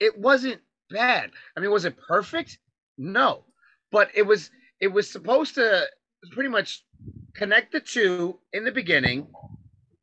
[0.00, 2.58] it wasn't bad i mean was it perfect
[2.96, 3.44] no
[3.92, 5.84] but it was it was supposed to
[6.32, 6.86] pretty much
[7.34, 9.26] connect the two in the beginning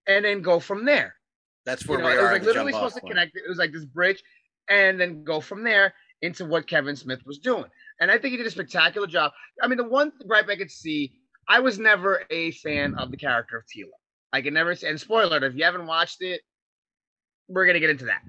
[0.07, 1.15] and then go from there
[1.65, 3.14] That's you where know, we it was like literally supposed to point.
[3.14, 3.35] connect.
[3.35, 4.22] It was like this bridge,
[4.69, 7.65] and then go from there into what Kevin Smith was doing.
[7.99, 9.32] And I think he did a spectacular job.
[9.61, 11.14] I mean, the one gripe I could see,
[11.48, 13.91] I was never a fan of the character of Teela.
[14.32, 16.41] I could never say, and spoiler, alert, if you haven't watched it,
[17.48, 18.22] we're gonna get into that.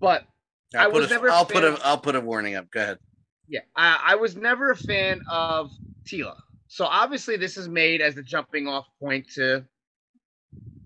[0.00, 0.24] But
[0.74, 2.70] I I'll put was a, never I'll put a I'll put a warning up.
[2.70, 2.98] Go ahead.
[3.48, 5.70] yeah, I, I was never a fan of
[6.04, 6.36] Teela.
[6.68, 9.64] So obviously, this is made as the jumping off point to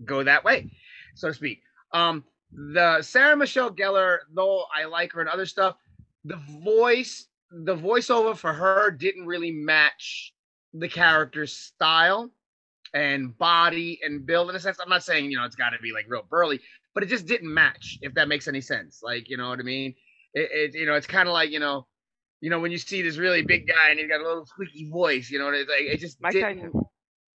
[0.05, 0.71] go that way,
[1.15, 1.61] so to speak.
[1.93, 5.75] Um, the Sarah Michelle Gellar, though I like her and other stuff,
[6.23, 10.33] the voice, the voiceover for her didn't really match
[10.73, 12.31] the character's style.
[12.93, 14.77] and body and build in a sense.
[14.79, 16.59] I'm not saying you know it's got to be like real burly,
[16.93, 17.97] but it just didn't match.
[18.01, 19.95] If that makes any sense, like you know what I mean.
[20.33, 21.87] It, it you know it's kind of like you know,
[22.41, 24.89] you know when you see this really big guy and he's got a little squeaky
[24.91, 26.57] voice, you know, it's like it just Mike didn't.
[26.57, 26.81] Tyson.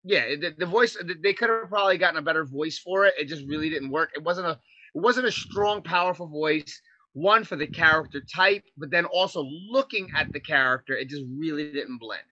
[0.05, 3.15] Yeah, the, the voice they could have probably gotten a better voice for it.
[3.19, 4.11] It just really didn't work.
[4.15, 4.53] It wasn't a
[4.95, 6.81] it wasn't a strong, powerful voice.
[7.19, 11.73] One for the character type, but then also looking at the character, it just really
[11.73, 12.23] didn't blend.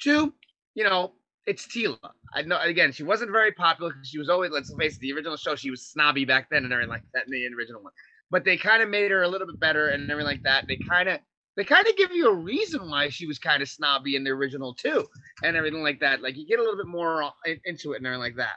[0.00, 0.34] Two,
[0.74, 1.14] you know,
[1.46, 1.98] it's Teela.
[2.34, 5.12] I know again, she wasn't very popular because she was always, let's face it, the
[5.12, 7.92] original show, she was snobby back then and everything like that in the original one.
[8.30, 10.64] But they kind of made her a little bit better and everything like that.
[10.68, 11.20] They kind of
[11.56, 14.30] they kind of give you a reason why she was kind of snobby in the
[14.30, 15.06] original too,
[15.42, 16.22] and everything like that.
[16.22, 17.30] Like you get a little bit more uh,
[17.64, 18.56] into it and everything like that.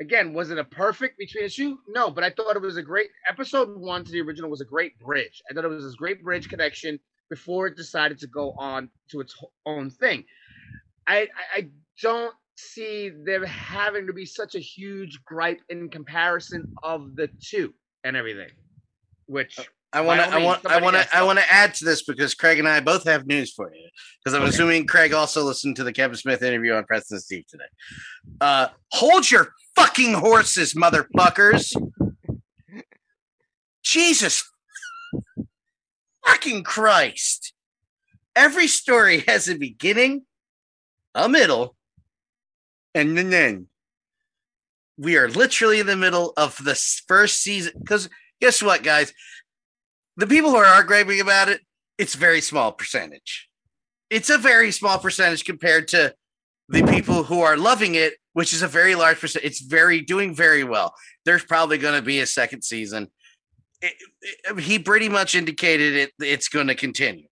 [0.00, 1.78] Again, was it a perfect between the two?
[1.88, 4.66] No, but I thought it was a great episode one to the original was a
[4.66, 5.42] great bridge.
[5.50, 7.00] I thought it was this great bridge connection
[7.30, 10.24] before it decided to go on to its own thing.
[11.06, 11.68] I, I,
[12.02, 17.72] don't see there having to be such a huge gripe in comparison of the two
[18.04, 18.50] and everything.
[19.26, 19.62] Which uh,
[19.96, 20.28] I want to.
[20.28, 20.66] I want.
[20.66, 21.16] I want to.
[21.16, 23.88] I want to add to this because Craig and I both have news for you.
[24.22, 24.50] Because I'm Okay.
[24.50, 27.64] assuming Craig also listened to the Kevin Smith interview on Preston Steve today.
[28.40, 31.74] Uh, hold your fucking horses, motherfuckers!
[33.82, 34.44] Jesus,
[36.26, 37.54] fucking Christ!
[38.34, 40.26] Every story has a beginning,
[41.14, 41.74] a middle,
[42.94, 43.66] and an end.
[44.98, 46.74] We are literally in the middle of the
[47.08, 47.72] first season.
[47.78, 48.10] Because
[48.42, 49.14] guess what, guys?
[50.16, 51.60] The people who are arguing about it,
[51.98, 53.48] it's very small percentage.
[54.10, 56.14] It's a very small percentage compared to
[56.68, 59.44] the people who are loving it, which is a very large percent.
[59.44, 60.94] It's very doing very well.
[61.24, 63.08] There's probably going to be a second season.
[63.82, 66.12] It- it- he pretty much indicated it.
[66.20, 67.26] It's going to continue.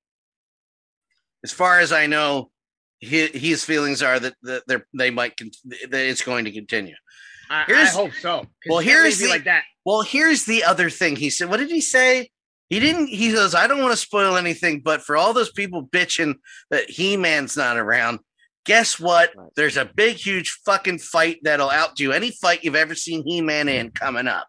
[1.42, 2.50] As far as I know,
[3.00, 5.50] his, his feelings are that, that they're, they might con-
[5.90, 6.94] that it's going to continue.
[7.50, 8.46] I, I Here's- hope so.
[8.68, 9.64] well, here's the- like that.
[9.84, 11.16] Well, here's the other thing.
[11.16, 12.30] He said, what did he say?
[12.70, 15.86] He didn't, he goes, I don't want to spoil anything, but for all those people
[15.86, 16.36] bitching
[16.70, 18.20] that He Man's not around,
[18.64, 19.30] guess what?
[19.36, 19.50] Right.
[19.54, 23.68] There's a big, huge fucking fight that'll outdo any fight you've ever seen He Man
[23.68, 24.48] in coming up.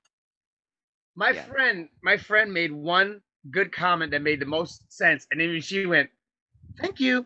[1.16, 1.44] My Yeah.
[1.44, 3.22] friend, my friend made one
[3.52, 6.10] good comment that made the most sense, and then she went,
[6.80, 7.26] "Thank you."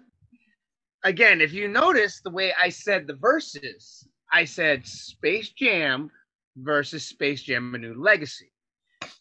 [1.04, 6.12] Again, if you notice the way I said the verses, I said Space Jam
[6.58, 8.52] versus Space Jam: A New Legacy.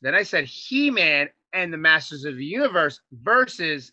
[0.00, 3.92] Then I said He-Man and the Masters of the Universe versus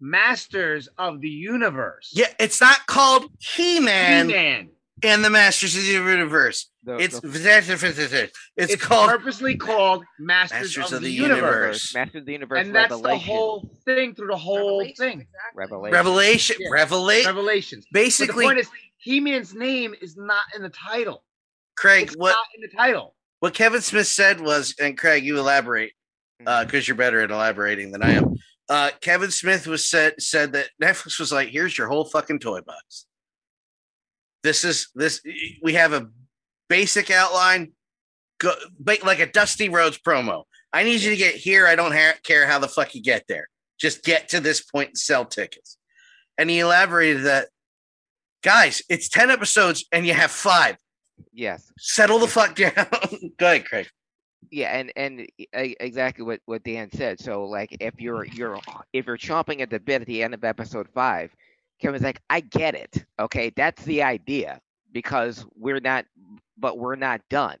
[0.00, 2.10] Masters of the Universe.
[2.14, 4.70] Yeah, it's not called He Man
[5.02, 6.70] and the Masters of the Universe.
[6.84, 7.28] The- It's the
[8.56, 11.94] it's, It's, called purposely called Masters, Masters of, the, Universe.
[11.94, 15.20] Masters of the Universe and that's the whole thing through the whole Revelations, thing.
[15.20, 15.90] Exactly.
[15.90, 15.92] Revelation.
[15.92, 16.56] Revelation.
[16.60, 16.68] Yeah.
[16.70, 17.26] Revelation.
[17.26, 17.86] Revelations.
[17.92, 18.68] But the point is,
[18.98, 21.24] He-Man's name is not in the title.
[21.76, 23.14] Craig, It's what not in the title.
[23.40, 25.92] what Kevin Smith said was, and Craig, you elaborate
[26.42, 26.66] Mm-hmm.
[26.66, 28.36] because you're better at elaborating than I am.
[28.68, 32.60] Uh, Kevin Smith was said said that Netflix was like, "Here's your whole fucking toy
[32.60, 33.06] box.
[34.42, 35.20] This is this.
[35.62, 36.08] We have a
[36.68, 37.72] basic outline,
[38.38, 38.52] go
[39.02, 40.44] like a Dusty Rhodes promo.
[40.72, 41.66] I need you to get here.
[41.66, 43.48] I don't ha- care how the fuck you get there.
[43.80, 45.76] Just get to this point and sell tickets."
[46.36, 47.48] And he elaborated that,
[48.44, 50.76] guys, it's ten episodes and you have five.
[51.32, 51.72] yes.
[51.78, 52.72] Settle the fuck down.
[53.38, 53.88] Go ahead, Craig.
[54.50, 57.20] Yeah, and and exactly what what Dan said.
[57.20, 58.62] So like, if you're you're
[58.92, 61.34] if you're chomping at the bit at the end of episode five,
[61.80, 63.04] Kevin's like, I get it.
[63.20, 64.60] Okay, that's the idea
[64.92, 66.06] because we're not,
[66.56, 67.58] but we're not done.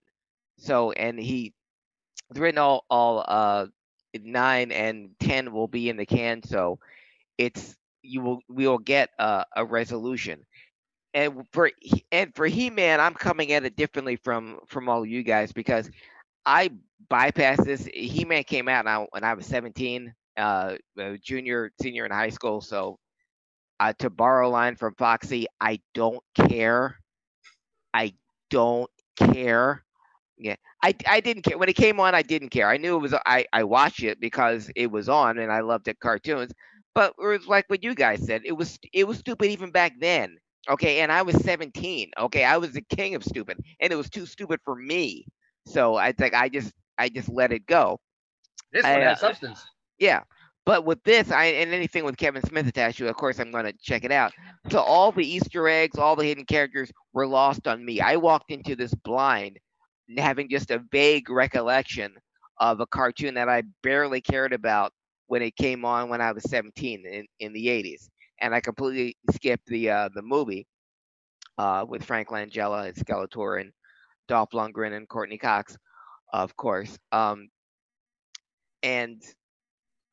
[0.58, 1.54] So and he,
[2.34, 3.66] written all all uh
[4.22, 6.42] nine and ten will be in the can.
[6.42, 6.78] So
[7.38, 10.46] it's you will we will get a, a resolution.
[11.14, 11.70] And for
[12.12, 15.90] and for He Man, I'm coming at it differently from from all you guys because
[16.48, 16.70] I
[17.12, 17.86] bypassed this.
[17.94, 22.30] He Man came out now when I was 17, uh, uh, junior, senior in high
[22.30, 22.62] school.
[22.62, 22.98] So,
[23.80, 26.98] uh, to borrow a line from Foxy, I don't care.
[27.94, 28.14] I
[28.50, 29.84] don't care.
[30.38, 32.14] Yeah, I, I didn't care when it came on.
[32.14, 32.68] I didn't care.
[32.68, 33.14] I knew it was.
[33.26, 36.52] I I watched it because it was on and I loved it cartoons.
[36.94, 38.42] But it was like what you guys said.
[38.44, 40.38] It was it was stupid even back then.
[40.70, 42.10] Okay, and I was 17.
[42.18, 45.26] Okay, I was the king of stupid, and it was too stupid for me.
[45.68, 48.00] So I think I just I just let it go.
[48.72, 49.64] This I, one has uh, substance.
[49.98, 50.22] Yeah.
[50.66, 53.52] But with this, I and anything with Kevin Smith attached to it, of course I'm
[53.52, 54.32] gonna check it out.
[54.70, 58.00] So all the Easter eggs, all the hidden characters were lost on me.
[58.00, 59.58] I walked into this blind,
[60.18, 62.14] having just a vague recollection
[62.58, 64.92] of a cartoon that I barely cared about
[65.28, 68.08] when it came on when I was 17 in, in the 80s.
[68.40, 70.66] And I completely skipped the uh, the movie.
[71.58, 73.72] uh, with Frank Langella and Skeletor and
[74.28, 75.76] Dolph Lundgren and Courteney Cox,
[76.32, 76.96] of course.
[77.10, 77.48] Um,
[78.82, 79.22] and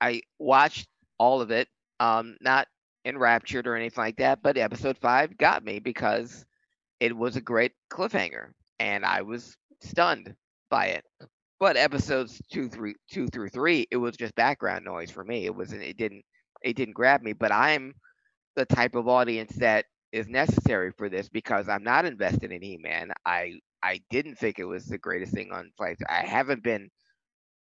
[0.02, 0.88] I watched
[1.20, 1.68] all of it,
[2.00, 2.68] um, not
[3.06, 6.46] enraptured or anything like that, but episode five got me because
[7.00, 10.34] it was a great cliffhanger, and I was stunned
[10.70, 11.06] by it.
[11.60, 15.46] But episodes two, three, two through three, it was just background noise for me.
[15.46, 15.84] It wasn't.
[15.84, 16.24] It didn't.
[16.64, 17.34] It didn't grab me.
[17.34, 17.94] But I'm
[18.56, 23.12] the type of audience that is necessary for this because I'm not invested in He-Man.
[23.26, 25.98] I I didn't think it was the greatest thing on flight.
[26.10, 26.90] I haven't been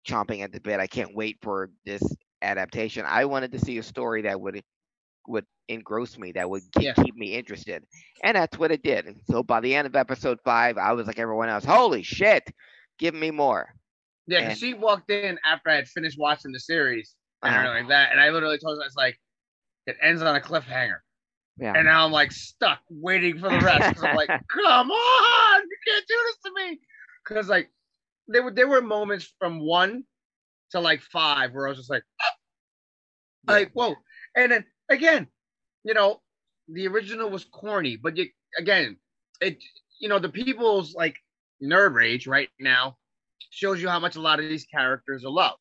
[0.09, 0.81] chomping at the bit.
[0.81, 2.03] I can't wait for this
[2.43, 3.05] adaptation.
[3.07, 4.61] I wanted to see a story that would
[5.29, 6.95] would engross me, that would keep, Yeah.
[7.05, 7.85] keep me interested,
[8.25, 9.07] and that's what it did.
[9.07, 12.43] And so by the end of episode five, I was like everyone else, "Holy shit,
[12.99, 13.73] give me more!"
[14.27, 17.69] Yeah, And- she walked in after I had finished watching the series and Uh-huh.
[17.69, 19.21] everything like that, and I literally told her, "I was like,
[19.87, 21.01] it ends on a cliffhanger,"
[21.61, 24.03] Yeah, and now I'm like stuck waiting for the rest.
[24.03, 26.81] I'm like, "Come on, you can't do this to me,"
[27.29, 27.71] because like
[28.29, 30.05] there were there were moments from one
[30.71, 32.25] to like five where I was just like, ah!
[33.49, 33.53] Yeah.
[33.53, 33.95] like whoa,
[34.35, 35.27] and then again,
[35.85, 36.23] you know,
[36.69, 38.27] the original was corny, but you
[38.59, 38.97] again,
[39.43, 39.63] it
[40.01, 41.17] you know the people's like
[41.63, 42.97] nerd rage right now
[43.51, 45.59] shows you how much a lot of these characters are loved.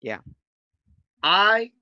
[0.00, 0.18] Yeah.
[1.22, 1.72] I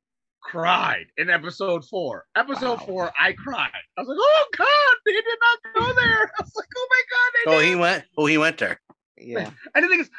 [0.42, 2.24] cried in episode four.
[2.36, 2.86] Episode Wow.
[2.86, 3.70] four, I cried.
[3.96, 6.22] I was like, oh god, they did not go there.
[6.38, 7.68] I was like, oh my god, they Oh, did.
[7.68, 8.04] he went.
[8.18, 8.80] Oh, he went there.
[9.18, 10.10] yeah, And the thing is,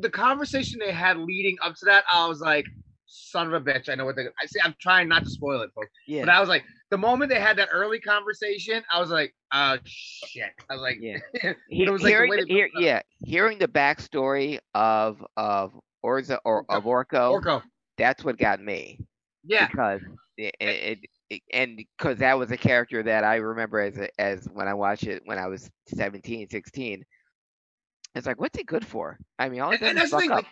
[0.00, 2.64] the conversation they had leading up to that, I was like,
[3.06, 3.88] son of a bitch.
[3.88, 4.22] I know what they.
[4.42, 4.58] I see.
[4.62, 5.90] I'm trying not to spoil it, folks.
[6.06, 6.22] yeah.
[6.24, 9.76] But I was like, the moment they had that early conversation, I was like, oh
[9.84, 10.50] shit.
[10.70, 11.18] I was like, Yeah.
[11.34, 15.72] it He- was like the hearing, the- hear- yeah, hearing the backstory of of
[16.04, 17.62] Orza or of Orko, Orko.
[17.98, 19.00] that's what got me.
[19.46, 19.68] Yeah.
[19.68, 20.00] because
[20.36, 20.98] it, eh it,
[21.30, 24.74] it and because that was a character that I remember as a, as when I
[24.74, 27.04] watched it when I was 17, 16.
[28.14, 29.18] It's like, what's he good for?
[29.38, 30.30] I mean, all he And, does and is that's the fuck thing.
[30.30, 30.36] up.
[30.36, 30.46] Like,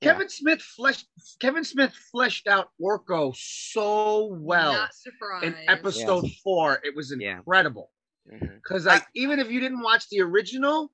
[0.00, 0.12] Yeah.
[0.12, 1.06] Kevin Smith fleshed
[1.40, 6.80] Kevin Smith fleshed out Orko so well Not in episode four.
[6.84, 7.38] It was Yeah.
[7.38, 7.90] incredible.
[8.30, 8.56] Mm-hmm.
[8.56, 10.90] Because like even if you didn't watch the original,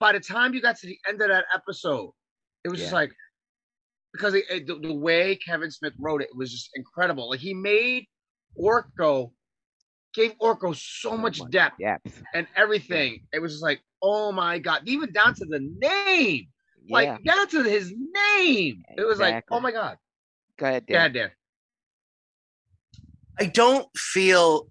[0.00, 2.12] by the time you got to the end of that episode,
[2.64, 3.10] it was just like
[4.12, 7.30] because it, it- the, the way Kevin Smith wrote it was just incredible.
[7.30, 8.06] Like he made
[8.60, 9.32] Orko,
[10.14, 12.22] gave Orko so, much, depth depth.
[12.34, 13.20] and everything.
[13.32, 16.46] It was just like, oh my god, even down to the name,
[16.84, 16.94] Yeah.
[16.94, 17.92] like down to his
[18.36, 18.82] name.
[18.96, 19.96] It was like, oh my god,
[20.58, 21.12] Go ahead, yeah, Dan.
[21.12, 21.30] Dan.
[23.40, 24.66] I don't feel.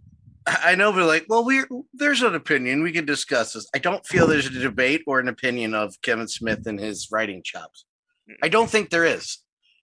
[0.46, 2.84] I I know we're like, well, we're there's an opinion.
[2.84, 3.68] We can discuss this.
[3.74, 7.42] I don't feel there's a debate or an opinion of Kevin Smith and his writing
[7.44, 7.86] chops.
[8.42, 9.40] I don't think there is.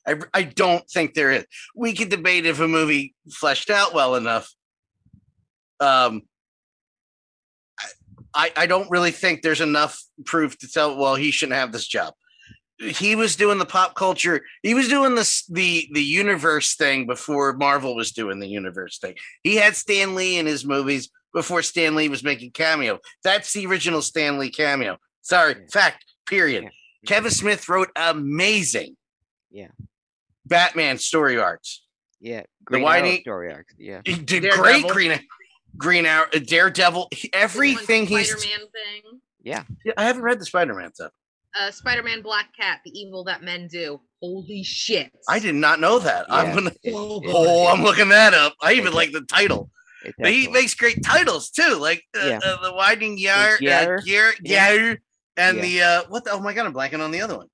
[0.07, 1.45] I, I don't think there is.
[1.75, 4.53] We could debate if a movie fleshed out well enough.
[5.81, 6.23] Um,
[8.35, 10.97] I I don't really think there's enough proof to tell.
[10.97, 12.15] Well, he shouldn't have this job.
[12.79, 14.43] He was doing the pop culture.
[14.63, 19.15] He was doing this the the universe thing before Marvel was doing the universe thing.
[19.43, 22.99] He had Stan Lee in his movies before Stan Lee was making cameo.
[23.23, 24.99] That's the original Stan Lee cameo.
[25.23, 26.05] Sorry, fact.
[26.27, 26.71] Period.
[27.05, 27.09] Yeah.
[27.17, 28.97] Kevin Smith wrote amazing.
[29.51, 29.69] Yeah.
[30.47, 31.83] Batman story arcs.
[32.21, 32.43] Yeah.
[32.65, 33.75] Green Arrow whiny- story arcs.
[33.79, 34.01] Yeah.
[34.05, 34.63] He did Daredevil.
[34.63, 34.87] great.
[34.89, 35.21] Green
[35.77, 38.31] Green Arrow, uh, Daredevil, he- everything he's.
[38.31, 39.21] Spider-Man thing.
[39.43, 39.65] Yeah,
[39.97, 41.13] I haven't read the Spider Man stuff.
[41.59, 44.01] Uh, Spider-Man Black Cat, the evil that men do.
[44.23, 45.13] Holy shit!
[45.29, 46.27] I did not know that.
[46.31, 46.71] I'm gonna.
[46.71, 48.55] it- it- Oh, I'm looking that up.
[48.63, 49.71] I even It's- like the title.
[50.05, 52.39] it's But he makes great titles too, like uh, Yeah.
[52.45, 53.99] uh, the Winding yard, Gyre.
[53.99, 54.69] uh, Gyre, Yeah.
[54.77, 54.99] Gyre,
[55.37, 55.63] and Yeah.
[55.63, 56.25] the uh, what?
[56.25, 57.49] The, oh my god, I'm blanking on the other one.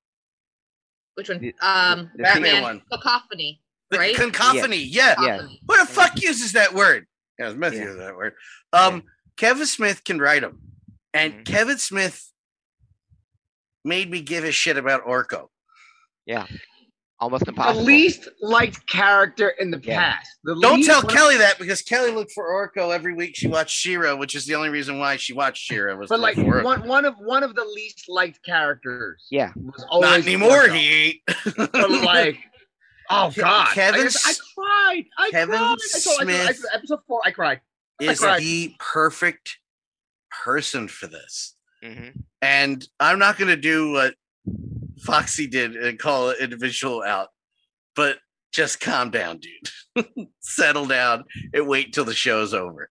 [1.15, 1.39] Which one?
[1.40, 2.82] The- Um, the Batman theme- one.
[2.93, 3.61] Cacophony.
[3.90, 4.15] The Right?
[4.16, 4.77] Concophony.
[4.77, 5.15] Yeah.
[5.20, 5.36] Yeah.
[5.39, 5.61] Cacophony.
[5.69, 7.07] Who the fuck uses that word?
[7.39, 7.81] Yeah, Smith Yeah.
[7.81, 8.35] uses that word.
[8.73, 9.05] Um,
[9.36, 10.61] Kevin Smith can write them,
[11.15, 11.44] and Mhm.
[11.47, 12.31] Kevin Smith
[13.85, 15.48] made me give a shit about Orko.
[17.20, 17.84] Almost impossible.
[17.84, 18.24] The impossible.
[18.24, 20.14] least liked character in the Yeah.
[20.14, 20.30] past.
[20.44, 23.36] The Don't tell liked- Kelly that because Kelly looked for Orko every week.
[23.36, 25.94] She watched She-Ra, which is the only reason why she watched She-Ra.
[25.97, 26.64] Was But like look for Orko.
[26.64, 29.26] one one of one of the least liked characters.
[29.30, 29.52] Yeah.
[29.56, 30.62] Was always not anymore.
[30.64, 30.74] Orko.
[30.74, 31.20] He ain't.
[31.72, 32.38] But like,
[33.10, 35.05] oh god, Kevin I, just, I S- cried.
[35.18, 35.60] I Kevin cried.
[35.60, 37.60] I I told- I Smith- told- episode four, I cried.
[38.01, 38.40] is cried.
[38.40, 39.59] the perfect
[40.44, 41.55] person for this.
[41.84, 42.12] Mhm.
[42.40, 44.14] And I'm not going to do what
[45.02, 47.28] Foxy did and call an individual out,
[47.97, 48.18] but
[48.52, 50.27] just calm down, dude.
[50.40, 52.89] Settle down and wait till the show's over.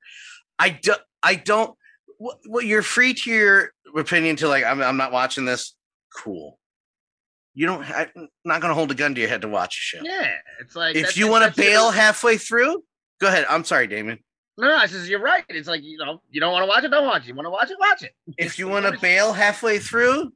[0.58, 1.02] I don't.
[1.24, 1.76] I don't.
[2.20, 4.64] Well, you're free to your opinion to like.
[4.64, 5.76] I'm, I'm not watching this.
[6.16, 6.60] Cool.
[7.54, 7.84] You don't.
[7.90, 10.04] I'm not going to hold a gun to your head to watch a show.
[10.04, 10.32] Yeah,
[10.62, 12.84] it's like if you want to that's your- bail halfway through,
[13.20, 13.46] go ahead.
[13.50, 14.20] I'm sorry, Damon.
[14.58, 15.44] No, no, I says you're right.
[15.48, 17.30] It's like you know, you don't want to watch it, don't watch it.
[17.30, 18.12] You want to watch it, watch it.
[18.38, 20.34] If you want to bail halfway through,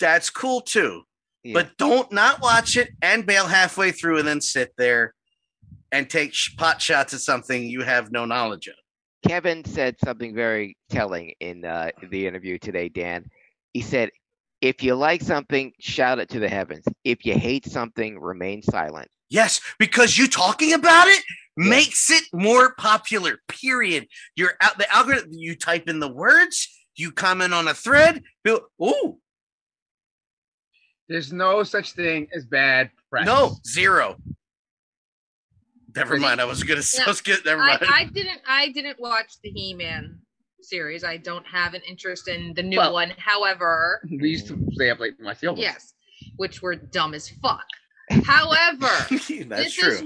[0.00, 1.02] that's cool too.
[1.44, 1.54] Yeah.
[1.54, 5.14] But don't not watch it and bail halfway through and then sit there
[5.92, 8.74] and take pot shots at something you have no knowledge of.
[9.26, 13.26] Kevin said something very telling in uh, the interview today, Dan.
[13.72, 14.10] He said,
[14.60, 16.84] if you like something, shout it to the heavens.
[17.04, 19.08] If you hate something, remain silent.
[19.30, 21.22] Yes, because you talking about it
[21.56, 21.70] Yeah.
[21.70, 23.38] makes it more popular.
[23.48, 24.06] Period.
[24.36, 25.32] You're out the algorithm.
[25.32, 26.68] You type in the words.
[26.96, 28.22] You comment on a thread.
[28.82, 29.18] Ooh,
[31.10, 33.26] There's no such thing as bad press.
[33.26, 34.16] no zero.
[35.96, 36.40] Never mind.
[36.40, 36.82] I was gonna.
[37.04, 37.44] I was good.
[37.44, 37.80] Never mind.
[37.82, 40.20] I didn't I didn't watch the He-Man
[40.62, 41.02] series.
[41.02, 43.12] I don't have an interest in the new Well- one.
[43.18, 45.94] However, We used to stay up late and watch the old yes,
[46.36, 47.66] which were dumb as fuck.
[48.24, 49.88] However, That's this true.
[49.90, 50.02] is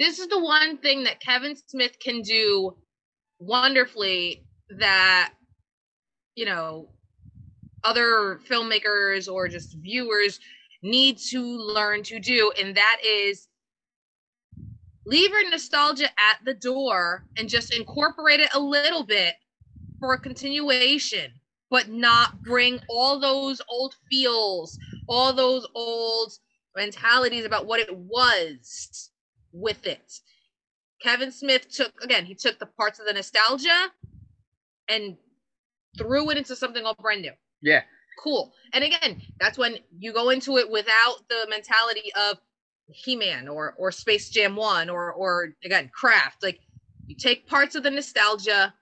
[0.00, 2.74] this is the one thing that Kevin Smith can do
[3.38, 4.46] wonderfully
[4.78, 5.34] that
[6.36, 6.88] you know
[7.88, 10.40] other filmmakers or just viewers
[10.82, 13.48] need to learn to do and that is
[15.06, 19.34] leave your nostalgia at the door and just incorporate it a little bit
[19.98, 21.32] for a continuation
[21.70, 24.78] but not bring all those old feels
[25.08, 26.32] all those old
[26.76, 29.10] mentalities about what it was
[29.52, 30.20] with it.
[31.02, 33.90] Kevin Smith took again, he took the parts of the nostalgia
[34.88, 35.16] and
[35.96, 37.32] threw it into something all brand new.
[37.62, 37.82] Yeah.
[38.22, 38.52] Cool.
[38.72, 42.38] And again, that's when you go into it without the mentality of
[42.86, 46.42] He-Man or or Space Jam 1 or or again, Craft.
[46.42, 46.60] Like
[47.06, 48.74] you take parts of the nostalgia,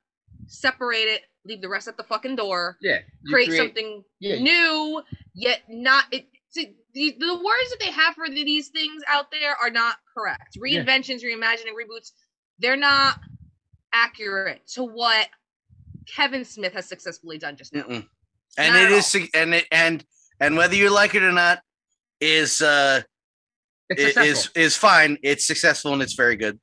[0.47, 2.98] separate it, leave the rest at the fucking door Yeah.
[3.23, 4.39] you create, something yeah.
[4.39, 5.03] new,
[5.35, 6.27] yet not it.
[6.48, 10.57] See, the, the words that they have for these things out there are not correct.
[10.57, 10.82] Yeah.
[10.82, 12.12] Reinventions, reimagining, reboots,
[12.59, 13.20] they're not
[13.93, 15.28] accurate to what
[16.07, 17.82] Kevin Smith has successfully done just now.
[17.82, 18.07] Mm-mm.
[18.58, 20.04] And Not it at is, sig- and it, and
[20.40, 21.60] and whether you like it or not,
[22.20, 23.02] is uh
[23.88, 25.18] It's is is fine.
[25.22, 26.58] It's successful and it's very good.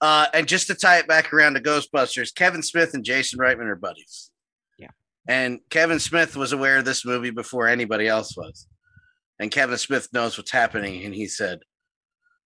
[0.00, 3.66] Uh, and just to tie it back around to Ghostbusters, Kevin Smith and Jason Reitman
[3.68, 4.30] are buddies.
[4.78, 4.90] Yeah.
[5.26, 8.66] And Kevin Smith was aware of this movie before anybody else was.
[9.38, 11.04] And Kevin Smith knows what's happening.
[11.04, 11.60] And he said,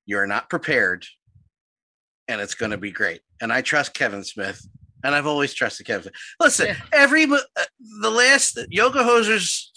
[0.06, 1.06] You're not prepared.
[2.28, 3.22] And it's going to be great.
[3.42, 4.62] And I trust Kevin Smith.
[5.04, 6.12] And I've always trusted Kevin.
[6.40, 6.76] Listen, Yeah.
[6.92, 7.38] every uh,
[8.02, 9.68] the last Yoga Hosers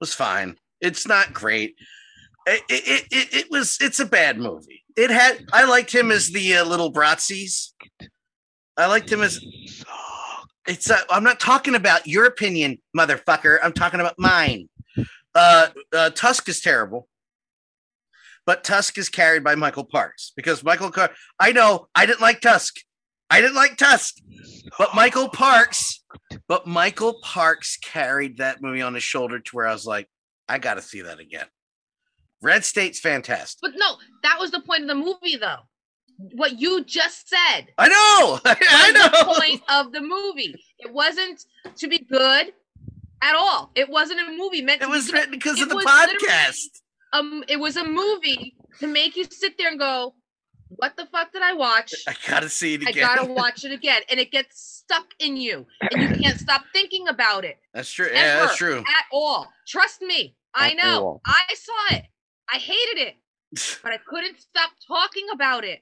[0.00, 0.56] was fine.
[0.80, 1.76] It's not great.
[2.46, 4.82] It, it, it, it was it's a bad movie.
[4.96, 7.72] It had I liked him as the uh, little Bratzis.
[8.76, 9.40] I liked him as
[10.66, 13.58] it's uh, I'm not talking about your opinion, motherfucker.
[13.62, 14.68] I'm talking about mine.
[15.34, 17.08] Uh, uh Tusk is terrible.
[18.44, 22.40] But Tusk is carried by Michael Parks because Michael Car- I know I didn't like
[22.40, 22.80] Tusk.
[23.32, 24.16] I didn't like Tusk.
[24.78, 26.04] But Michael Parks,
[26.48, 30.08] but Michael Parks carried that movie on his shoulder to where I was like,
[30.48, 31.46] I got to see that again.
[32.42, 33.58] Red State's fantastic.
[33.62, 35.60] But no, that was the point of the movie, though.
[36.34, 38.38] What you just said I know.
[38.44, 39.34] I was the know.
[39.34, 40.54] point of the movie.
[40.78, 41.44] It wasn't
[41.76, 42.52] to be good
[43.22, 43.72] at all.
[43.74, 46.80] It wasn't a movie meant It was be written because It of the podcast.
[47.12, 50.14] um it was a movie to make you sit there and go
[50.76, 54.02] what the fuck did i watch I gotta see it i gotta watch it again
[54.10, 58.08] and it gets stuck in you and you can't stop thinking about it That's true.
[58.12, 58.78] Yeah, that's true.
[58.78, 61.20] at all trust me i know all.
[61.26, 62.04] i saw it
[62.52, 63.14] i hated it
[63.82, 65.80] but i couldn't stop talking about it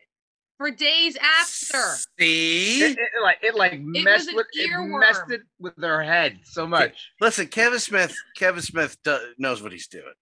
[0.58, 1.78] for days after
[2.18, 6.02] See, It, it, like it like was messed an with it messed it with their
[6.02, 7.10] head so much.
[7.18, 8.14] listen, Kevin Smith.
[8.36, 10.12] Kevin Smith do- knows what he's doing.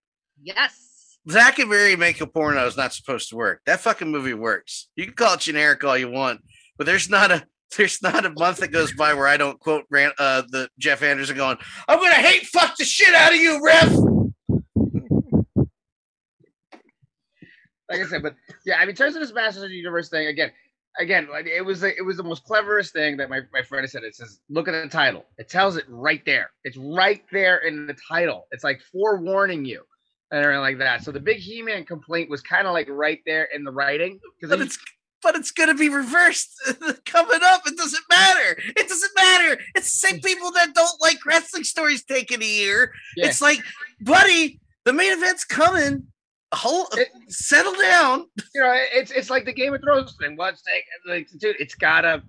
[0.41, 0.88] yes
[1.31, 3.61] Zack and Mary make a porno is not supposed to work.
[3.67, 4.89] That fucking movie works.
[4.97, 6.41] You can call it generic all you want,
[6.77, 7.45] but there's not a
[7.77, 11.03] there's not a month that goes by where I don't quote Ran- uh, the Jeff
[11.03, 13.95] Anderson going, "I'm gonna hate fuck the shit out of you, ref."
[17.91, 18.35] like I said, but
[18.65, 20.51] yeah, I mean, in terms of this Masters of the Universe thing, again,
[20.99, 24.03] again, it was it was the most cleverest thing that my, my friend said.
[24.03, 25.25] It says, look at the title.
[25.39, 26.51] It tells it right there.
[26.65, 28.47] It's right there in the title.
[28.51, 29.85] It's like forewarning you
[30.31, 31.03] and everything like that.
[31.05, 34.61] So the big He-Man complaint was kind of like right there in the writing But
[34.61, 34.79] it's
[35.21, 36.51] but it's gonna be reversed
[37.05, 37.63] coming up.
[37.67, 38.57] It doesn't matter.
[38.77, 39.61] It doesn't matter.
[39.75, 42.93] It's the same people that don't like wrestling stories taking a year.
[43.17, 43.27] Yeah.
[43.27, 43.59] It's like,
[44.03, 46.05] buddy, the main event's coming.
[46.55, 48.27] Hold, It- settle down.
[48.55, 50.37] you know, it's it's like the Game of Thrones thing.
[50.37, 50.85] What's like,
[51.17, 52.23] like dude, it's gotta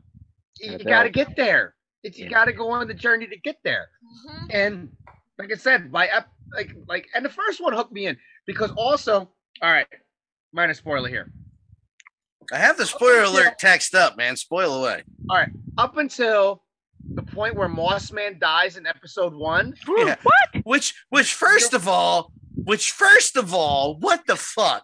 [0.59, 1.75] you, Gotta gotta get there.
[2.03, 2.31] It's you Yeah.
[2.31, 3.87] gotta go on the journey to get there.
[4.27, 4.47] Mhm.
[4.49, 4.89] and
[5.37, 8.71] like I said, by up like like and the first one hooked me in because
[8.77, 9.29] also,
[9.61, 9.87] all right,
[10.53, 11.31] minor spoiler here.
[12.51, 14.35] I have the spoiler until- alert text up, man.
[14.35, 15.03] Spoil away.
[15.29, 16.63] All right up until
[17.13, 19.73] the point where Mossman dies in episode one.
[19.97, 20.15] Yeah.
[20.63, 24.83] Which, which, first of all, which, first of all, what the fuck?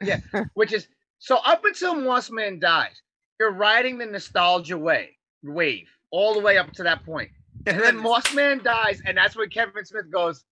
[0.00, 0.20] Yeah
[0.54, 0.88] which is
[1.18, 3.02] so up until Mossman dies,
[3.38, 7.02] you're riding the nostalgia way wave all the way up to that.
[7.06, 10.44] And then Mossman dies, and that's when Kevin Smith goes,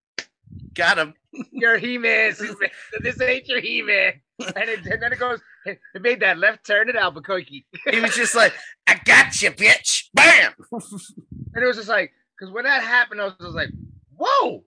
[0.74, 1.14] got him.
[1.52, 2.34] "Your He-Man,
[3.00, 6.88] this ain't your He-Man." And, it, and then it goes, it made that left turn
[6.88, 8.52] at Albuquerque, He was just like,
[8.86, 10.04] I got you, bitch.
[10.14, 10.52] Bam.
[10.72, 13.70] and it was just like, because when that happened, I was just like,
[14.16, 14.62] "Whoa."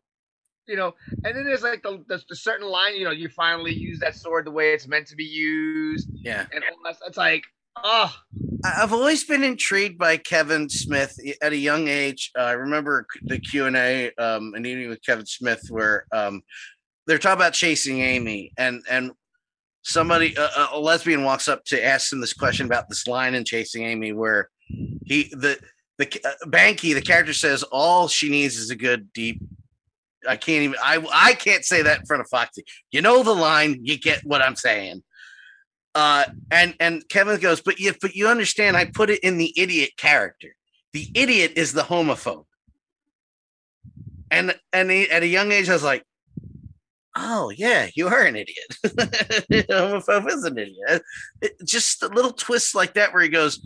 [0.68, 0.94] You know,
[1.24, 4.16] and then there's like the, the, the certain line, you know, you finally use that
[4.16, 6.46] sword the way it's meant to be used, Yeah.
[6.54, 6.98] and all that.
[7.08, 7.44] It's like,
[7.78, 8.14] oh,
[8.64, 12.32] I've always been intrigued by Kevin Smith at a young age.
[12.38, 16.42] Uh, I remember the Q and A, um, an evening with Kevin Smith, where um,
[17.08, 19.12] they're talking about chasing Amy, and and
[19.84, 23.34] somebody, a, a- a lesbian, walks up to ask him this question about this line
[23.34, 24.50] in Chasing Amy, where
[25.06, 25.60] he the
[25.98, 29.42] the uh, Banky, the character says, all she needs is a good deep.
[30.28, 30.76] I can't even.
[30.84, 32.64] I I can't say that in front of Foxy.
[32.92, 33.80] You know the line.
[33.82, 35.04] You get what I'm saying.
[35.94, 39.54] Uh, and and Kevin goes, but you but you understand, I put it in the
[39.58, 40.56] idiot character.
[40.94, 42.46] The idiot is the homophobe.
[44.30, 46.06] And and he, at a young age, I was like,
[47.18, 48.78] oh yeah, you are an idiot.
[48.86, 51.04] homophobe is an idiot.
[51.42, 53.60] It- just a little twist like that where he goes,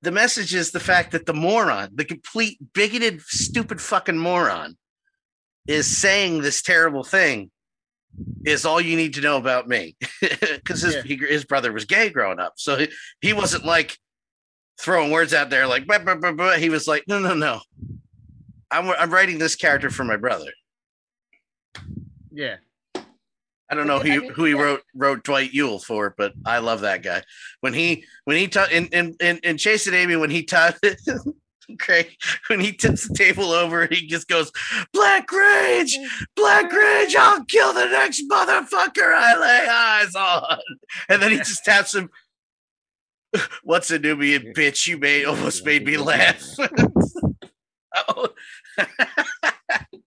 [0.00, 4.78] the message is the fact that the moron, the complete bigoted, stupid fucking moron,
[5.66, 7.50] is saying this terrible thing
[8.44, 11.02] is all you need to know about me because his Yeah.
[11.02, 12.88] he, his brother was gay growing up, so he,
[13.20, 13.96] he wasn't like
[14.80, 17.60] throwing words out there like "Bah, bah, bah, bah." he was like no no no,
[18.70, 20.52] I'm I'm writing this character for my brother.
[22.32, 22.56] yeah.
[23.70, 24.62] I don't know who I he, mean, who he yeah.
[24.62, 27.22] wrote wrote Dwight Ewell for, but I love that guy.
[27.60, 30.78] When he when he taught in in in, in Chasing Amy when he taught
[31.78, 32.16] Craig
[32.48, 34.50] when he tips the table over, he just goes
[34.92, 35.96] Black Rage,
[36.36, 37.14] Black Rage.
[37.16, 40.58] I'll kill the next motherfucker I lay eyes on,
[41.08, 42.08] and then he just taps him.
[43.62, 44.86] What's a Nubian bitch?
[44.86, 46.42] You made almost made me laugh.
[48.06, 48.28] Oh.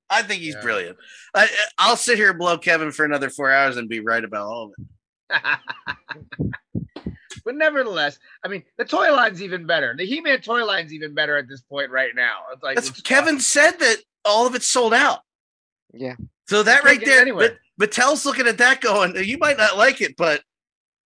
[0.10, 0.62] I think he's Yeah.
[0.62, 0.98] brilliant.
[1.34, 4.46] I, I'll sit here and blow Kevin for another four hours and be right about
[4.48, 4.86] all of it.
[7.46, 9.96] but nevertheless, I mean, the toy line's even better.
[9.98, 12.40] The He-Man toy line's even better at this point right now.
[12.54, 15.20] It's like it's Kevin said that all of it's sold out.
[15.94, 16.16] Yeah.
[16.48, 17.58] So that right there, anywhere.
[17.78, 20.42] but Mattel's looking at that going, you might not like it, but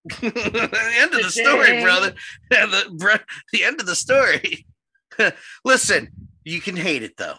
[0.22, 1.84] the end of the story, Dang.
[1.84, 2.14] brother.
[2.50, 4.66] the, br- the end of the story.
[5.64, 6.10] Listen,
[6.44, 7.36] you can hate it though.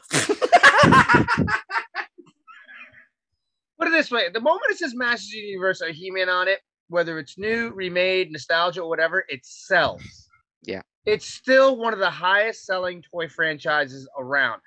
[3.79, 6.49] Put it this way: the moment it says Masters of the Universe or He-Man on
[6.49, 10.29] it, whether it's new, remade, nostalgia, or whatever, it sells.
[10.63, 10.83] Yeah.
[11.07, 14.61] It's still one of the highest selling toy franchises around.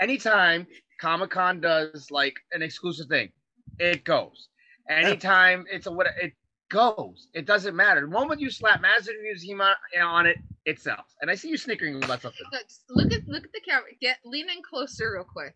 [0.00, 0.66] Anytime
[1.00, 3.30] Comic Con does like an exclusive thing,
[3.78, 4.48] it goes.
[4.88, 6.32] Anytime it's a what it
[6.72, 7.28] goes.
[7.34, 8.00] It doesn't matter.
[8.00, 11.16] The moment you slap Masters of the Universe He-Man on it, it sells.
[11.20, 12.46] And I see you snickering about something.
[12.50, 13.90] Look, look at look at the camera.
[14.00, 15.54] Get lean in closer real quick.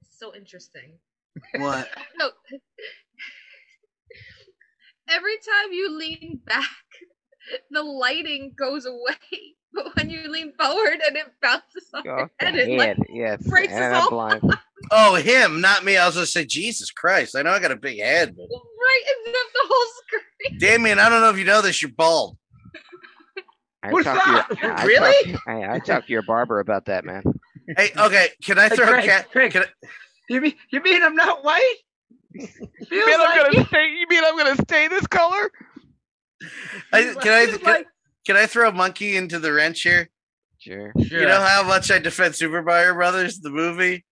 [0.00, 0.98] It's so interesting.
[1.56, 1.88] what?
[2.18, 2.30] No.
[5.10, 6.68] Every time you lean back,
[7.70, 9.16] the lighting goes away.
[9.70, 12.98] But when you lean forward and it bounces off your the head, it like head,
[13.10, 13.46] yes.
[13.46, 14.40] breaks and us all.
[14.90, 15.98] Oh, him, not me.
[15.98, 17.36] I was gonna say, Jesus Christ.
[17.36, 20.58] I know I got a big head, but right in the, the whole screen.
[20.58, 22.38] Damien, I don't know if you know this, you're bald.
[23.82, 24.62] I What's talked to that?
[24.62, 25.32] your, I Really?
[25.32, 27.22] Talked, I, I talked to your barber about that, man.
[27.76, 29.30] Hey, okay, can I Hey, throw a Craig, cat?
[29.30, 29.52] Craig.
[29.52, 29.66] Can I,
[30.30, 31.76] You mean you mean I'm not white?
[32.88, 33.66] Feels I'm gonna it.
[33.68, 33.88] stay.
[33.98, 35.50] You mean I'm gonna stay this color?
[36.92, 37.86] I, can I can, like-
[38.26, 40.10] can I throw a monkey into the wrench here?
[40.58, 40.92] Sure.
[41.06, 41.20] Sure.
[41.20, 44.04] You know how much I defend Super Mario Brothers, the movie?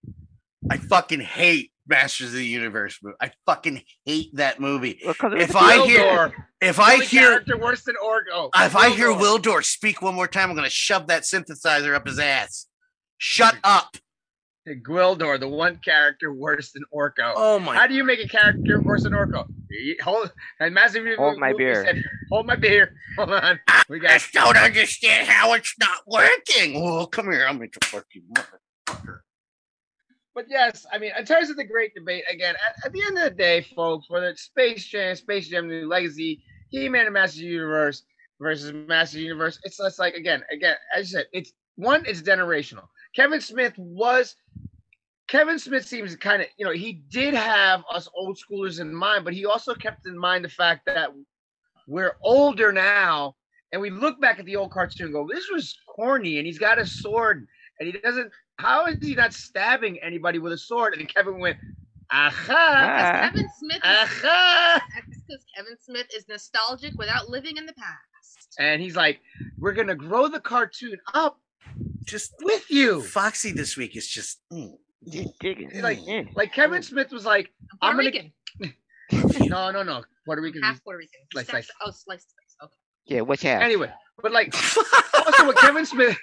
[0.70, 3.16] I fucking hate Masters of the Universe movie.
[3.20, 5.00] I fucking hate that movie.
[5.04, 5.86] Well, 'cause If I Gwildor.
[5.86, 6.32] hear- Gwildor,
[6.62, 8.50] If I hear worse than Orko.
[8.54, 9.42] Oh, if I hear Gwildor.
[9.42, 12.66] Gwildor speak one more time, I'm gonna shove that synthesizer up his ass.
[13.18, 13.96] Shut up.
[14.74, 17.32] Gwildor, the one character worse than Orko.
[17.36, 19.46] Oh my How do you make a character worse than Orko?
[20.02, 21.06] Hold and massive.
[21.16, 21.84] Hold my movie beer.
[21.84, 22.94] said, Hold my beer.
[23.16, 23.60] Hold on.
[23.88, 26.74] We I just don't understand how it's not working.
[26.76, 27.46] Oh, come here.
[27.46, 29.20] I'll make a fucking motherfucker.
[30.34, 33.16] But yes, I mean, in terms of the great debate, again, at, at the end
[33.16, 37.38] of the day, folks, whether it's Space Jam, Space Jam New Legacy, He-Man and Masters
[37.38, 38.02] of the Universe
[38.38, 42.04] versus Masters of the Universe, it's just like again, again, as you said, it's one,
[42.06, 42.86] it's generational.
[43.16, 44.36] Kevin Smith was
[45.26, 49.24] Kevin Smith seems kind of, you know, he did have us old schoolers in mind,
[49.24, 51.10] but he also kept in mind the fact that
[51.88, 53.34] we're older now,
[53.72, 56.58] and we look back at the old cartoon and go, this was corny, and he's
[56.58, 57.48] got a sword,
[57.80, 58.30] and he doesn't.
[58.58, 60.94] How is he not stabbing anybody with a sword?
[60.94, 61.56] And Kevin went,
[62.12, 63.28] aha, Ah.
[63.30, 63.76] Kevin Smith.
[63.76, 64.80] Is, aha.
[64.94, 68.56] that's because Kevin Smith is nostalgic without living in the past.
[68.58, 69.20] And he's like,
[69.58, 71.40] we're gonna grow the cartoon up
[72.04, 73.02] Just with you.
[73.02, 74.40] Foxy this week is just.
[74.52, 74.72] mm.
[75.40, 75.70] Digging.
[75.82, 76.22] Like- Yeah.
[76.34, 77.50] Like Kevin Smith was like,
[77.80, 78.30] I'm I'm Puerto gonna-
[78.60, 79.48] Rican.
[79.50, 80.62] no, no, no, Puerto Rican.
[80.62, 81.20] half Puerto Rican.
[81.32, 81.76] Slice, Slice, slice.
[81.82, 82.56] Oh, slice, slice.
[82.64, 82.74] Okay.
[83.06, 83.62] yeah, which half?
[83.62, 83.92] Anyway,
[84.22, 84.52] but like
[85.14, 86.16] also what Kevin Smith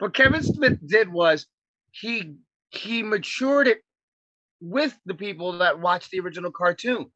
[0.00, 1.46] what Kevin Smith did was
[1.92, 2.34] he
[2.70, 3.78] he matured it
[4.60, 7.06] with the people that watched the original cartoon.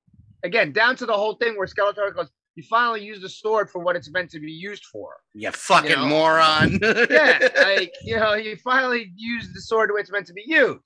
[0.44, 3.82] Again, down to the whole thing where Skeletor goes, you finally use the sword for
[3.82, 5.16] what it's meant to be used for.
[5.34, 6.06] You fucking You know?
[6.06, 6.78] moron.
[6.82, 10.44] Yeah, like you know, you finally use the sword the way it's meant to be
[10.46, 10.80] used.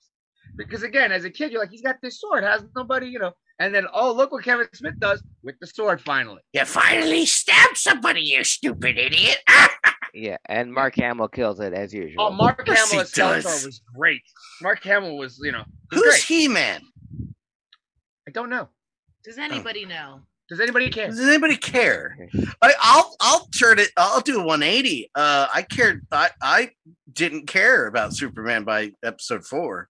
[0.55, 3.31] Because again, as a kid, you're like, he's got this sword, has nobody, you know.
[3.59, 6.41] And then, oh, look what Kevin Smith does with the sword finally.
[6.53, 9.37] you finally stabbed somebody, you stupid idiot.
[10.13, 12.23] Yeah, and Mark Hamill kills it as usual.
[12.23, 14.21] Oh, Mark course Hamill as Skeletor was great.
[14.63, 16.21] Mark Hamill was, you know, Who's great.
[16.23, 16.81] He Man?
[18.27, 18.69] I don't know.
[19.23, 20.21] Does anybody know?
[20.49, 21.07] Does anybody care?
[21.07, 22.17] Does anybody care?
[22.61, 23.89] I, I'll I'll turn it.
[23.97, 25.11] I'll do a 180.
[25.13, 26.05] Uh, I cared.
[26.11, 26.69] I I
[27.11, 29.89] didn't care about Superman by episode four.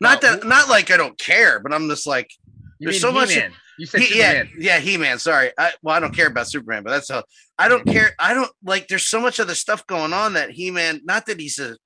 [0.00, 2.30] Not Well, that, not like I don't care, but I'm just like,
[2.78, 3.52] You There's mean so much- He-Man.
[3.78, 4.56] You said He- yeah, Superman.
[4.58, 5.18] yeah, He Man.
[5.18, 7.22] Sorry, I well, I don't care about Superman, but that's how
[7.58, 8.12] I don't care.
[8.18, 8.88] I don't like.
[8.88, 11.00] There's so much other stuff going on that He Man.
[11.04, 11.76] Not that he's a.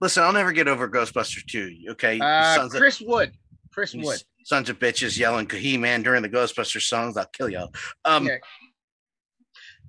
[0.00, 1.92] Listen, I'll never get over Ghostbusters 2.
[1.92, 3.32] Okay, Uh, sons of- Chris Wood.
[3.72, 4.22] Chris Wood.
[4.46, 7.16] Sons of bitches yelling He Man during the Ghostbusters songs.
[7.16, 7.74] I'll kill y'all.
[8.04, 8.36] Um, Yeah.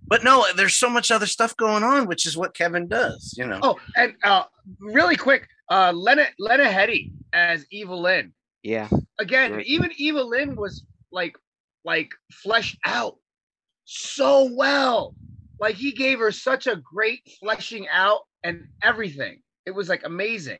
[0.07, 3.35] but no, there's so much other stuff going on, which is what Kevin does.
[3.37, 3.59] You know.
[3.61, 4.45] Oh, and uh,
[4.79, 8.33] really quick, uh, Lena Lena Headey as Evil Lynn.
[8.63, 8.89] Yeah,
[9.19, 9.65] Again, Right.
[9.67, 11.35] even Evil Lynn was like
[11.85, 13.17] like fleshed out
[13.85, 15.13] so well.
[15.59, 19.41] Like he gave her such a great fleshing out and everything.
[19.67, 20.57] It was like amazing.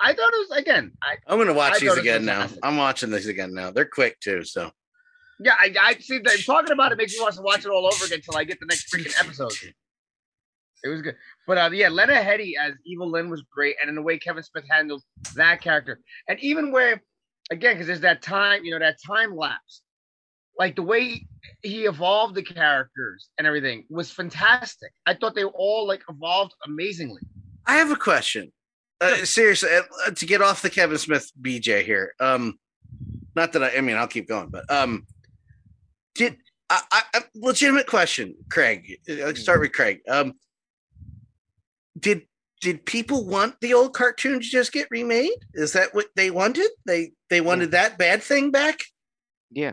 [0.00, 0.92] I thought it was again.
[1.02, 2.46] I I'm gonna watch I these thought it was again now.
[2.62, 3.70] I'm watching these again now.
[3.70, 4.70] They're quick too, so
[5.40, 7.86] yeah, I, I see that talking about it makes me want to watch it all
[7.86, 9.52] over again until I get the next freaking episode.
[10.84, 11.16] It was good.
[11.46, 13.76] But uh, yeah, Lena Headey as Evil Lynn was great.
[13.80, 15.02] And in the way Kevin Smith handled
[15.34, 16.00] that character.
[16.28, 17.02] And even where,
[17.50, 19.82] again, because there's that time, you know, that time lapse.
[20.58, 21.24] Like the way
[21.62, 24.92] he evolved the characters and everything was fantastic.
[25.06, 27.22] I thought they all like evolved amazingly.
[27.64, 28.52] I have a question.
[29.00, 32.14] Uh, seriously, uh, to get off the Kevin Smith BJ here.
[32.18, 32.58] Um,
[33.36, 35.06] not that I, I mean, I'll keep going, but um,
[36.16, 36.36] did
[36.68, 36.82] I,
[37.14, 38.98] I, legitimate question, Craig?
[39.08, 40.00] uh, Let's start with Craig.
[40.08, 40.34] Um,
[41.98, 42.22] did
[42.60, 45.30] did people want the old cartoon to just get remade?
[45.54, 46.68] Is that what they wanted?
[46.86, 48.80] They they wanted that bad thing back?
[49.50, 49.72] yeah.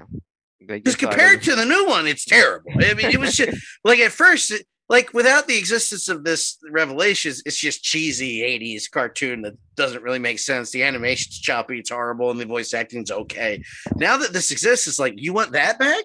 [0.68, 2.72] Because compared was- to the new one, it's terrible.
[2.76, 6.57] I mean, it was just like at first, it- like without the existence of this
[6.70, 10.72] revelations, it's just cheesy '80s cartoon that doesn't really make sense.
[10.72, 13.64] The animation's choppy, it's horrible, and the voice acting's okay.
[13.95, 16.03] Now that this exists, it's like you want that back?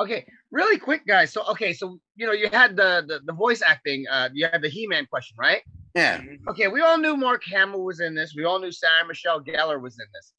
[0.00, 1.32] Okay, really quick, guys.
[1.32, 4.60] So okay, so you know, you had the the, the voice acting, uh, you had
[4.60, 5.62] the He-Man question, right?
[5.94, 8.34] Yeah, okay, we all knew Mark Hamill was in this.
[8.36, 10.32] We all knew Sarah Michelle Gellar was in this.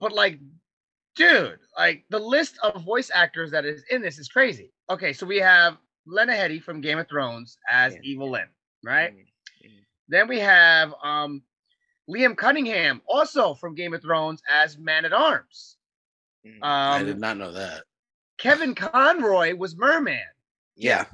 [0.00, 0.38] But like,
[1.16, 4.72] dude, like the list of voice actors that is in this is crazy.
[4.88, 5.76] Okay, so we have
[6.10, 8.00] Lena Headey from Game of Thrones as Yeah.
[8.02, 8.48] Evil Lynn,
[8.82, 9.14] right?
[9.14, 9.84] Mhm.
[10.08, 11.42] Then we have um
[12.08, 15.76] Liam Cunningham, also from Game of Thrones, as Man at Arms.
[16.44, 16.58] Mhm.
[16.62, 17.84] I did Um, not know that.
[18.38, 20.20] Kevin Conroy was Merman.
[20.74, 21.04] Yeah,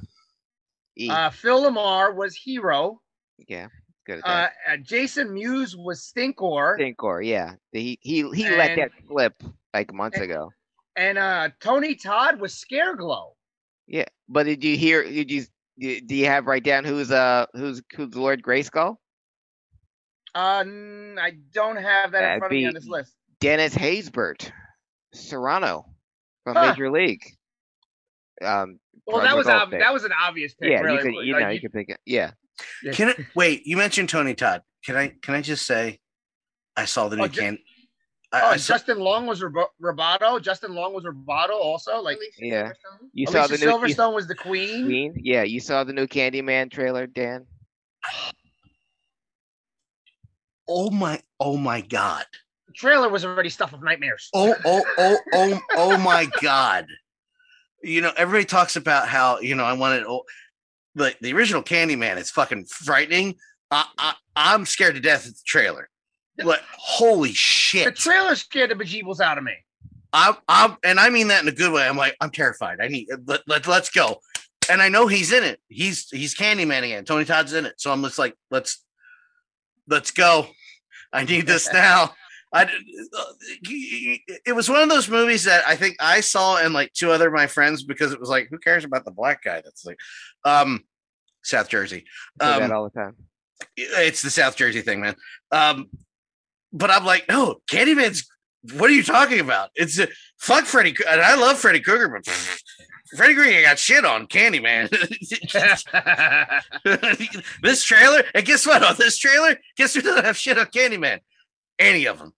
[0.97, 1.09] E.
[1.09, 3.01] Uh, Phil LaMarr was Hero.
[3.47, 3.67] yeah,
[4.05, 4.53] good at Uh, that.
[4.67, 6.79] uh, Jason Mewes was Stinkor.
[6.79, 7.55] Stinkor, yeah.
[7.73, 9.43] He he he let that slip
[9.73, 10.51] like months and- ago.
[10.95, 13.35] and uh Tony Todd was Scareglow.
[13.87, 15.03] Yeah, but did you hear?
[15.03, 15.45] Did you
[15.79, 18.97] do do you have right down who's uh who's who's Lord Grayskull?
[20.35, 23.13] Uh, n- I don't have that in That'd front of me on this list.
[23.39, 24.51] Dennis Haysbert,
[25.15, 25.85] Cerrano
[26.43, 26.69] from Huh.
[26.71, 27.23] Major League.
[28.43, 29.79] Um, Well, that the was ob- pick.
[29.79, 30.69] that was an obvious pick.
[30.69, 30.97] yeah, really.
[30.97, 31.99] you could you Like, know you could pick it.
[32.05, 32.31] Yeah,
[32.83, 32.91] yeah.
[32.91, 33.65] can I wait?
[33.65, 34.61] You mentioned Tony Todd.
[34.85, 35.99] Can I can I just say,
[36.75, 37.57] I saw the new Oh, ju- can.
[38.31, 40.41] I, Oh, I and saw, Justin Long was Rob- Roboto.
[40.41, 42.01] Justin Long was Roboto also.
[42.01, 42.67] Like yeah.
[42.69, 43.09] Silverstone?
[43.13, 44.85] you saw the new you- Silverstone was the Queen.
[44.85, 45.15] Queen.
[45.21, 47.45] Yeah, you saw the new Candyman trailer, Dan.
[50.67, 52.25] oh my oh my god.
[52.67, 54.29] The trailer was already stuff of nightmares.
[54.33, 56.85] oh oh oh oh oh my god
[57.83, 60.23] you know everybody talks about how you know i wanted oh,
[60.95, 63.35] the, the original candyman is fucking frightening
[63.71, 65.89] I, I i'm scared to death of the trailer
[66.43, 67.85] but holy shit!
[67.85, 69.53] The trailer scared the bejeebles out of me.
[70.13, 71.85] I'm, I'm, and I mean that in a good way.
[71.87, 72.79] I'm like, I'm terrified.
[72.81, 74.17] I need let, let let's go.
[74.69, 75.59] And I know he's in it.
[75.67, 77.05] He's he's Candyman again.
[77.05, 77.73] Tony Todd's in it.
[77.77, 78.83] So I'm just like, let's
[79.87, 80.47] let's go.
[81.13, 82.13] I need this now.
[82.53, 82.69] I
[84.45, 87.27] it was one of those movies that I think I saw and like two other
[87.27, 89.61] of my friends because it was like, who cares about the black guy?
[89.61, 89.97] That's like,
[90.45, 90.83] um,
[91.43, 92.05] South Jersey.
[92.39, 93.15] I say that Um, all the time.
[93.75, 95.15] it's the South Jersey thing, man.
[95.51, 95.89] Um,
[96.73, 98.27] but I'm like, no, Candyman's.
[98.73, 99.69] What are you talking about?
[99.75, 100.07] It's a,
[100.39, 102.25] fuck Freddy, and I love Freddy Krueger, but
[103.17, 104.89] Freddy Krueger got shit on Candyman.
[107.61, 108.83] this trailer, and guess what?
[108.83, 111.19] On this trailer, guess who doesn't have shit on Candyman?
[111.79, 112.33] Any of them.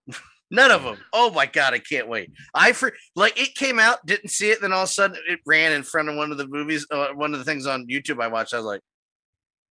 [0.52, 0.98] None of them.
[1.12, 2.30] Oh my god, I can't wait.
[2.54, 5.40] I for like it came out, didn't see it, then all of a sudden it
[5.46, 8.22] ran in front of one of the movies, uh, one of the things on YouTube
[8.22, 8.52] I watched.
[8.54, 8.80] I was like,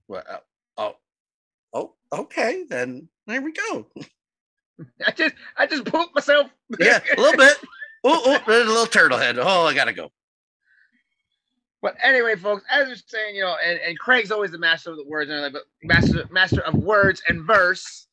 [0.07, 0.29] "What?
[0.29, 0.39] uh,
[0.77, 0.95] Oh,
[1.73, 3.87] oh, okay, then there we go.
[5.07, 6.49] I just I just pooped myself.
[6.79, 7.57] Yeah, a little bit.
[8.03, 9.37] Oh, oh, there's a little turtle head.
[9.39, 10.11] Oh, I gotta go.
[11.81, 14.97] But anyway, folks, as you're saying, you know, and, and Craig's always the master of
[14.97, 18.07] the words and everything, but master master of words and verse,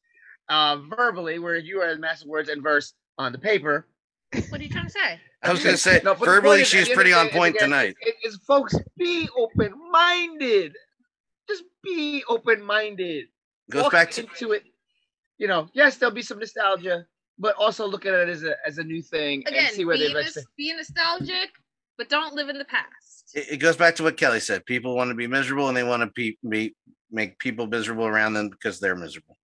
[0.48, 3.86] uh, verbally, where you are the master of words and verse on the paper.
[4.48, 5.20] What are you trying to say?
[5.42, 7.96] I was gonna say No, verbally, point is, she was pretty on point again, tonight.
[8.24, 10.74] Is, is folks be open minded.
[11.48, 13.26] Just be open minded.
[13.70, 14.64] Goes back to into it.
[15.38, 17.06] You know, yes, there'll be some nostalgia,
[17.38, 19.96] but also look at it as a as a new thing Again, and see where
[19.96, 21.50] be, they nos- be nostalgic,
[21.98, 23.32] but don't live in the past.
[23.34, 24.64] it, it goes back to what Kelly said.
[24.64, 26.74] People want to be miserable and they want to be, be
[27.10, 29.36] make people miserable around them because they're miserable.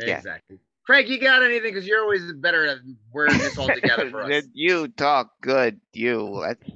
[0.00, 0.16] Yeah.
[0.18, 0.58] Exactly.
[0.84, 1.72] Craig, you got anything?
[1.72, 2.78] Because you're always better at
[3.12, 4.28] wearing this all together for us.
[4.28, 6.42] Did you talk good, you.
[6.42, 6.70] That's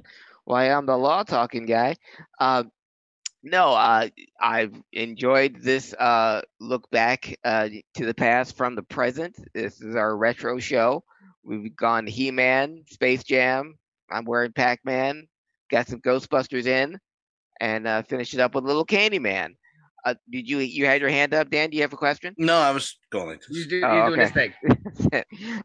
[0.45, 1.95] why I'm the law talking guy.
[2.39, 2.63] Uh,
[3.43, 4.09] no, uh,
[4.39, 9.35] I've enjoyed this uh, look back uh, to the past from the present.
[9.53, 11.03] This is our retro show.
[11.43, 13.77] We've gone He Man, Space Jam.
[14.11, 15.27] I'm wearing Pac Man.
[15.71, 16.99] Got some Ghostbusters in,
[17.59, 19.55] and uh, finished it up with little Candyman.
[20.05, 21.69] Uh, did you you had your hand up, Dan?
[21.69, 22.33] Do you have a question?
[22.37, 23.67] No, I was going like You this.
[23.67, 24.53] do, you Oh, doing this thing.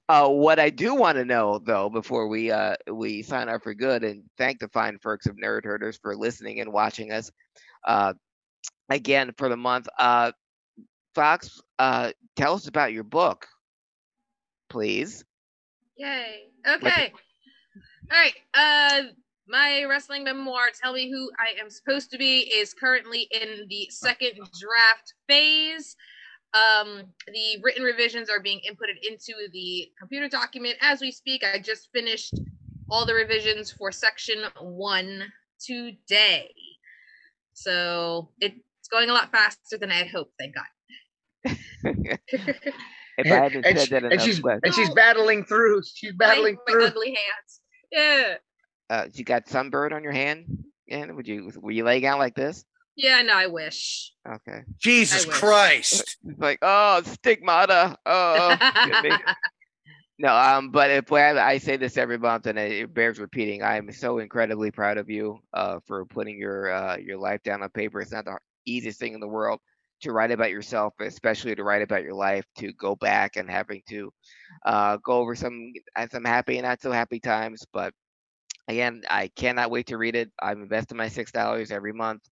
[0.08, 3.74] uh, what I do want to know, though, before we uh, we sign off for
[3.74, 7.30] good, and thank the fine folks of Nerd Herders for listening and watching us,
[7.86, 8.14] uh,
[8.90, 9.88] again for the month.
[9.98, 10.32] Uh,
[11.14, 13.46] Fox, uh, tell us about your book,
[14.68, 15.24] please.
[15.96, 16.48] Yay.
[16.66, 17.12] Okay.
[18.10, 18.34] All right.
[18.52, 19.02] Uh
[19.48, 23.88] my wrestling memoir, Tell Me Who I Am Supposed to Be, is currently in the
[23.90, 25.96] second draft phase.
[26.54, 31.42] Um, the written revisions are being inputted into the computer document as we speak.
[31.44, 32.34] I just finished
[32.90, 35.24] all the revisions for section one
[35.60, 36.50] today.
[37.54, 41.58] So it's going a lot faster than I had hoped, thank God.
[43.16, 45.82] If I hadn't and, said she- that and she's and she's battling through.
[45.94, 46.80] She's battling through.
[46.80, 47.60] my ugly hands.
[47.92, 48.34] Yeah.
[48.90, 50.64] Uh, you got sunburn on your hand.
[50.90, 52.64] And would you were you laying out like this?
[52.96, 54.12] Yeah, no, I wish.
[54.28, 54.62] Okay.
[54.78, 55.36] Jesus wish.
[55.36, 56.18] Christ.
[56.24, 57.96] It's like oh stigmata.
[58.04, 58.56] Oh.
[60.18, 63.76] No, um, but if I, I say this every month and it bears repeating, I
[63.76, 67.70] am so incredibly proud of you uh, for putting your uh, your life down on
[67.70, 68.00] paper.
[68.00, 69.58] It's not the easiest thing in the world
[70.02, 72.44] to write about yourself, especially to write about your life.
[72.58, 74.12] To go back and having to
[74.64, 75.72] uh, go over some
[76.12, 77.66] some happy and not so happy times.
[77.72, 77.92] But
[78.68, 80.30] again, I cannot wait to read it.
[80.40, 82.22] I'm investing my six dollars every month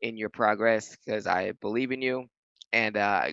[0.00, 2.26] in your progress because I believe in you,
[2.72, 3.28] and uh,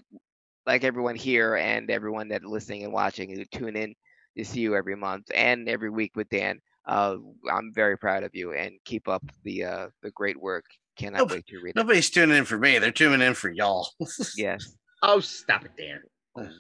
[0.65, 3.95] like everyone here and everyone that listening and watching who tune in
[4.37, 6.59] to see you every month and every week with Dan.
[6.85, 7.17] Uh,
[7.51, 10.65] I'm very proud of you and keep up the uh, the great work.
[10.97, 11.31] Cannot Nope.
[11.31, 11.75] wait to read it.
[11.75, 12.77] Nobody's tuning in for me.
[12.77, 13.89] They're tuning in for y'all.
[14.35, 14.75] Yes.
[15.01, 16.01] Oh, stop it, Dan.
[16.35, 16.51] Stop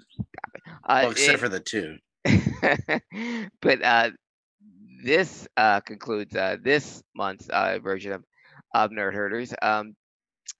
[0.85, 1.97] Uh, well, except it- for the two.
[3.61, 4.11] but uh,
[5.03, 8.23] this uh, concludes uh, this month's uh, version of,
[8.73, 9.53] of Nerd Herders.
[9.61, 9.95] Um,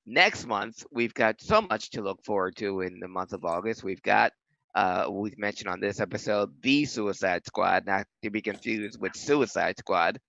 [0.06, 3.84] next month, we've got so much to look forward to in the month of August.
[3.84, 4.32] We've got,
[4.76, 9.78] uh, we've mentioned on this episode, The Suicide Squad, not to be confused with Suicide
[9.78, 10.20] Squad.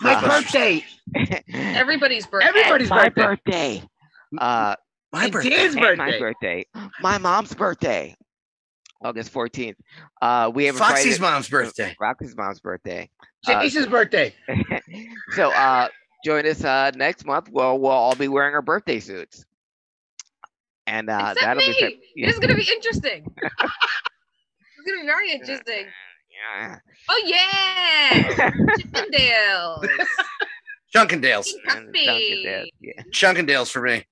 [0.00, 0.84] My Uh, birthday.
[1.54, 2.48] Everybody's birthday.
[2.48, 3.80] Everybody's my birthday.
[3.80, 3.82] birthday.
[4.38, 4.74] Uh,
[5.12, 5.68] My And birthday.
[5.74, 6.18] My birthday.
[6.18, 6.66] birthday.
[7.00, 8.14] My mom's birthday.
[9.04, 9.74] August 14th.
[10.22, 11.94] Uh, we have Foxy's invited- mom's birthday.
[12.00, 13.08] Roxy's mom's birthday.
[13.46, 14.34] Uh, Janice's birthday.
[15.34, 15.88] so uh
[16.24, 17.48] join us uh next month.
[17.50, 19.44] Well, we'll all be wearing our birthday suits.
[20.86, 21.72] And uh Except that'll me.
[21.72, 21.96] be fa-
[22.26, 23.24] This is gonna be interesting.
[23.36, 25.86] it's gonna be very interesting.
[26.52, 26.76] yeah.
[27.08, 28.22] Oh yeah,
[28.78, 29.86] Chippendales.
[30.94, 31.46] Chunkendales.
[31.68, 33.02] And Dunkin' Donuts, yeah.
[33.12, 34.04] Chunkendales for me.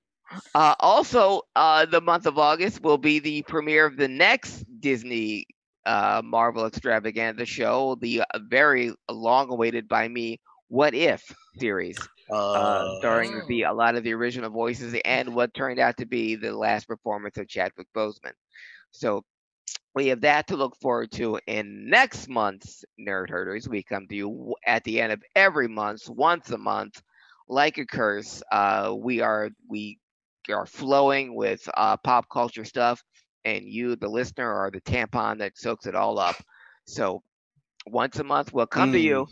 [0.55, 5.47] Uh also uh the month of August will be the premiere of the next Disney
[5.86, 11.23] uh, Marvel extravaganza show, the uh, very long awaited by me What If
[11.59, 12.09] series,
[12.55, 13.47] uh, Uh, starring Oh.
[13.47, 16.86] the a lot of the original voices and what turned out to be the last
[16.86, 18.32] performance of Chadwick Boseman.
[18.90, 19.24] So
[19.94, 23.69] we have that to look forward to in next month's Nerd Herders.
[23.69, 27.01] We come to you at the end of every month, once a month,
[27.48, 28.43] like a curse.
[28.51, 29.98] Uh, we are we
[30.51, 33.02] are flowing with uh, pop culture stuff,
[33.45, 36.37] and you, the listener, are the tampon that soaks it all up.
[36.87, 37.23] So
[37.87, 39.27] once a month, we'll come to you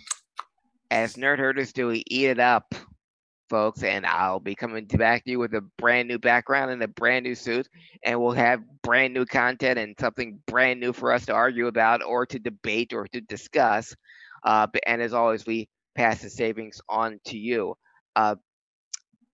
[0.91, 1.89] as Nerd Herders do.
[1.89, 2.75] We eat it up,
[3.49, 6.83] folks, and I'll be coming to back to you with a brand new background and
[6.83, 7.69] a brand new suit,
[8.05, 12.03] and we'll have brand new content and something brand new for us to argue about
[12.03, 13.95] or to debate or to discuss.
[14.45, 17.75] Uh, and as always, we pass the savings on to you.
[18.17, 18.37] Uh,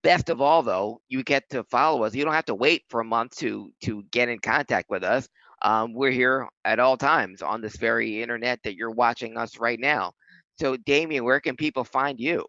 [0.03, 2.15] best of all, though, you get to follow us.
[2.15, 5.29] You don't have to wait for a month to to get in contact with us.
[5.62, 9.79] Um, we're here at all times on this very internet that you're watching us right
[9.81, 10.12] now.
[10.61, 12.47] So, Damien, where can people find you?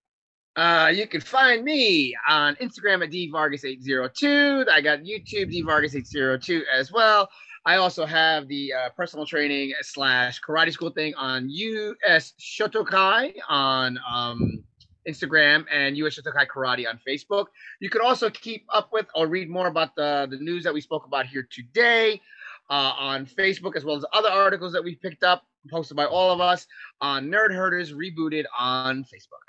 [0.55, 4.67] Uh, you can find me on Instagram at dvargas802.
[4.69, 7.29] I got YouTube dvargas802 as well.
[7.65, 13.99] I also have the uh, personal training slash karate school thing on US Shotokai on
[14.09, 14.63] um,
[15.09, 17.45] Instagram and US Shotokai Karate on Facebook.
[17.79, 20.81] You can also keep up with or read more about the, the news that we
[20.81, 22.21] spoke about here today
[22.69, 26.31] uh, on Facebook, as well as other articles that we picked up, posted by all
[26.31, 26.67] of us
[27.01, 29.47] on Nerd Herders Rebooted on Facebook.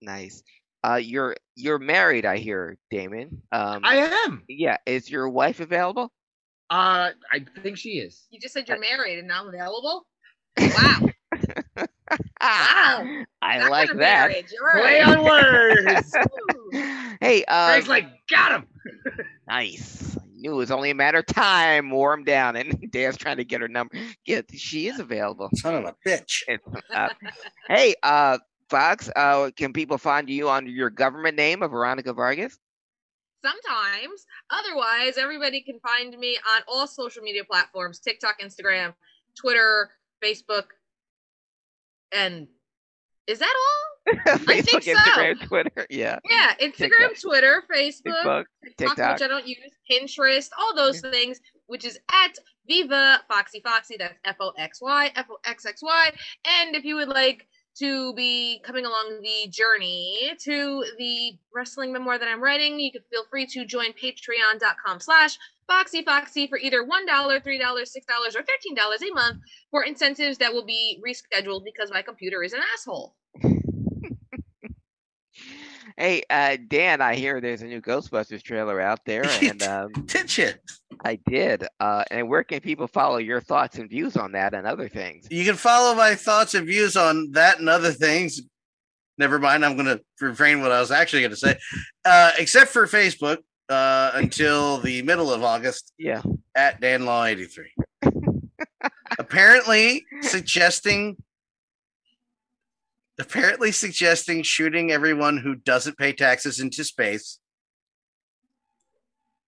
[0.00, 0.42] Nice.
[0.84, 3.42] Uh, you're you're married, I hear, Damon.
[3.50, 4.44] Um, I am.
[4.48, 4.76] yeah.
[4.86, 6.12] Is your wife available?
[6.70, 8.26] Uh, I think she is.
[8.30, 10.06] You just said you're married and not available.
[10.58, 11.10] Wow.
[11.76, 11.86] Wow.
[13.42, 14.28] I That like kind of that.
[14.30, 16.14] marriage, you're Play on words.
[17.20, 18.66] hey, uh, Greg's like, got him.
[19.48, 20.16] nice.
[20.16, 21.90] I knew it was only a matter of time.
[21.90, 23.96] Warm down, and Dan's trying to get her number.
[24.26, 25.48] Yeah, she is available.
[25.54, 26.42] son of a bitch.
[26.94, 27.08] Uh,
[27.68, 28.38] hey, uh,
[28.68, 32.58] Fox, uh, can people find you under your government name of Veronica Vargas?
[33.44, 34.26] Sometimes.
[34.50, 38.92] Otherwise, everybody can find me on all social media platforms TikTok, Instagram,
[39.38, 39.90] Twitter,
[40.24, 40.64] Facebook.
[42.16, 42.48] And
[43.26, 44.14] is that all?
[44.38, 44.94] Facebook, think so.
[44.94, 47.20] Instagram, Twitter, yeah, Yeah, Instagram, TikTok.
[47.20, 49.12] Twitter, Facebook, Facebook, TikTok, TikTok.
[49.14, 49.58] which I don't use,
[49.90, 52.36] Pinterest, all those things, which is at
[52.68, 53.96] Viva Foxy Foxy.
[53.98, 56.12] That's F O X Y, F O X X Y.
[56.62, 57.46] And if you would like
[57.78, 63.02] to be coming along the journey to the wrestling memoir that I'm writing, you can
[63.10, 69.10] feel free to join patreon.com slash Foxy Foxy for either $1, $3, $6, or $13
[69.10, 69.38] a month
[69.70, 73.14] for incentives that will be rescheduled because my computer is an asshole.
[75.96, 80.36] Hey, uh, Dan, I hear there's a new Ghostbusters trailer out there, and um, Did
[80.36, 80.50] you?
[81.04, 81.66] I did.
[81.80, 85.26] Uh, and where can people follow your thoughts and views on that and other things?
[85.30, 88.40] You can follow my thoughts and views on that and other things.
[89.18, 91.56] Never mind, I'm going to refrain what I was actually going to say,
[92.04, 93.38] uh, except for Facebook
[93.70, 96.20] uh, until the middle of August Yeah.
[96.54, 97.72] at Dan Law 83.
[99.18, 101.16] apparently suggesting
[103.18, 107.38] apparently suggesting shooting everyone who doesn't pay taxes into space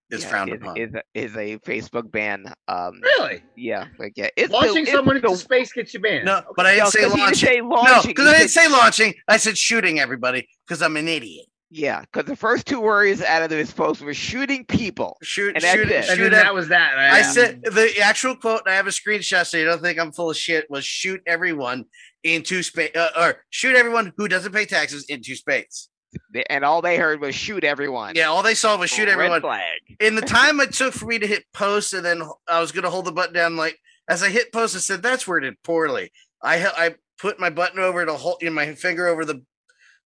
[0.09, 0.77] is yeah, frowned is, upon.
[0.77, 2.51] Is, a- is a Facebook ban.
[2.67, 3.43] Um, Really?
[3.55, 6.25] yeah, like yeah, it's Launching it's someone into the- space gets you banned.
[6.25, 7.47] no, but I didn't No, say 'cause you didn't launching.
[7.49, 8.09] say No, launching.
[8.11, 9.13] because I didn't say launching.
[9.27, 11.45] I said shooting everybody because I'm an idiot.
[11.71, 15.17] Yeah, because the first two words out of this post were shooting people.
[15.21, 16.05] Shoot, And shoot, it.
[16.05, 16.97] shoot then that was that.
[16.97, 17.31] I Yeah.
[17.31, 20.31] said the actual quote, and I have a screenshot so you don't think I'm full
[20.31, 21.85] of shit, was shoot everyone
[22.23, 25.89] into space, uh, or shoot everyone who doesn't pay taxes into space.
[26.33, 28.15] They- And all they heard was shoot everyone.
[28.15, 29.41] Yeah, all they saw was shoot Red everyone.
[29.41, 29.79] flag.
[29.99, 30.21] In the
[30.55, 33.05] time it took for me to hit post, and then I was going to hold
[33.05, 33.77] the button down, like
[34.09, 36.11] as I hit post, I said, that's worded poorly.
[36.41, 39.43] I, he- I put my button over to hold, in my finger over the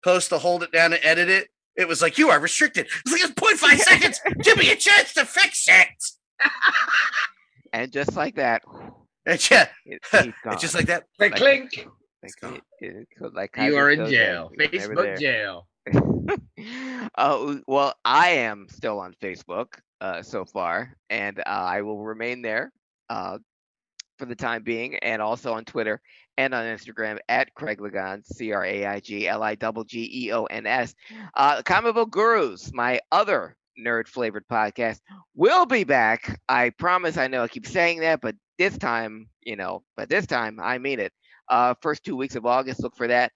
[0.04, 1.48] post to hold it down and edit it.
[1.76, 2.88] It was like, you are restricted.
[3.06, 4.20] It's like, it's 0.5 seconds.
[4.44, 5.88] Give me a chance to fix it.
[7.74, 8.62] And just like that,
[9.26, 11.06] And yeah, it, he's it's just like that.
[11.18, 11.88] They like- clink.
[12.22, 14.52] Like, it- it- like You are in jail.
[14.56, 15.68] he was never Facebook jail.
[17.16, 19.68] uh, well, I am still on Facebook
[20.02, 22.72] uh, so far, and uh, I will remain there
[23.10, 23.40] uh,
[24.20, 26.00] for the time being, and also on Twitter
[26.38, 30.10] and on Instagram at Craig Liggeons, C R A I G L I double G
[30.28, 30.96] E O N S.
[31.36, 35.00] Uh, Comic Book Gurus, my other nerd flavored podcast,
[35.36, 36.40] will be back.
[36.50, 37.18] I promise.
[37.18, 40.78] I know I keep saying that, but this time, you know, but this time I
[40.78, 41.14] mean it.
[41.50, 43.32] Uh, first two weeks of August, look for that.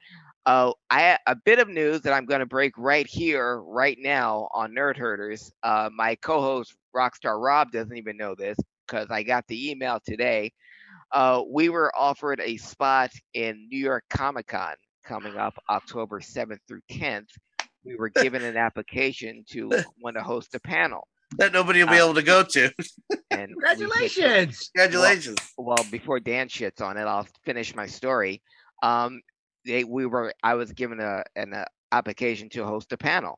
[0.46, 4.48] Uh, I a bit of news that I'm going to break right here, right now
[4.54, 5.52] on Nerd Herders.
[5.62, 8.58] Uh, my co-host Rockstar Rob doesn't even know this
[8.88, 10.54] because I got the email today.
[11.12, 14.76] Uh, we were offered a spot in New York Comic Con
[15.06, 17.30] coming up October 7th through 10th.
[17.86, 19.70] We were given an application to
[20.02, 21.08] want to host a panel.
[21.38, 22.72] that nobody will be Uh, able to go to.
[23.32, 24.70] And we said, Congratulations.
[24.76, 25.38] Congratulations.
[25.58, 28.42] well before Dan shits on it, I'll finish my story.
[28.84, 29.22] Um,
[29.66, 33.38] they we were I was given a an uh, application to host a panel,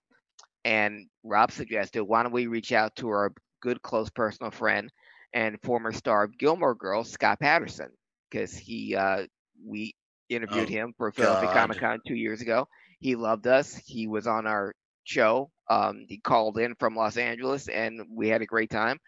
[0.64, 4.90] and Rob suggested why don't we reach out to our good close personal friend
[5.34, 7.90] and former star of Gilmore Girls Scott Patterson
[8.30, 9.26] because he uh
[9.66, 9.94] we
[10.30, 12.68] interviewed Oh, him for Philadelphia Comic Con two years ago.
[13.00, 13.76] He loved us.
[13.86, 14.74] He was on our
[15.04, 15.52] show.
[15.70, 19.00] Um, he called in from Los Angeles, and we had a great time.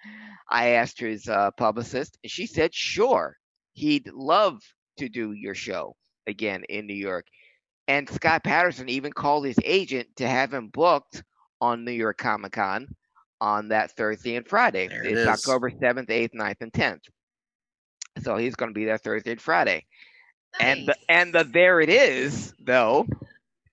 [0.50, 3.38] I asked his uh, publicist, and she said, sure,
[3.74, 4.62] he'd love
[4.98, 5.96] to do your show
[6.28, 7.26] again in New York.
[7.88, 11.24] And Scott Patterson even called his agent to have him booked
[11.62, 12.88] on New York Comic Con
[13.42, 14.88] on that Thursday and Friday.
[14.88, 15.28] There it's is.
[15.28, 17.02] October 7th, 8th, 9th, and 10th.
[18.24, 19.86] So he's going to be there Thursday and Friday.
[20.60, 23.08] And the, and the there it is, though,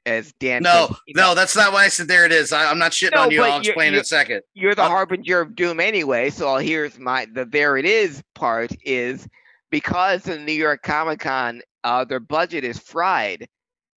[0.07, 2.53] as Dan No, said, you know, no, that's not why I said there it is.
[2.53, 3.43] I, I'm not shitting No, on you.
[3.43, 4.43] I'll explain in a second.
[4.55, 6.31] you're the Um, harbinger of doom anyway.
[6.31, 9.29] So here's my the there it is part is
[9.71, 13.49] because the New York Comic Con, uh, their budget is fried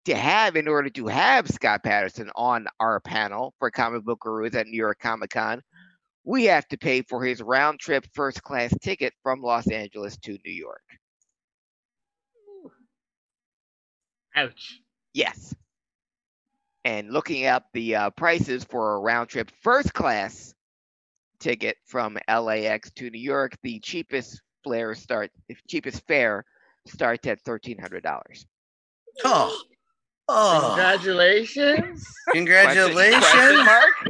[0.06, 4.56] to have in order to have Scott Patterson on our panel for comic book gurus
[4.56, 5.61] at New York Comic Con.
[6.23, 10.38] We have to pay for his round trip first class ticket from Los Angeles to
[10.45, 10.84] New York.
[14.36, 14.80] Ouch.
[15.14, 15.56] Yes.
[16.84, 20.53] And looking up the uh, prices for a round trip first class
[21.40, 25.32] ticket from LAX to New York, the cheapest flare start,
[25.68, 26.45] cheapest fare
[26.88, 28.45] starts at thirteen hundred dollars.
[29.23, 29.56] Oh,
[30.34, 32.06] oh, Congratulations.
[32.32, 33.24] congratulations!
[33.66, 34.10] Mark.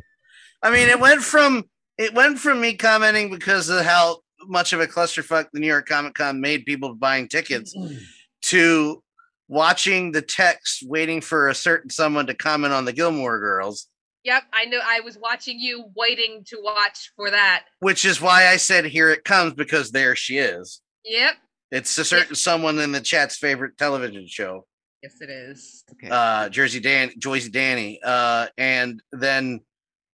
[0.64, 1.64] I mean, it went from
[1.98, 5.88] it went from me commenting because of how much of a clusterfuck the New York
[5.88, 7.76] Comic Con made people buying tickets
[8.44, 9.04] to
[9.48, 13.88] watching the text waiting for a certain someone to comment on the Gilmore Girls,
[14.24, 14.80] Yep, I know.
[14.86, 17.66] I was watching you, waiting to watch for that.
[17.80, 20.82] which is why I said here it comes because there she is.
[21.06, 21.34] Yep.
[21.72, 24.66] It's a certain someone in the chat's favorite television show.
[25.04, 25.84] Yes, it is.
[25.94, 26.10] Okay.
[26.12, 29.62] uh Jersey Dan Joyce Danny uh and then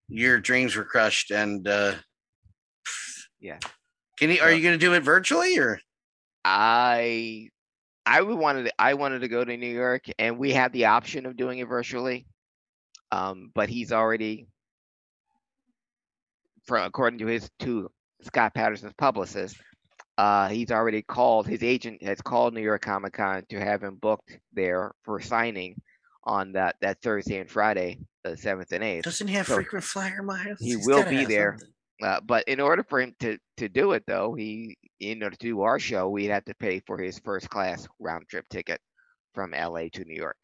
[0.08, 1.96] your dreams were crushed and uh
[3.40, 3.60] Yeah.
[4.18, 5.80] can you are you gonna do it virtually or
[6.46, 7.50] I
[8.06, 10.86] I would wanted to, I wanted to go to New York and we had the
[10.86, 12.26] option of doing it virtually.
[13.12, 14.48] Um, but he's already
[16.66, 17.92] from according to his to
[18.22, 19.58] Scott Patterson's publicist,
[20.18, 23.96] uh, he's already called his agent has called New York Comic Con to have him
[23.96, 25.76] booked there for signing
[26.24, 29.04] on that that Thursday and Friday, the seventh and eighth.
[29.04, 30.60] doesn't he have So, frequent flyer miles?
[30.60, 31.58] he He's will be there.
[32.02, 35.48] Uh, but in order for him to to do it though, he in order to
[35.48, 38.80] do our show, we'd have to pay for his first class round trip ticket
[39.34, 40.38] from LA to New York.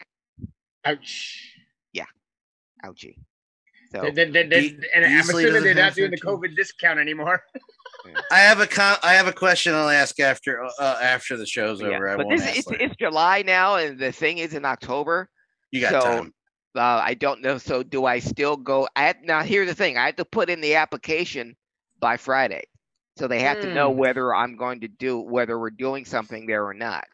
[0.85, 1.53] Ouch.
[1.93, 2.05] Yeah.
[2.85, 3.15] Ouchie.
[3.91, 7.43] So They- they- they- they- and I'm assuming they're doesn't doing the COVID discount anymore.
[8.31, 11.81] I have a con- I have a question I'll ask after uh, after the show's
[11.81, 12.09] yeah, over.
[12.09, 15.29] I but this ask it's, it's July now, and the thing is in October.
[15.71, 16.33] You got so, time.
[16.75, 17.57] Uh, I don't know.
[17.57, 18.87] So do I still go?
[18.95, 21.55] I have, now here's the thing: I have to put in the application
[21.99, 22.63] by Friday,
[23.17, 23.99] so they have to know Hmm.
[23.99, 27.05] whether I'm going to do whether we're doing something there or not.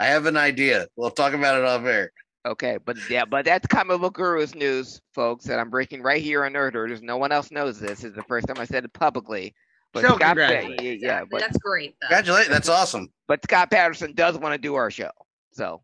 [0.00, 0.86] I have an idea.
[0.96, 2.12] We'll talk about it off air.
[2.46, 6.44] Okay, but yeah, but that's comic book gurus news, folks, that I'm breaking right here
[6.44, 7.02] on Nerd Herders.
[7.02, 7.90] No one else knows this.
[7.90, 9.52] This is the first time I said it publicly.
[9.96, 11.02] But So Scott, Pa- congratulations.
[11.02, 11.94] yeah, yeah, but That's great.
[12.02, 12.08] Though.
[12.08, 12.52] Congratulations.
[12.52, 13.08] That's awesome.
[13.26, 15.10] but Scott Patterson does want to do our show,
[15.52, 15.80] so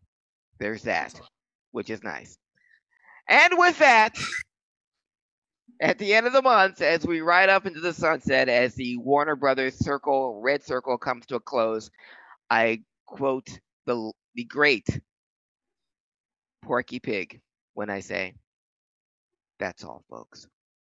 [0.59, 1.19] there's that,
[1.71, 2.37] which is nice.
[3.27, 4.15] And with that,
[5.81, 8.97] at the end of the month, as we ride up into the sunset, as the
[8.97, 11.89] Warner Brothers circle, red circle comes to a close,
[12.51, 13.47] I quote
[13.87, 14.87] the the great
[16.61, 17.41] Porky Pig
[17.73, 18.35] when I say,
[19.57, 20.47] "That's all, folks."